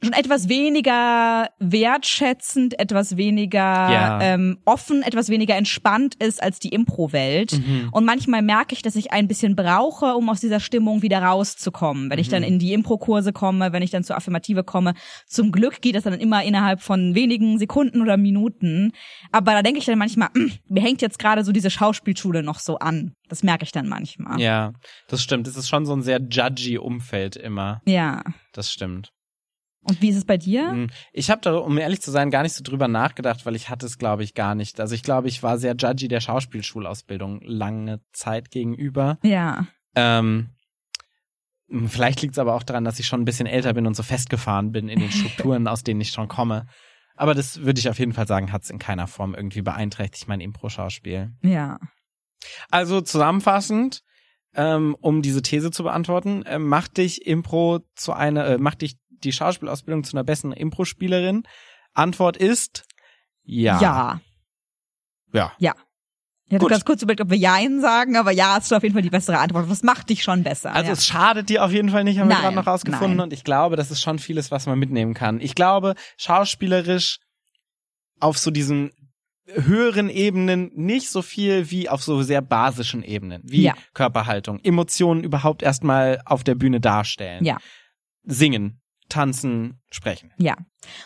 schon 0.03 0.13
etwas 0.13 0.49
weniger 0.49 1.49
wertschätzend, 1.59 2.79
etwas 2.79 3.17
weniger 3.17 3.59
ja. 3.59 4.21
ähm, 4.21 4.59
offen, 4.65 5.01
etwas 5.01 5.29
weniger 5.29 5.55
entspannt 5.55 6.15
ist 6.15 6.41
als 6.41 6.59
die 6.59 6.69
Impro-Welt. 6.69 7.53
Mhm. 7.53 7.89
Und 7.91 8.05
manchmal 8.05 8.41
merke 8.41 8.73
ich, 8.73 8.81
dass 8.81 8.95
ich 8.95 9.11
ein 9.11 9.27
bisschen 9.27 9.55
brauche, 9.55 10.15
um 10.15 10.29
aus 10.29 10.41
dieser 10.41 10.59
Stimmung 10.59 11.01
wieder 11.01 11.19
rauszukommen. 11.21 12.09
Wenn 12.09 12.17
mhm. 12.17 12.21
ich 12.21 12.29
dann 12.29 12.41
mhm. 12.43 12.47
in 12.47 12.59
die 12.59 12.73
Impro-Kurse 12.73 13.33
komme, 13.33 13.73
wenn 13.73 13.81
ich 13.81 13.91
dann 13.91 14.03
zur 14.03 14.15
Affirmative 14.15 14.63
komme. 14.63 14.93
Zum 15.27 15.51
Glück 15.51 15.81
geht 15.81 15.95
das 15.95 16.03
dann 16.03 16.19
immer 16.19 16.43
innerhalb 16.43 16.81
von 16.81 17.15
wenigen 17.15 17.57
Sekunden 17.57 18.01
oder 18.01 18.17
Minuten. 18.17 18.91
Aber 19.31 19.53
da 19.53 19.61
denke 19.61 19.79
ich 19.79 19.85
dann 19.85 19.97
manchmal, 19.97 20.29
mh, 20.33 20.39
hm, 20.39 20.51
mir 20.67 20.83
hängt 20.83 21.01
jetzt 21.01 21.19
gerade 21.19 21.43
so 21.43 21.51
diese 21.51 21.69
Schauspielschule 21.69 22.43
noch 22.43 22.59
so 22.59 22.77
an. 22.77 23.13
Das 23.27 23.43
merke 23.43 23.63
ich 23.63 23.71
dann 23.71 23.87
manchmal. 23.87 24.39
Ja, 24.39 24.73
das 25.07 25.23
stimmt. 25.23 25.47
Es 25.47 25.57
ist 25.57 25.67
schon 25.67 25.85
so 25.85 25.95
ein 25.95 26.03
sehr 26.03 26.19
judgy 26.21 26.77
Umfeld 26.77 27.35
immer. 27.35 27.81
Ja. 27.85 28.21
Das 28.53 28.71
stimmt. 28.71 29.14
Und 29.87 30.01
wie 30.01 30.09
ist 30.09 30.17
es 30.17 30.25
bei 30.25 30.37
dir? 30.37 30.71
Hm, 30.71 30.89
ich 31.13 31.29
habe 31.29 31.41
da, 31.41 31.55
um 31.55 31.77
ehrlich 31.77 32.01
zu 32.01 32.09
sein, 32.09 32.31
gar 32.31 32.41
nicht 32.41 32.53
so 32.53 32.63
drüber 32.63 32.87
nachgedacht, 32.87 33.45
weil 33.45 33.55
ich 33.55 33.69
hatte 33.69 33.85
es, 33.85 33.99
glaube 33.99 34.23
ich, 34.23 34.33
gar 34.33 34.55
nicht. 34.55 34.79
Also 34.79 34.95
ich 34.95 35.03
glaube, 35.03 35.27
ich 35.27 35.43
war 35.43 35.59
sehr 35.59 35.75
judgy 35.75 36.07
der 36.07 36.21
Schauspielschulausbildung 36.21 37.41
lange 37.43 38.01
Zeit 38.11 38.49
gegenüber. 38.49 39.19
Ja. 39.21 39.67
Ähm, 39.95 40.49
vielleicht 41.87 42.21
liegt 42.21 42.33
es 42.33 42.39
aber 42.39 42.55
auch 42.55 42.63
daran, 42.63 42.83
dass 42.83 42.99
ich 42.99 43.05
schon 43.05 43.21
ein 43.21 43.25
bisschen 43.25 43.47
älter 43.47 43.73
bin 43.73 43.85
und 43.85 43.95
so 43.95 44.01
festgefahren 44.01 44.71
bin 44.71 44.89
in 44.89 44.99
den 44.99 45.11
Strukturen, 45.11 45.67
aus 45.67 45.83
denen 45.83 46.01
ich 46.01 46.09
schon 46.09 46.27
komme. 46.27 46.65
Aber 47.15 47.33
das 47.33 47.61
würde 47.61 47.79
ich 47.79 47.87
auf 47.87 47.99
jeden 47.99 48.13
Fall 48.13 48.27
sagen, 48.27 48.51
hat 48.51 48.63
es 48.63 48.69
in 48.69 48.79
keiner 48.79 49.07
Form 49.07 49.35
irgendwie 49.35 49.61
beeinträchtigt, 49.61 50.27
mein 50.27 50.41
Impro-Schauspiel. 50.41 51.31
Ja. 51.43 51.77
Also 52.69 53.01
zusammenfassend, 53.01 54.01
ähm, 54.53 54.95
um 54.99 55.21
diese 55.21 55.41
These 55.41 55.71
zu 55.71 55.83
beantworten, 55.83 56.43
äh, 56.43 56.59
macht 56.59 56.97
dich 56.97 57.25
Impro 57.25 57.79
zu 57.95 58.13
einer, 58.13 58.45
äh, 58.45 58.57
macht 58.57 58.81
dich 58.81 58.97
die 59.23 59.31
Schauspielausbildung 59.31 60.03
zu 60.03 60.15
einer 60.15 60.23
besseren 60.23 60.51
Impro-Spielerin? 60.51 61.43
Antwort 61.93 62.37
ist 62.37 62.85
ja. 63.43 63.79
Ja. 63.79 64.21
Ja. 65.33 65.53
Ja. 65.59 65.75
Ich 66.47 66.53
hatte 66.53 66.61
Gut. 66.61 66.69
ganz 66.69 66.85
kurz 66.85 67.01
überlegt, 67.01 67.21
ob 67.21 67.31
wir 67.31 67.37
Jein 67.37 67.81
sagen, 67.81 68.17
aber 68.17 68.31
ja 68.31 68.57
ist 68.57 68.71
auf 68.71 68.83
jeden 68.83 68.93
Fall 68.93 69.01
die 69.01 69.09
bessere 69.09 69.39
Antwort. 69.39 69.67
Was 69.67 69.81
macht 69.81 70.11
dich 70.11 70.21
schon 70.21 70.43
besser? 70.43 70.73
Also 70.73 70.87
ja. 70.87 70.93
es 70.93 71.05
schadet 71.05 71.49
dir 71.49 71.63
auf 71.63 71.71
jeden 71.71 71.89
Fall 71.89 72.03
nicht, 72.03 72.19
haben 72.19 72.29
wir 72.29 72.35
gerade 72.35 72.55
noch 72.55 72.67
rausgefunden. 72.67 73.17
Nein. 73.17 73.23
Und 73.23 73.33
ich 73.33 73.43
glaube, 73.43 73.75
das 73.75 73.89
ist 73.89 74.01
schon 74.01 74.19
vieles, 74.19 74.51
was 74.51 74.67
man 74.67 74.77
mitnehmen 74.77 75.15
kann. 75.15 75.41
Ich 75.41 75.55
glaube, 75.55 75.95
schauspielerisch 76.17 77.19
auf 78.19 78.37
so 78.37 78.51
diesen 78.51 78.91
höheren 79.47 80.09
Ebenen 80.09 80.71
nicht 80.75 81.09
so 81.09 81.23
viel 81.23 81.71
wie 81.71 81.89
auf 81.89 82.03
so 82.03 82.21
sehr 82.21 82.41
basischen 82.41 83.03
Ebenen, 83.03 83.41
wie 83.43 83.63
ja. 83.63 83.73
Körperhaltung, 83.93 84.59
Emotionen 84.63 85.23
überhaupt 85.23 85.63
erstmal 85.63 86.21
auf 86.25 86.43
der 86.43 86.55
Bühne 86.55 86.79
darstellen. 86.79 87.43
Ja. 87.43 87.57
Singen, 88.23 88.81
tanzen, 89.15 89.79
sprechen. 89.91 90.31
Ja. 90.37 90.57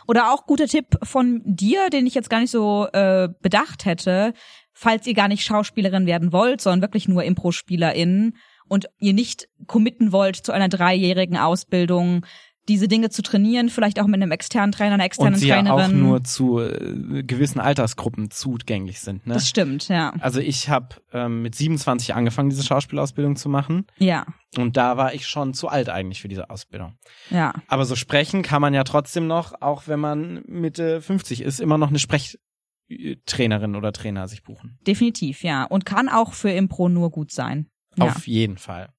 Oder 0.07 0.33
auch 0.33 0.47
guter 0.47 0.65
Tipp 0.67 0.97
von 1.03 1.41
dir, 1.45 1.91
den 1.91 2.07
ich 2.07 2.15
jetzt 2.15 2.29
gar 2.29 2.39
nicht 2.39 2.49
so 2.49 2.87
äh, 2.91 3.29
bedacht 3.39 3.85
hätte, 3.85 4.33
falls 4.73 5.05
ihr 5.05 5.13
gar 5.13 5.27
nicht 5.27 5.43
Schauspielerin 5.43 6.07
werden 6.07 6.33
wollt, 6.33 6.59
sondern 6.59 6.81
wirklich 6.81 7.07
nur 7.07 7.23
Impro-SpielerInnen 7.23 8.35
und 8.67 8.87
ihr 8.97 9.13
nicht 9.13 9.47
committen 9.67 10.11
wollt 10.11 10.37
zu 10.37 10.51
einer 10.51 10.69
dreijährigen 10.69 11.37
Ausbildung, 11.37 12.25
diese 12.67 12.87
Dinge 12.87 13.09
zu 13.09 13.23
trainieren, 13.23 13.69
vielleicht 13.69 13.99
auch 13.99 14.05
mit 14.05 14.21
einem 14.21 14.31
externen 14.31 14.71
Trainer, 14.71 14.93
einer 14.95 15.05
externen 15.05 15.33
und 15.33 15.39
sie 15.39 15.47
Trainerin. 15.49 15.79
ja 15.79 15.85
auch 15.85 15.91
nur 15.91 16.23
zu 16.23 16.59
äh, 16.59 17.23
gewissen 17.23 17.59
Altersgruppen 17.59 18.29
zugänglich 18.29 18.99
sind. 18.99 19.25
Ne? 19.25 19.33
Das 19.33 19.49
stimmt, 19.49 19.87
ja. 19.87 20.13
Also 20.19 20.39
ich 20.39 20.69
habe 20.69 20.89
ähm, 21.11 21.41
mit 21.41 21.55
27 21.55 22.13
angefangen, 22.13 22.49
diese 22.51 22.63
Schauspielausbildung 22.63 23.37
zu 23.37 23.49
machen. 23.49 23.87
Ja, 23.97 24.25
Und 24.57 24.77
da 24.77 24.97
war 24.97 25.15
ich 25.15 25.25
schon 25.27 25.55
zu 25.55 25.67
alt 25.67 25.89
eigentlich 25.89 26.21
für 26.21 26.27
diese 26.27 26.49
Ausbildung. 26.51 26.97
ja. 27.31 27.53
Aber 27.67 27.85
so 27.85 27.95
sprechen 27.95 28.43
kann 28.43 28.61
man 28.61 28.73
ja 28.75 28.83
trotzdem 28.83 29.25
noch, 29.25 29.59
auch 29.61 29.87
wenn 29.87 29.99
man 29.99 30.43
Mitte 30.45 31.01
50 31.01 31.41
ist, 31.41 31.59
immer 31.59 31.79
noch 31.79 31.89
eine 31.89 31.97
Sprechtrainerin 31.99 33.75
oder 33.75 33.91
Trainer 33.93 34.27
sich 34.27 34.43
buchen. 34.43 34.77
Definitiv, 34.85 35.43
ja. 35.43 35.63
Und 35.63 35.85
kann 35.85 36.07
auch 36.09 36.33
für 36.33 36.51
Impro 36.51 36.89
nur 36.89 37.09
gut 37.09 37.31
sein. 37.31 37.67
Ja. 37.97 38.05
Auf 38.05 38.27
jeden 38.27 38.57
Fall. 38.57 38.89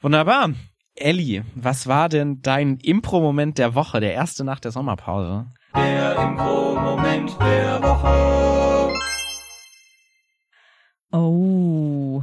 Wunderbar. 0.00 0.50
Elli, 0.98 1.42
was 1.54 1.86
war 1.86 2.08
denn 2.08 2.40
dein 2.40 2.78
Impro-Moment 2.78 3.58
der 3.58 3.74
Woche, 3.74 4.00
der 4.00 4.14
erste 4.14 4.44
nach 4.44 4.60
der 4.60 4.70
Sommerpause? 4.70 5.46
Der 5.74 6.16
Impro-Moment 6.16 7.38
der 7.38 7.82
Woche. 7.82 8.94
Oh. 11.12 12.22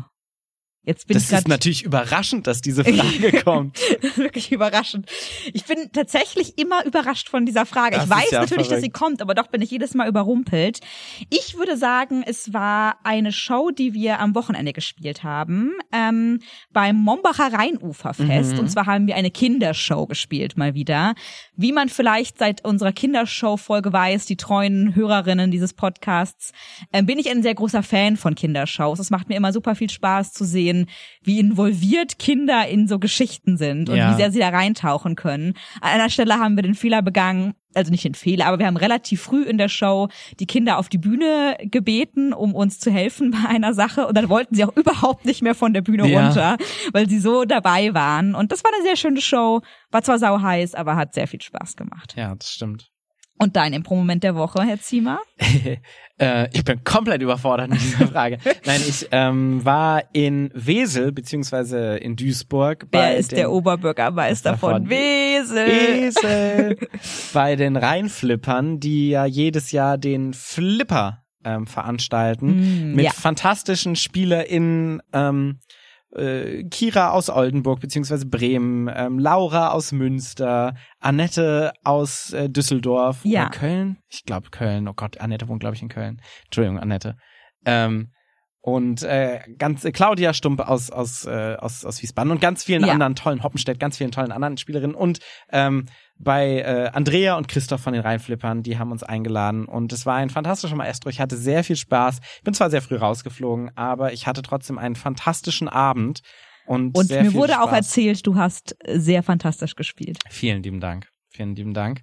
Jetzt 0.86 1.08
bin 1.08 1.16
Das 1.16 1.32
ich 1.32 1.38
ist 1.38 1.48
natürlich 1.48 1.84
überraschend, 1.84 2.46
dass 2.46 2.62
diese 2.62 2.84
Frage 2.84 3.44
kommt. 3.44 3.80
wirklich 4.18 4.52
überraschend. 4.52 5.10
Ich 5.54 5.64
bin 5.64 5.90
tatsächlich 5.94 6.58
immer 6.58 6.86
überrascht 6.86 7.30
von 7.30 7.46
dieser 7.46 7.66
Frage. 7.66 7.96
Das 7.96 8.06
ich 8.06 8.10
weiß 8.10 8.32
ja 8.32 8.42
natürlich, 8.42 8.68
dass 8.68 8.82
sie 8.82 8.92
verrückt. 8.92 8.98
kommt, 8.98 9.22
aber 9.22 9.34
doch 9.34 9.48
bin 9.48 9.62
ich 9.62 9.72
jedes 9.72 9.94
Mal 9.94 10.10
überrumpelt. 10.10 10.82
Ich 11.30 11.56
würde 11.58 11.78
sagen, 11.78 12.24
es 12.26 12.52
war 12.52 12.98
eine 13.04 13.32
Show, 13.32 13.72
die 13.72 13.94
wir 13.94 14.20
am 14.20 14.36
Wochenende 14.36 14.74
gespielt 14.74 15.24
haben, 15.24 15.72
ähm, 15.94 16.42
beim 16.74 16.98
Mombacher 16.98 17.54
Rheinuferfest. 17.54 18.54
Mhm. 18.54 18.60
Und 18.60 18.70
zwar 18.70 18.86
haben 18.86 19.08
wir 19.08 19.16
eine 19.16 19.32
Kindershow 19.32 20.06
gespielt, 20.06 20.58
mal 20.58 20.74
wieder. 20.74 21.16
Wie 21.56 21.72
man 21.72 21.90
vielleicht 21.90 22.40
seit 22.40 22.66
unserer 22.66 22.92
Kindershow-Folge 22.92 23.94
weiß, 23.94 24.26
die 24.26 24.38
treuen 24.38 24.96
Hörerinnen 24.96 25.52
dieses 25.52 25.74
Podcasts, 25.74 26.52
ähm, 26.92 27.06
bin 27.06 27.20
ich 27.20 27.30
ein 27.30 27.44
sehr 27.44 27.54
großer 27.54 27.84
Fan 27.84 28.18
von 28.18 28.34
Kindershows. 28.34 28.98
Es 29.00 29.12
macht 29.12 29.30
mir 29.30 29.36
immer 29.38 29.54
super 29.54 29.76
viel 29.76 29.90
Spaß 29.90 30.34
zu 30.34 30.46
sehen, 30.46 30.88
wie 31.22 31.40
involviert 31.40 32.18
Kinder 32.18 32.68
in 32.68 32.88
so 32.88 32.98
Geschichten 32.98 33.58
sind 33.58 33.90
und 33.90 33.98
Ja. 33.98 34.12
wie 34.12 34.16
sehr 34.16 34.32
sie 34.32 34.40
da 34.40 34.50
reintauchen 34.50 35.16
können. 35.16 35.54
An 35.82 35.92
einer 35.92 36.10
Stelle 36.10 36.40
haben 36.40 36.56
wir 36.56 36.64
den 36.64 36.76
Fehler 36.76 37.02
begangen, 37.04 37.54
also 37.76 37.92
nicht 37.92 38.04
den 38.04 38.16
Fehler, 38.16 38.46
aber 38.48 38.60
wir 38.60 38.68
haben 38.68 38.78
relativ 38.78 39.22
früh 39.22 39.44
in 39.44 39.58
der 39.58 39.70
Show 39.70 40.10
die 40.40 40.46
Kinder 40.46 40.78
auf 40.78 40.90
die 40.90 40.98
Bühne 40.98 41.58
gebeten, 41.64 42.34
um 42.34 42.54
uns 42.56 42.80
zu 42.80 42.92
helfen 42.92 43.32
bei 43.32 43.50
einer 43.50 43.74
Sache. 43.74 44.08
Und 44.08 44.16
dann 44.18 44.30
wollten 44.30 44.56
sie 44.56 44.64
auch 44.66 44.74
überhaupt 44.78 45.26
nicht 45.26 45.42
mehr 45.42 45.56
von 45.56 45.74
der 45.74 45.82
Bühne 45.82 46.08
Ja. 46.08 46.26
runter, 46.28 46.58
weil 46.94 47.10
sie 47.10 47.20
so 47.20 47.46
dabei 47.46 47.94
waren. 47.94 48.36
Und 48.36 48.52
das 48.52 48.64
war 48.64 48.72
eine 48.74 48.84
sehr 48.84 48.96
schöne 48.96 49.22
Show. 49.22 49.62
War 49.92 50.04
zwar 50.04 50.20
sau 50.20 50.42
heiß, 50.42 50.76
aber 50.76 50.96
hat 50.96 51.14
sehr 51.14 51.28
viel 51.28 51.42
Spaß 51.42 51.76
gemacht. 51.76 52.14
Ja, 52.18 52.36
das 52.36 52.52
stimmt. 52.52 52.90
Und 53.40 53.56
dein 53.56 53.74
Impro-Moment 53.74 54.24
der 54.24 54.36
Woche, 54.36 54.64
Herr 54.64 54.80
Ziemer? 54.80 55.20
äh, 56.20 56.48
ich 56.54 56.64
bin 56.64 56.84
komplett 56.84 57.22
überfordert 57.22 57.70
mit 57.70 57.82
dieser 57.82 58.08
Frage. 58.08 58.38
Nein, 58.66 58.82
ich 58.88 59.08
ähm, 59.12 59.66
war 59.66 60.04
in 60.14 60.52
Wesel 60.54 61.12
beziehungsweise 61.12 61.98
in 61.98 62.16
Duisburg. 62.16 62.88
Wer 62.92 63.02
bei 63.02 63.16
ist 63.16 63.32
den 63.32 63.38
der 63.38 63.52
Oberbürgermeister 63.52 64.52
Davon. 64.52 64.72
von 64.72 64.90
Wesel? 64.90 65.66
Wesel 65.68 66.78
bei 67.34 67.56
den 67.56 67.76
Rheinflippern, 67.76 68.80
die 68.80 69.10
ja 69.10 69.26
jedes 69.26 69.72
Jahr 69.72 69.98
den 69.98 70.34
Flipper 70.34 71.24
ähm, 71.44 71.68
veranstalten 71.68 72.92
Mm, 72.92 72.96
mit 72.96 73.06
ja. 73.06 73.12
fantastischen 73.12 73.96
SpielerInnen. 73.96 75.02
Ähm, 75.12 75.60
äh, 76.16 76.64
Kira 76.66 77.12
aus 77.12 77.30
Oldenburg 77.30 77.80
beziehungsweise 77.80 78.26
Bremen, 78.28 78.90
ähm, 78.94 79.20
Laura 79.20 79.72
aus 79.72 79.92
Münster, 79.92 80.76
Annette 81.00 81.72
aus 81.84 82.34
äh, 82.34 82.50
Düsseldorf 82.50 83.20
Ja. 83.24 83.48
oder 83.48 83.50
Köln. 83.52 83.98
Ich 84.10 84.24
glaube 84.24 84.50
Köln. 84.50 84.88
Oh 84.88 84.94
Gott, 84.96 85.20
Annette 85.20 85.48
wohnt 85.48 85.60
glaube 85.62 85.76
ich 85.76 85.82
in 85.82 85.90
Köln. 85.90 86.22
Entschuldigung, 86.46 86.80
Annette. 86.80 87.16
Ähm, 87.66 88.12
und 88.66 89.04
äh, 89.04 89.42
ganz 89.58 89.84
äh, 89.84 89.92
Claudia 89.92 90.34
Stump 90.34 90.62
aus 90.62 90.90
aus 90.90 91.26
äh, 91.26 91.56
aus 91.60 91.84
aus 91.84 92.02
Wiesbaden 92.02 92.32
und 92.32 92.40
ganz 92.40 92.64
vielen 92.64 92.86
Ja. 92.86 92.94
anderen 92.94 93.14
tollen 93.16 93.44
Hoppenstedt, 93.44 93.78
ganz 93.78 93.98
vielen 93.98 94.12
tollen 94.12 94.32
anderen 94.32 94.58
Spielerinnen 94.58 94.96
und 94.96 95.20
ähm, 95.52 95.86
bei 96.18 96.60
äh, 96.62 96.90
Andrea 96.94 97.36
und 97.36 97.50
Christoph 97.50 97.82
von 97.82 97.92
den 97.92 98.02
Rheinflippern, 98.04 98.64
die 98.64 98.78
haben 98.80 98.92
uns 98.94 99.04
eingeladen 99.04 99.66
und 99.66 99.92
es 99.92 100.06
war 100.06 100.16
ein 100.16 100.30
fantastischer 100.30 100.78
Maestro. 100.78 101.10
Ich 101.10 101.20
hatte 101.20 101.36
sehr 101.36 101.66
viel 101.66 101.76
Spaß. 101.76 102.20
Ich 102.38 102.44
bin 102.44 102.54
zwar 102.54 102.70
sehr 102.70 102.82
früh 102.82 102.96
rausgeflogen, 102.96 103.72
aber 103.76 104.14
ich 104.14 104.28
hatte 104.28 104.42
trotzdem 104.44 104.78
einen 104.78 104.96
fantastischen 104.96 105.68
Abend 105.68 106.22
und 106.66 106.98
Und 106.98 107.10
mir 107.10 107.34
wurde 107.34 107.54
Spaß. 107.54 107.68
auch 107.68 107.74
erzählt, 107.74 108.26
du 108.26 108.36
hast 108.38 108.78
sehr 108.88 109.24
fantastisch 109.24 109.76
gespielt. 109.76 110.20
Vielen 110.30 110.64
lieben 110.64 110.80
Dank. 110.80 111.10
Vielen 111.32 111.54
lieben 111.56 111.74
Dank. 111.74 112.00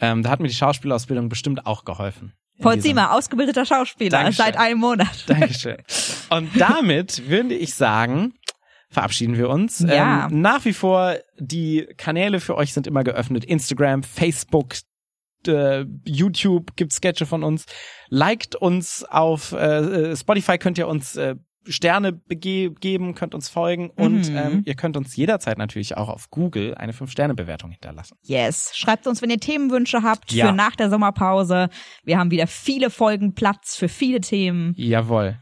Ähm, 0.00 0.22
da 0.22 0.30
hat 0.30 0.40
mir 0.40 0.48
die 0.48 0.54
Schauspielausbildung 0.54 1.28
bestimmt 1.28 1.66
auch 1.66 1.84
geholfen. 1.84 2.32
Paul 2.60 2.80
Ziemer, 2.80 3.12
ausgebildeter 3.12 3.64
Schauspieler, 3.64 4.18
Dankeschön. 4.18 4.44
seit 4.44 4.56
einem 4.56 4.80
Monat. 4.80 5.08
Dankeschön. 5.26 5.76
Und 6.30 6.50
damit 6.60 7.28
würde 7.28 7.54
ich 7.54 7.74
sagen, 7.74 8.34
verabschieden 8.90 9.36
wir 9.36 9.48
uns. 9.48 9.80
Ja. 9.80 10.26
Ähm, 10.26 10.40
nach 10.40 10.64
wie 10.64 10.72
vor, 10.72 11.16
die 11.38 11.86
Kanäle 11.96 12.40
für 12.40 12.56
euch 12.56 12.72
sind 12.72 12.86
immer 12.86 13.04
geöffnet. 13.04 13.44
Instagram, 13.44 14.02
Facebook, 14.02 14.74
äh, 15.46 15.84
YouTube 16.04 16.76
gibt 16.76 16.92
Sketche 16.92 17.26
von 17.26 17.44
uns. 17.44 17.66
Liked 18.08 18.56
uns 18.56 19.04
auf 19.04 19.52
äh, 19.52 20.16
Spotify, 20.16 20.58
könnt 20.58 20.78
ihr 20.78 20.88
uns 20.88 21.16
äh, 21.16 21.36
Sterne 21.66 22.12
bege- 22.12 22.70
geben, 22.78 23.14
könnt 23.14 23.34
uns 23.34 23.48
folgen 23.48 23.90
und 23.90 24.30
Mhm. 24.30 24.36
ähm, 24.36 24.62
ihr 24.64 24.74
könnt 24.74 24.96
uns 24.96 25.14
jederzeit 25.16 25.58
natürlich 25.58 25.96
auch 25.96 26.08
auf 26.08 26.30
Google 26.30 26.74
eine 26.74 26.92
5-Sterne-Bewertung 26.92 27.70
hinterlassen. 27.70 28.16
Yes. 28.22 28.72
Schreibt 28.74 29.06
uns, 29.06 29.20
wenn 29.22 29.30
ihr 29.30 29.38
Themenwünsche 29.40 30.02
habt 30.02 30.32
Ja. 30.32 30.46
für 30.48 30.52
nach 30.52 30.76
der 30.76 30.88
Sommerpause. 30.90 31.68
Wir 32.04 32.18
haben 32.18 32.30
wieder 32.30 32.46
viele 32.46 32.90
Folgen 32.90 33.34
Platz 33.34 33.76
für 33.76 33.88
viele 33.88 34.20
Themen. 34.20 34.72
Jawohl. 34.76 35.38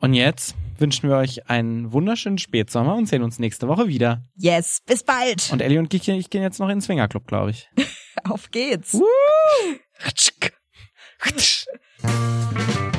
Und 0.00 0.14
jetzt 0.14 0.54
wünschen 0.78 1.08
wir 1.10 1.16
euch 1.16 1.50
einen 1.50 1.92
wunderschönen 1.92 2.38
Spätsommer 2.38 2.94
und 2.94 3.06
sehen 3.06 3.22
uns 3.24 3.40
nächste 3.40 3.66
Woche 3.66 3.88
wieder. 3.88 4.22
Yes. 4.36 4.80
Bis 4.86 5.02
bald. 5.02 5.50
Und 5.52 5.60
Ellie 5.60 5.80
und 5.80 5.92
ich, 5.92 6.08
ich 6.08 6.30
gehen 6.30 6.42
jetzt 6.42 6.60
noch 6.60 6.68
in 6.68 6.76
den 6.76 6.82
Swingerclub, 6.82 7.26
glaube 7.26 7.50
ich. 7.50 7.68
Auf 8.24 8.50
geht's. 8.52 8.94
Woo! 8.94 9.04